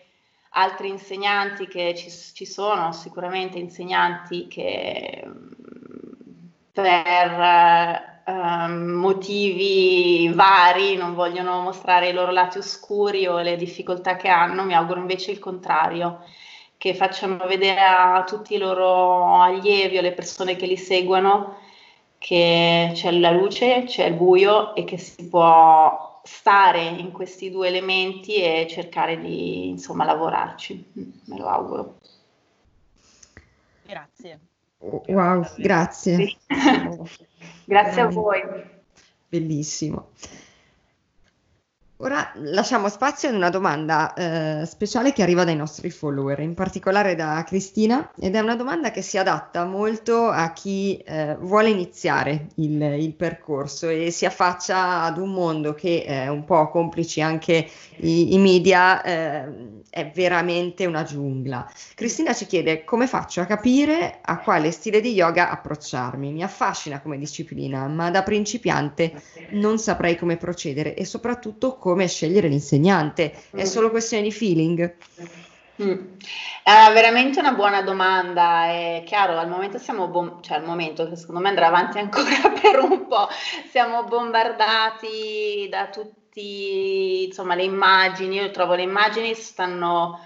altri 0.50 0.90
insegnanti 0.90 1.68
che 1.68 1.96
ci, 1.96 2.12
ci 2.12 2.46
sono, 2.46 2.92
sicuramente 2.92 3.58
insegnanti 3.58 4.48
che 4.48 5.28
per 6.72 8.11
Ehm, 8.32 8.92
motivi 8.92 10.32
vari, 10.34 10.96
non 10.96 11.14
vogliono 11.14 11.60
mostrare 11.62 12.10
i 12.10 12.14
loro 12.14 12.32
lati 12.32 12.60
oscuri 12.60 13.28
o 13.28 13.40
le 13.42 13.58
difficoltà 13.58 14.16
che 14.16 14.30
hanno, 14.30 14.64
mi 14.64 14.74
auguro 14.74 15.02
invece 15.02 15.32
il 15.32 15.40
contrario, 15.40 16.24
che 16.78 16.96
facciano 16.96 17.46
vedere 17.46 17.82
a 17.82 18.24
tutti 18.24 18.54
i 18.56 18.58
loro 18.58 19.42
allievi 19.42 19.98
o 19.98 20.02
le 20.02 20.14
persone 20.14 20.56
che 20.56 20.66
li 20.66 20.78
seguono 20.78 21.58
che 22.18 22.92
c'è 22.94 23.12
la 23.12 23.32
luce, 23.32 23.84
c'è 23.86 24.06
il 24.06 24.14
buio 24.14 24.76
e 24.76 24.84
che 24.86 24.98
si 24.98 25.28
può 25.28 26.22
stare 26.24 26.84
in 26.84 27.12
questi 27.12 27.50
due 27.50 27.68
elementi 27.68 28.36
e 28.36 28.68
cercare 28.70 29.20
di 29.20 29.70
insomma 29.70 30.06
lavorarci. 30.06 30.92
Me 31.26 31.38
lo 31.38 31.48
auguro. 31.48 31.98
Grazie. 33.84 34.40
Wow, 34.78 35.46
grazie. 35.58 36.16
Sì. 36.18 36.38
grazie 37.66 38.02
a 38.02 38.08
voi. 38.08 38.42
Bellissimo. 39.30 40.10
Ora 42.04 42.32
lasciamo 42.34 42.90
spazio 42.90 43.30
ad 43.30 43.36
una 43.36 43.52
domanda 43.52 44.16
eh, 44.16 44.66
speciale 44.66 45.14
che 45.14 45.22
arriva 45.22 45.44
dai 45.44 45.56
nostri 45.56 45.92
follower, 45.92 46.40
in 46.40 46.56
particolare 46.56 47.14
da 47.14 47.44
Cristina, 47.46 48.12
ed 48.20 48.34
è 48.34 48.40
una 48.40 48.56
domanda 48.56 48.90
che 48.90 49.04
si 49.04 49.20
adatta 49.20 49.66
molto 49.66 50.26
a 50.26 50.52
chi 50.52 50.98
eh, 50.98 51.36
vuole 51.40 51.70
iniziare 51.70 52.48
il, 52.56 52.82
il, 52.82 53.14
percorso 53.14 53.88
e 53.88 54.10
si 54.10 54.26
affaccia 54.26 55.04
ad 55.04 55.20
un 55.20 55.32
mondo 55.32 55.76
che 55.76 56.04
è 56.04 56.28
un 56.28 56.44
po' 56.44 56.72
complici 56.72 57.22
anche 57.22 57.70
i, 57.98 58.34
i 58.34 58.40
media, 58.40 59.04
eh, 59.04 59.82
è 59.88 60.10
veramente 60.12 60.88
una 60.88 61.04
giungla. 61.04 61.72
Cristina 61.94 62.34
ci 62.34 62.48
chiede 62.48 62.84
come 62.84 63.06
faccio 63.06 63.42
a 63.42 63.46
capire 63.46 64.22
a 64.24 64.40
quale 64.40 64.72
stile 64.72 65.02
di 65.02 65.14
yoga 65.14 65.52
approcciarmi. 65.52 66.32
Mi 66.32 66.42
affascina 66.42 67.00
come 67.00 67.20
disciplina, 67.20 67.88
ma 67.88 68.10
da 68.10 68.24
principiante 68.24 69.22
non 69.52 69.78
saprei 69.78 70.18
come 70.18 70.38
procedere 70.38 70.96
e 70.96 71.06
soprattutto 71.06 71.78
come 71.78 71.90
come 71.92 72.08
scegliere 72.08 72.48
l'insegnante? 72.48 73.34
È 73.52 73.62
mm. 73.62 73.66
solo 73.66 73.90
questione 73.90 74.24
di 74.24 74.32
feeling? 74.32 74.96
Mm. 75.84 76.00
È 76.64 76.94
veramente 76.94 77.40
una 77.40 77.52
buona 77.52 77.82
domanda. 77.82 78.66
È 78.68 79.04
chiaro, 79.06 79.38
al 79.38 79.50
momento 79.50 79.78
siamo, 79.78 80.08
bom- 80.08 80.42
cioè 80.42 80.58
al 80.58 80.64
momento 80.64 81.10
che 81.10 81.18
secondo 81.18 81.42
me 81.42 81.50
andrà 81.50 81.68
avanti 81.68 81.98
ancora 81.98 82.30
per 82.62 82.80
un 82.80 83.08
po', 83.08 83.28
siamo 83.70 84.06
bombardati 84.06 85.68
da 85.70 85.90
tutti, 85.90 87.26
insomma, 87.26 87.56
le 87.56 87.64
immagini. 87.64 88.36
Io 88.38 88.52
trovo 88.52 88.76
le 88.76 88.84
immagini 88.84 89.34
stanno 89.34 90.18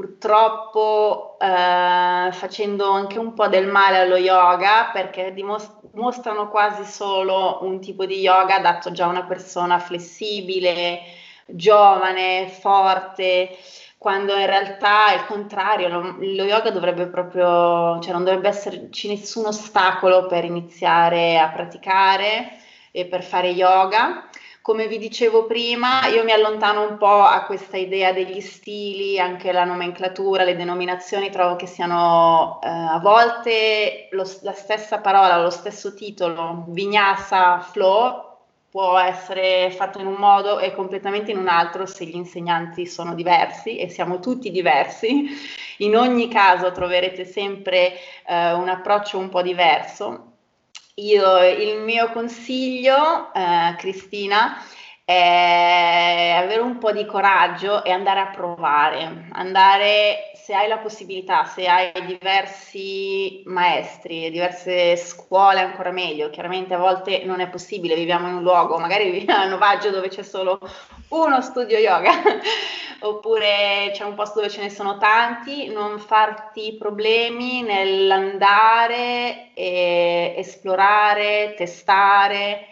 purtroppo 0.00 1.36
eh, 1.38 2.30
facendo 2.32 2.90
anche 2.90 3.18
un 3.18 3.34
po' 3.34 3.48
del 3.48 3.66
male 3.66 3.98
allo 3.98 4.16
yoga 4.16 4.88
perché 4.90 5.34
dimos- 5.34 5.70
mostrano 5.92 6.48
quasi 6.48 6.84
solo 6.84 7.58
un 7.62 7.80
tipo 7.80 8.06
di 8.06 8.18
yoga 8.18 8.56
adatto 8.56 8.92
già 8.92 9.04
a 9.04 9.08
una 9.08 9.24
persona 9.24 9.78
flessibile, 9.78 11.00
giovane, 11.44 12.48
forte, 12.48 13.58
quando 13.98 14.34
in 14.34 14.46
realtà 14.46 15.12
è 15.12 15.16
il 15.16 15.26
contrario, 15.26 15.88
lo, 15.88 16.00
lo 16.18 16.44
yoga 16.44 16.70
dovrebbe 16.70 17.06
proprio, 17.08 18.00
cioè 18.00 18.12
non 18.12 18.24
dovrebbe 18.24 18.48
esserci 18.48 19.08
nessun 19.08 19.46
ostacolo 19.46 20.26
per 20.26 20.44
iniziare 20.44 21.38
a 21.38 21.50
praticare 21.50 22.52
e 22.90 23.04
per 23.04 23.22
fare 23.22 23.48
yoga. 23.48 24.30
Come 24.62 24.88
vi 24.88 24.98
dicevo 24.98 25.46
prima, 25.46 26.06
io 26.08 26.22
mi 26.22 26.32
allontano 26.32 26.82
un 26.86 26.98
po' 26.98 27.22
a 27.22 27.44
questa 27.46 27.78
idea 27.78 28.12
degli 28.12 28.40
stili, 28.42 29.18
anche 29.18 29.52
la 29.52 29.64
nomenclatura, 29.64 30.44
le 30.44 30.54
denominazioni, 30.54 31.30
trovo 31.30 31.56
che 31.56 31.66
siano 31.66 32.60
eh, 32.62 32.68
a 32.68 32.98
volte 33.00 34.08
lo, 34.10 34.24
la 34.42 34.52
stessa 34.52 34.98
parola, 35.00 35.40
lo 35.40 35.48
stesso 35.48 35.94
titolo, 35.94 36.66
vinyasa, 36.68 37.60
flow, 37.60 38.36
può 38.68 38.98
essere 38.98 39.70
fatto 39.70 39.98
in 39.98 40.06
un 40.06 40.14
modo 40.16 40.58
e 40.58 40.74
completamente 40.74 41.30
in 41.30 41.38
un 41.38 41.48
altro 41.48 41.86
se 41.86 42.04
gli 42.04 42.14
insegnanti 42.14 42.86
sono 42.86 43.14
diversi 43.14 43.78
e 43.78 43.88
siamo 43.88 44.20
tutti 44.20 44.50
diversi. 44.50 45.26
In 45.78 45.96
ogni 45.96 46.28
caso 46.28 46.70
troverete 46.70 47.24
sempre 47.24 47.94
eh, 48.26 48.52
un 48.52 48.68
approccio 48.68 49.16
un 49.18 49.30
po' 49.30 49.40
diverso. 49.42 50.29
Io, 51.00 51.42
il 51.42 51.80
mio 51.80 52.10
consiglio, 52.12 53.32
eh, 53.32 53.74
Cristina, 53.78 54.62
è 55.10 56.34
avere 56.36 56.60
un 56.60 56.78
po' 56.78 56.92
di 56.92 57.04
coraggio 57.04 57.82
e 57.82 57.90
andare 57.90 58.20
a 58.20 58.26
provare, 58.26 59.26
andare 59.32 60.30
se 60.34 60.54
hai 60.54 60.68
la 60.68 60.78
possibilità, 60.78 61.44
se 61.46 61.66
hai 61.66 61.90
diversi 62.06 63.42
maestri, 63.46 64.30
diverse 64.30 64.96
scuole 64.96 65.58
ancora 65.58 65.90
meglio, 65.90 66.30
chiaramente 66.30 66.74
a 66.74 66.78
volte 66.78 67.24
non 67.24 67.40
è 67.40 67.48
possibile, 67.48 67.96
viviamo 67.96 68.28
in 68.28 68.34
un 68.34 68.42
luogo, 68.42 68.78
magari 68.78 69.10
viviamo 69.10 69.42
a 69.42 69.46
Novaggio 69.46 69.90
dove 69.90 70.06
c'è 70.06 70.22
solo 70.22 70.60
uno 71.08 71.40
studio 71.40 71.76
yoga, 71.76 72.12
oppure 73.02 73.90
c'è 73.92 74.04
un 74.04 74.14
posto 74.14 74.38
dove 74.38 74.52
ce 74.52 74.62
ne 74.62 74.70
sono 74.70 74.96
tanti, 74.96 75.66
non 75.72 75.98
farti 75.98 76.76
problemi 76.78 77.62
nell'andare 77.62 79.50
e 79.54 80.34
esplorare, 80.36 81.54
testare 81.56 82.68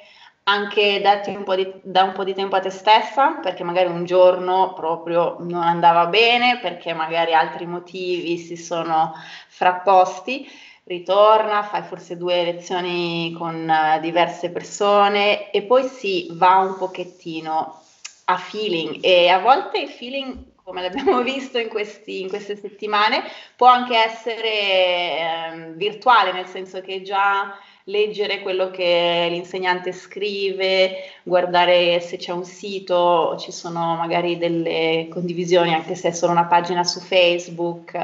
anche 0.49 1.01
dati 1.03 1.31
un 1.31 1.45
po' 1.45 1.55
di, 1.55 1.71
da 1.83 2.05
un 2.05 2.13
po' 2.13 2.25
di 2.25 2.33
tempo 2.33 2.57
a 2.57 2.61
te 2.61 2.71
stessa, 2.71 3.33
perché 3.43 3.65
magari 3.65 3.89
un 3.89 4.05
giorno 4.07 4.73
proprio 4.73 5.37
non 5.41 5.63
andava 5.63 6.07
bene, 6.07 6.59
perché 6.59 6.95
magari 6.95 7.35
altri 7.35 7.67
motivi 7.67 8.39
si 8.39 8.57
sono 8.57 9.13
frapposti, 9.49 10.49
ritorna, 10.85 11.63
fai 11.63 11.83
forse 11.83 12.17
due 12.17 12.45
lezioni 12.45 13.35
con 13.37 13.69
uh, 13.69 14.01
diverse 14.01 14.51
persone 14.51 15.51
e 15.51 15.63
poi 15.63 15.87
si 15.87 16.29
va 16.33 16.57
un 16.57 16.79
pochettino 16.79 17.83
a 18.25 18.37
feeling. 18.39 18.99
E 19.03 19.29
a 19.29 19.41
volte 19.41 19.79
il 19.81 19.89
feeling 19.89 20.57
come 20.69 20.81
l'abbiamo 20.81 21.21
visto 21.25 21.59
in, 21.59 21.69
questi, 21.69 22.23
in, 22.23 22.29
queste 22.29 22.57
settimane, 22.57 23.23
può 23.55 23.67
anche 23.67 23.97
essere 23.97 24.51
eh, 24.51 25.73
virtuale, 25.75 26.33
nel 26.33 26.47
senso 26.47 26.81
che 26.81 27.03
già 27.03 27.55
leggere 27.89 28.41
quello 28.41 28.71
che 28.71 29.29
l'insegnante 29.31 29.93
scrive, 29.93 31.13
guardare 31.23 32.01
se 32.01 32.17
c'è 32.17 32.33
un 32.33 32.45
sito, 32.45 33.37
ci 33.39 33.51
sono 33.51 33.97
magari 33.97 34.37
delle 34.37 35.09
condivisioni, 35.11 35.75
anche 35.75 35.95
se 35.95 36.09
è 36.09 36.13
solo 36.13 36.33
una 36.33 36.45
pagina 36.45 36.85
su 36.85 37.01
Facebook. 37.01 37.99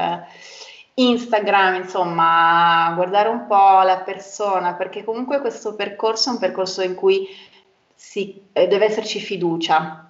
Instagram, 0.97 1.75
insomma, 1.75 2.93
guardare 2.95 3.29
un 3.29 3.45
po' 3.47 3.81
la 3.83 4.01
persona, 4.03 4.73
perché 4.75 5.03
comunque 5.03 5.39
questo 5.41 5.75
percorso 5.75 6.29
è 6.29 6.33
un 6.33 6.39
percorso 6.39 6.81
in 6.81 6.95
cui 6.95 7.27
si, 7.93 8.43
eh, 8.53 8.67
deve 8.67 8.85
esserci 8.85 9.19
fiducia, 9.19 10.04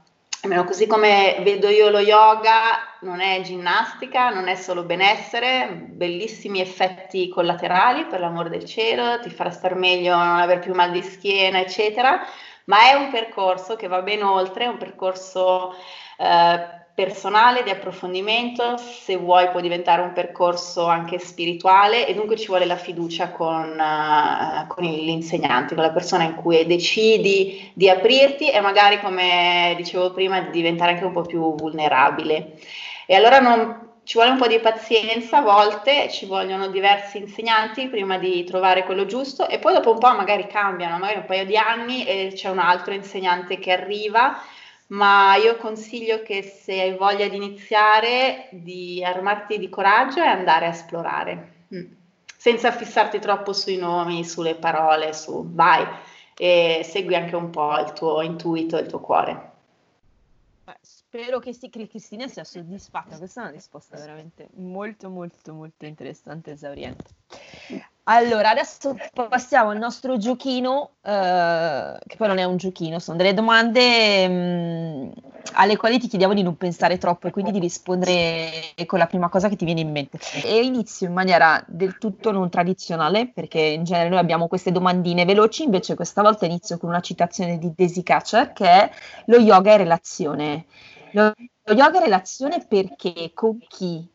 almeno 0.45 0.63
così 0.63 0.87
come 0.87 1.37
vedo 1.41 1.67
io 1.69 1.89
lo 1.89 1.99
yoga, 1.99 2.97
non 3.01 3.19
è 3.19 3.41
ginnastica, 3.41 4.29
non 4.29 4.47
è 4.47 4.55
solo 4.55 4.83
benessere, 4.83 5.87
bellissimi 5.89 6.61
effetti 6.61 7.27
collaterali 7.29 8.05
per 8.05 8.19
l'amore 8.19 8.49
del 8.49 8.63
cielo, 8.63 9.19
ti 9.19 9.29
farà 9.29 9.49
star 9.49 9.75
meglio, 9.75 10.15
non 10.15 10.37
aver 10.37 10.59
più 10.59 10.73
mal 10.73 10.91
di 10.91 11.01
schiena, 11.01 11.59
eccetera, 11.59 12.25
ma 12.65 12.89
è 12.89 12.93
un 12.93 13.09
percorso 13.09 13.75
che 13.75 13.87
va 13.87 14.01
ben 14.01 14.23
oltre, 14.23 14.65
è 14.65 14.67
un 14.67 14.77
percorso 14.77 15.75
eh, 16.17 16.84
personale 16.95 17.61
di 17.63 17.69
approfondimento, 17.69 18.77
se 18.77 19.17
vuoi 19.17 19.49
può 19.49 19.59
diventare 19.59 20.01
un 20.01 20.13
percorso 20.13 20.85
anche 20.85 21.19
spirituale 21.19 22.07
e 22.07 22.13
dunque 22.13 22.37
ci 22.37 22.47
vuole 22.47 22.65
la 22.65 22.77
fiducia 22.77 23.31
con, 23.31 23.77
uh, 23.77 24.65
con 24.67 24.85
l'insegnante, 24.85 25.75
con 25.75 25.83
la 25.83 25.91
persona 25.91 26.23
in 26.23 26.35
cui 26.35 26.65
decidi 26.65 27.69
di 27.73 27.89
aprirti 27.89 28.49
e 28.49 28.61
magari, 28.61 29.01
come 29.01 29.73
dicevo 29.75 30.13
prima, 30.13 30.39
di 30.39 30.51
diventare 30.51 30.93
anche 30.93 31.03
un 31.03 31.11
po' 31.11 31.23
più 31.23 31.53
vulnerabile. 31.55 32.53
E 33.05 33.13
allora 33.13 33.39
non, 33.39 33.85
ci 34.05 34.17
vuole 34.17 34.31
un 34.31 34.37
po' 34.37 34.47
di 34.47 34.59
pazienza, 34.59 35.39
a 35.39 35.41
volte 35.41 36.09
ci 36.09 36.25
vogliono 36.25 36.67
diversi 36.67 37.17
insegnanti 37.17 37.87
prima 37.87 38.17
di 38.17 38.45
trovare 38.45 38.85
quello 38.85 39.05
giusto 39.05 39.49
e 39.49 39.59
poi 39.59 39.73
dopo 39.73 39.91
un 39.91 39.97
po' 39.97 40.13
magari 40.13 40.47
cambiano, 40.47 40.97
magari 40.97 41.19
un 41.19 41.25
paio 41.25 41.43
di 41.43 41.57
anni 41.57 42.05
e 42.05 42.31
c'è 42.33 42.49
un 42.49 42.59
altro 42.59 42.93
insegnante 42.93 43.59
che 43.59 43.73
arriva 43.73 44.39
ma 44.87 45.35
io 45.35 45.57
consiglio 45.57 46.21
che 46.21 46.43
se 46.43 46.79
hai 46.79 46.95
voglia 46.95 47.27
di 47.27 47.35
iniziare, 47.35 48.49
di 48.51 49.03
armarti 49.03 49.57
di 49.57 49.69
coraggio 49.69 50.19
e 50.21 50.27
andare 50.27 50.67
a 50.67 50.69
esplorare, 50.69 51.53
mm. 51.73 51.91
senza 52.37 52.71
fissarti 52.71 53.19
troppo 53.19 53.53
sui 53.53 53.77
nomi, 53.77 54.23
sulle 54.23 54.55
parole, 54.55 55.13
su 55.13 55.51
vai 55.53 55.85
e 56.37 56.81
segui 56.83 57.15
anche 57.15 57.35
un 57.35 57.49
po' 57.49 57.79
il 57.79 57.93
tuo 57.93 58.21
intuito, 58.21 58.77
il 58.77 58.87
tuo 58.87 58.99
cuore. 58.99 59.53
Spero 60.81 61.39
che, 61.39 61.53
sì, 61.53 61.69
che 61.69 61.87
Cristina 61.87 62.27
sia 62.27 62.43
soddisfatta, 62.43 63.17
questa 63.17 63.41
è 63.41 63.43
una 63.45 63.53
risposta 63.53 63.97
veramente 63.97 64.49
molto 64.55 65.09
molto 65.09 65.53
molto 65.53 65.85
interessante 65.85 66.49
e 66.49 66.53
esauriente. 66.53 67.03
Allora, 68.07 68.51
adesso 68.51 68.95
passiamo 69.13 69.71
al 69.71 69.79
nostro 69.79 70.17
giochino, 70.17 70.97
eh, 71.01 71.97
che 72.05 72.15
poi 72.17 72.27
non 72.27 72.37
è 72.37 72.43
un 72.43 72.55
giochino, 72.57 72.99
sono 72.99 73.17
delle 73.17 73.33
domande 73.33 74.27
mh, 74.27 74.33
mm, 74.33 75.11
alle 75.53 75.75
quali 75.75 75.97
ti 75.97 76.07
chiediamo 76.07 76.35
di 76.35 76.43
non 76.43 76.55
pensare 76.55 76.99
troppo 76.99 77.27
e 77.27 77.31
quindi 77.31 77.49
di 77.49 77.57
rispondere 77.57 78.51
con 78.85 78.99
la 78.99 79.07
prima 79.07 79.27
cosa 79.29 79.49
che 79.49 79.55
ti 79.55 79.65
viene 79.65 79.79
in 79.79 79.89
mente. 79.89 80.19
E 80.43 80.63
inizio 80.63 81.07
in 81.07 81.13
maniera 81.13 81.63
del 81.67 81.97
tutto 81.97 82.31
non 82.31 82.47
tradizionale, 82.51 83.27
perché 83.27 83.59
in 83.59 83.83
genere 83.83 84.09
noi 84.09 84.19
abbiamo 84.19 84.47
queste 84.47 84.71
domandine 84.71 85.25
veloci, 85.25 85.63
invece 85.63 85.95
questa 85.95 86.21
volta 86.21 86.45
inizio 86.45 86.77
con 86.77 86.89
una 86.89 86.99
citazione 86.99 87.57
di 87.57 87.73
Daisy 87.75 88.03
Catcher 88.03 88.53
che 88.53 88.65
è 88.65 88.91
lo 89.25 89.37
yoga 89.37 89.73
è 89.73 89.77
relazione. 89.77 90.65
Lo 91.13 91.33
yoga 91.73 91.97
è 91.97 92.03
relazione 92.03 92.63
perché 92.67 93.31
con 93.33 93.57
chi? 93.67 94.07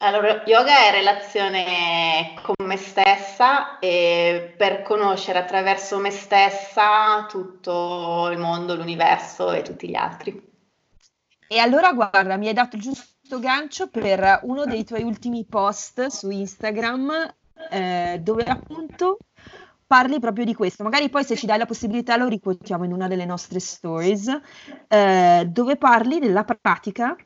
Allora, 0.00 0.44
yoga 0.46 0.86
è 0.86 0.92
relazione 0.92 2.34
con 2.42 2.64
me 2.64 2.76
stessa 2.76 3.80
e 3.80 4.54
per 4.56 4.82
conoscere 4.82 5.40
attraverso 5.40 5.98
me 5.98 6.12
stessa 6.12 7.26
tutto 7.28 8.28
il 8.30 8.38
mondo, 8.38 8.76
l'universo 8.76 9.50
e 9.50 9.62
tutti 9.62 9.88
gli 9.88 9.96
altri. 9.96 10.40
E 11.48 11.58
allora 11.58 11.92
guarda, 11.92 12.36
mi 12.36 12.46
hai 12.46 12.54
dato 12.54 12.76
il 12.76 12.82
giusto 12.82 13.40
gancio 13.40 13.88
per 13.88 14.38
uno 14.44 14.66
dei 14.66 14.84
tuoi 14.84 15.02
ultimi 15.02 15.44
post 15.44 16.06
su 16.06 16.30
Instagram 16.30 17.34
eh, 17.68 18.20
dove 18.22 18.44
appunto 18.44 19.18
parli 19.84 20.20
proprio 20.20 20.44
di 20.44 20.54
questo. 20.54 20.84
Magari 20.84 21.08
poi 21.08 21.24
se 21.24 21.34
ci 21.34 21.46
dai 21.46 21.58
la 21.58 21.66
possibilità 21.66 22.16
lo 22.16 22.28
riquotiamo 22.28 22.84
in 22.84 22.92
una 22.92 23.08
delle 23.08 23.24
nostre 23.24 23.58
stories, 23.58 24.28
eh, 24.86 25.44
dove 25.48 25.76
parli 25.76 26.20
della 26.20 26.44
pratica, 26.44 27.16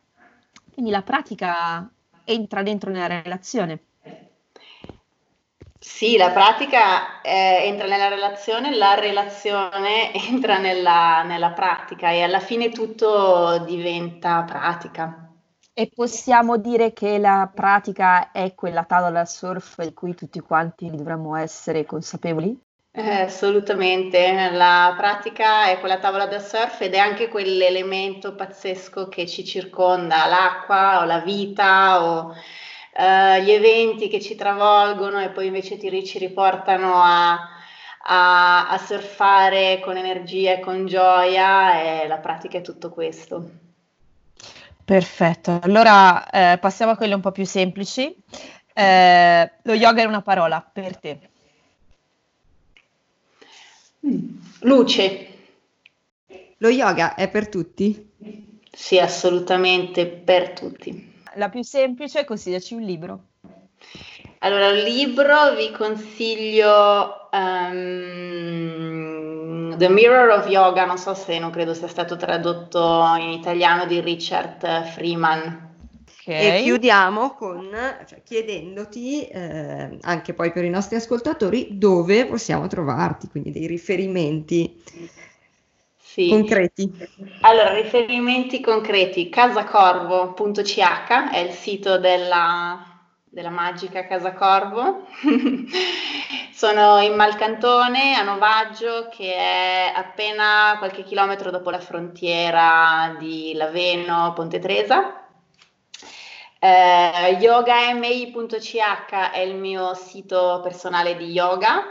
quindi 0.73 0.91
la 0.91 1.03
pratica 1.03 1.87
entra 2.25 2.63
dentro 2.63 2.91
nella 2.91 3.21
relazione. 3.21 3.81
Sì, 5.79 6.17
la 6.17 6.31
pratica 6.31 7.21
eh, 7.23 7.65
entra 7.65 7.89
nella 7.89 8.09
relazione, 8.09 8.73
la 8.77 8.95
relazione 8.95 10.15
entra 10.29 10.59
nella, 10.59 11.25
nella 11.25 11.51
pratica 11.51 12.11
e 12.11 12.23
alla 12.23 12.39
fine 12.39 12.71
tutto 12.71 13.59
diventa 13.67 14.45
pratica. 14.45 15.29
E 15.75 15.91
possiamo 15.93 16.57
dire 16.59 16.93
che 16.93 17.19
la 17.19 17.51
pratica 17.53 18.31
è 18.31 18.55
quella 18.55 18.85
tavola 18.85 19.25
surf 19.25 19.83
di 19.83 19.93
cui 19.93 20.15
tutti 20.15 20.39
quanti 20.39 20.89
dovremmo 20.91 21.35
essere 21.35 21.85
consapevoli? 21.85 22.57
Eh, 22.95 23.23
assolutamente, 23.23 24.51
la 24.51 24.93
pratica 24.95 25.71
è 25.71 25.79
quella 25.81 25.97
tavola 25.99 26.27
da 26.27 26.39
surf 26.39 26.83
ed 26.83 26.93
è 26.93 26.99
anche 26.99 27.29
quell'elemento 27.29 28.35
pazzesco 28.35 29.09
che 29.09 29.27
ci 29.27 29.47
circonda, 29.47 30.27
l'acqua 30.27 31.01
o 31.01 31.05
la 31.05 31.21
vita 31.21 32.05
o 32.05 32.35
eh, 32.95 33.43
gli 33.45 33.51
eventi 33.51 34.09
che 34.09 34.21
ci 34.21 34.35
travolgono 34.35 35.23
e 35.23 35.31
poi 35.31 35.47
invece 35.47 35.79
ti, 35.79 36.05
ci 36.05 36.19
riportano 36.19 37.03
a, 37.03 37.33
a, 38.09 38.69
a 38.69 38.77
surfare 38.77 39.81
con 39.81 39.97
energia 39.97 40.53
e 40.53 40.61
con 40.61 40.85
gioia 40.85 42.03
e 42.03 42.07
la 42.07 42.19
pratica 42.19 42.59
è 42.59 42.61
tutto 42.61 42.91
questo. 42.91 43.51
Perfetto, 44.85 45.61
allora 45.63 46.29
eh, 46.29 46.59
passiamo 46.59 46.93
a 46.93 46.97
quelle 46.97 47.15
un 47.15 47.23
po' 47.23 47.33
più 47.33 47.47
semplici. 47.47 48.15
Eh, 48.75 49.53
lo 49.63 49.73
yoga 49.73 50.03
è 50.03 50.05
una 50.05 50.21
parola 50.21 50.61
per 50.61 50.99
te. 50.99 51.31
Mm. 54.07 54.37
Luce. 54.61 55.29
Lo 56.59 56.69
yoga 56.69 57.15
è 57.15 57.29
per 57.29 57.49
tutti? 57.49 58.11
Sì, 58.71 58.99
assolutamente 58.99 60.07
per 60.07 60.51
tutti. 60.51 61.13
La 61.35 61.49
più 61.49 61.63
semplice, 61.63 62.25
consigliaci 62.25 62.75
un 62.75 62.83
libro. 62.83 63.29
Allora, 64.39 64.69
un 64.69 64.79
libro 64.79 65.55
vi 65.55 65.71
consiglio 65.71 67.29
um, 67.31 68.07
The 69.77 69.89
Mirror 69.89 70.31
of 70.31 70.49
Yoga, 70.49 70.85
non 70.85 70.99
so 70.99 71.15
se 71.15 71.39
non 71.39 71.51
credo 71.51 71.75
sia 71.75 71.87
stato 71.89 72.17
tradotto 72.17 73.05
in 73.19 73.31
italiano 73.31 73.87
di 73.87 74.01
Richard 74.01 74.85
Freeman. 74.87 75.72
Okay. 76.25 76.61
E 76.61 76.63
chiudiamo 76.63 77.35
con 77.35 77.69
cioè, 78.07 78.23
chiedendoti 78.23 79.27
eh, 79.27 79.99
anche 80.03 80.35
poi 80.35 80.53
per 80.53 80.63
i 80.63 80.71
nostri 80.71 80.95
ascoltatori 80.95 81.79
dove 81.79 82.27
possiamo 82.27 82.69
trovarti, 82.69 83.27
quindi 83.29 83.51
dei 83.51 83.67
riferimenti 83.67 84.81
sì. 85.99 86.29
concreti. 86.29 86.93
Allora, 87.41 87.75
riferimenti 87.75 88.61
concreti, 88.61 89.29
casacorvo.ch 89.31 90.79
è 91.33 91.39
il 91.39 91.51
sito 91.51 91.99
della, 91.99 93.01
della 93.25 93.51
magica 93.51 94.07
Casa 94.07 94.33
Corvo. 94.33 95.07
Sono 96.55 97.01
in 97.01 97.15
Malcantone, 97.15 98.15
a 98.15 98.23
Novaggio, 98.23 99.09
che 99.11 99.35
è 99.35 99.93
appena 99.93 100.77
qualche 100.79 101.03
chilometro 101.03 101.51
dopo 101.51 101.71
la 101.71 101.81
frontiera 101.81 103.17
di 103.19 103.55
Laveno, 103.55 104.33
Ponte 104.37 104.61
Tresa. 104.61 105.22
Eh, 106.65 107.39
yogamei.ch 107.41 108.77
è 109.33 109.41
il 109.41 109.57
mio 109.57 109.95
sito 109.95 110.61
personale 110.63 111.17
di 111.17 111.33
yoga. 111.33 111.83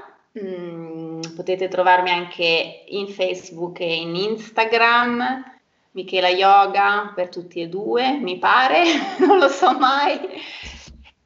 Mm, 0.42 1.20
potete 1.36 1.68
trovarmi 1.68 2.10
anche 2.10 2.86
in 2.88 3.10
Facebook 3.10 3.82
e 3.82 3.96
in 3.96 4.16
Instagram. 4.16 5.44
Michela 5.92 6.30
Yoga 6.30 7.12
per 7.14 7.28
tutti 7.28 7.60
e 7.60 7.68
due, 7.68 8.12
mi 8.14 8.38
pare, 8.38 8.84
non 9.20 9.40
lo 9.40 9.50
so 9.50 9.78
mai. 9.78 10.18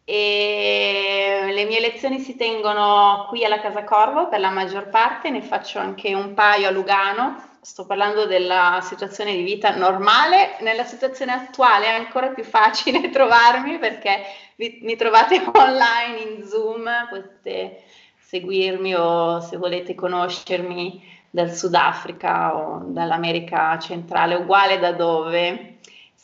E 0.08 1.50
le 1.52 1.66
mie 1.66 1.80
lezioni 1.80 2.20
si 2.20 2.36
tengono 2.36 3.26
qui 3.28 3.44
alla 3.44 3.60
Casa 3.60 3.84
Corvo 3.84 4.28
per 4.30 4.40
la 4.40 4.52
maggior 4.52 4.90
parte, 4.90 5.32
ne 5.32 5.42
faccio 5.42 5.80
anche 5.80 6.14
un 6.14 6.36
paio 6.36 6.68
a 6.68 6.72
Lugano. 6.72 7.54
Sto 7.60 7.88
parlando 7.88 8.28
della 8.28 8.80
situazione 8.84 9.36
di 9.36 9.42
vita 9.42 9.76
normale, 9.76 10.58
nella 10.60 10.84
situazione 10.84 11.32
attuale 11.32 11.88
è 11.88 11.90
ancora 11.90 12.28
più 12.28 12.44
facile 12.44 13.10
trovarmi 13.10 13.80
perché 13.80 14.22
vi, 14.58 14.78
mi 14.84 14.96
trovate 14.96 15.42
online 15.52 16.20
in 16.20 16.46
Zoom, 16.46 16.88
potete 17.10 17.82
seguirmi 18.20 18.94
o 18.94 19.40
se 19.40 19.58
volete 19.58 19.96
conoscermi 19.96 21.04
dal 21.32 21.52
Sudafrica 21.52 22.56
o 22.56 22.84
dall'America 22.86 23.80
centrale, 23.80 24.36
uguale 24.36 24.78
da 24.78 24.92
dove 24.92 25.75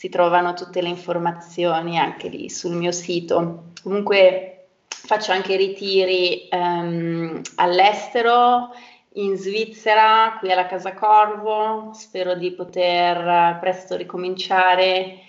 si 0.01 0.09
trovano 0.09 0.55
tutte 0.55 0.81
le 0.81 0.89
informazioni 0.89 1.99
anche 1.99 2.27
lì 2.27 2.49
sul 2.49 2.73
mio 2.73 2.91
sito. 2.91 3.65
Comunque 3.83 4.69
faccio 4.87 5.31
anche 5.31 5.55
ritiri 5.55 6.47
um, 6.49 7.39
all'estero 7.57 8.69
in 9.13 9.35
Svizzera, 9.37 10.37
qui 10.39 10.51
alla 10.51 10.65
Casa 10.65 10.95
Corvo. 10.95 11.91
Spero 11.93 12.33
di 12.33 12.51
poter 12.51 13.59
presto 13.59 13.95
ricominciare 13.95 15.19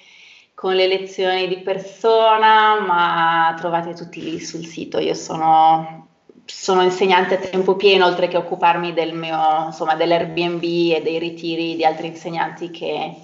con 0.54 0.74
le 0.74 0.86
lezioni 0.86 1.48
di 1.48 1.58
persona, 1.58 2.80
ma 2.80 3.54
trovate 3.58 3.92
tutti 3.92 4.22
lì 4.22 4.40
sul 4.40 4.64
sito. 4.64 4.98
Io 5.00 5.12
sono, 5.12 6.08
sono 6.46 6.80
insegnante 6.80 7.34
a 7.34 7.46
tempo 7.46 7.76
pieno, 7.76 8.06
oltre 8.06 8.26
che 8.26 8.38
occuparmi 8.38 8.94
del 8.94 9.12
mio, 9.12 9.66
insomma, 9.66 9.96
dell'Airbnb 9.96 10.62
e 10.62 11.02
dei 11.02 11.18
ritiri 11.18 11.76
di 11.76 11.84
altri 11.84 12.06
insegnanti 12.06 12.70
che, 12.70 13.16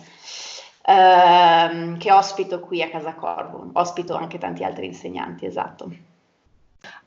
ehm, 0.88 1.98
che 1.98 2.12
ospito 2.12 2.60
qui 2.60 2.82
a 2.82 2.88
Casa 2.88 3.14
Corvo. 3.14 3.70
Ospito 3.74 4.14
anche 4.14 4.38
tanti 4.38 4.64
altri 4.64 4.86
insegnanti, 4.86 5.46
esatto. 5.46 5.90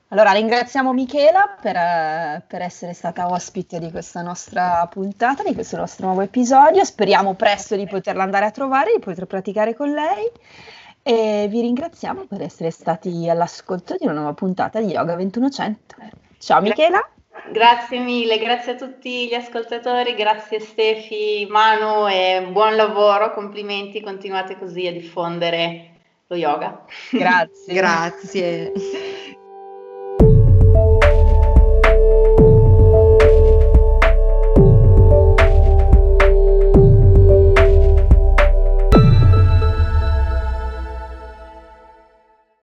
Allora, 0.10 0.34
ringraziamo 0.34 0.92
Michela 0.92 1.56
per, 1.60 1.76
eh, 1.76 2.44
per, 2.46 2.62
essere 2.62 2.94
stata 2.94 3.30
ospite 3.30 3.80
di 3.80 3.92
questa 3.92 4.22
nostra 4.22 4.86
puntata, 4.88 5.42
di 5.42 5.54
questo 5.54 5.78
nostro 5.78 6.08
nuovo 6.08 6.22
episodio. 6.22 6.84
Speriamo 6.84 7.34
presto 7.34 7.78
di 7.78 7.88
poterla 7.88 8.24
andare 8.24 8.46
a 8.46 8.52
trovare, 8.52 8.92
di 8.94 9.00
poter 9.00 9.26
praticare 9.26 9.74
con 9.74 9.92
lei. 9.94 10.30
E 11.04 11.48
vi 11.50 11.62
ringraziamo 11.62 12.26
per 12.26 12.42
essere 12.42 12.72
stati 12.72 13.30
all'ascolto 13.30 13.96
di 13.98 14.04
una 14.04 14.16
nuova 14.16 14.34
puntata 14.34 14.82
di 14.82 14.88
Yoga 14.88 15.16
2100. 15.16 15.96
Ciao 16.38 16.62
Michela. 16.62 17.10
Grazie 17.50 18.00
mille, 18.00 18.38
grazie 18.38 18.74
a 18.74 18.76
tutti 18.76 19.28
gli 19.28 19.34
ascoltatori, 19.34 20.16
grazie 20.16 20.60
Stefi, 20.60 21.48
Manu 21.50 22.08
e 22.08 22.48
buon 22.52 22.76
lavoro, 22.76 23.34
complimenti, 23.34 24.02
continuate 24.02 24.58
così 24.58 24.88
a 24.88 24.92
diffondere 24.92 25.92
lo 26.28 26.36
yoga. 26.36 26.86
Grazie. 27.12 27.74
grazie. 27.74 28.72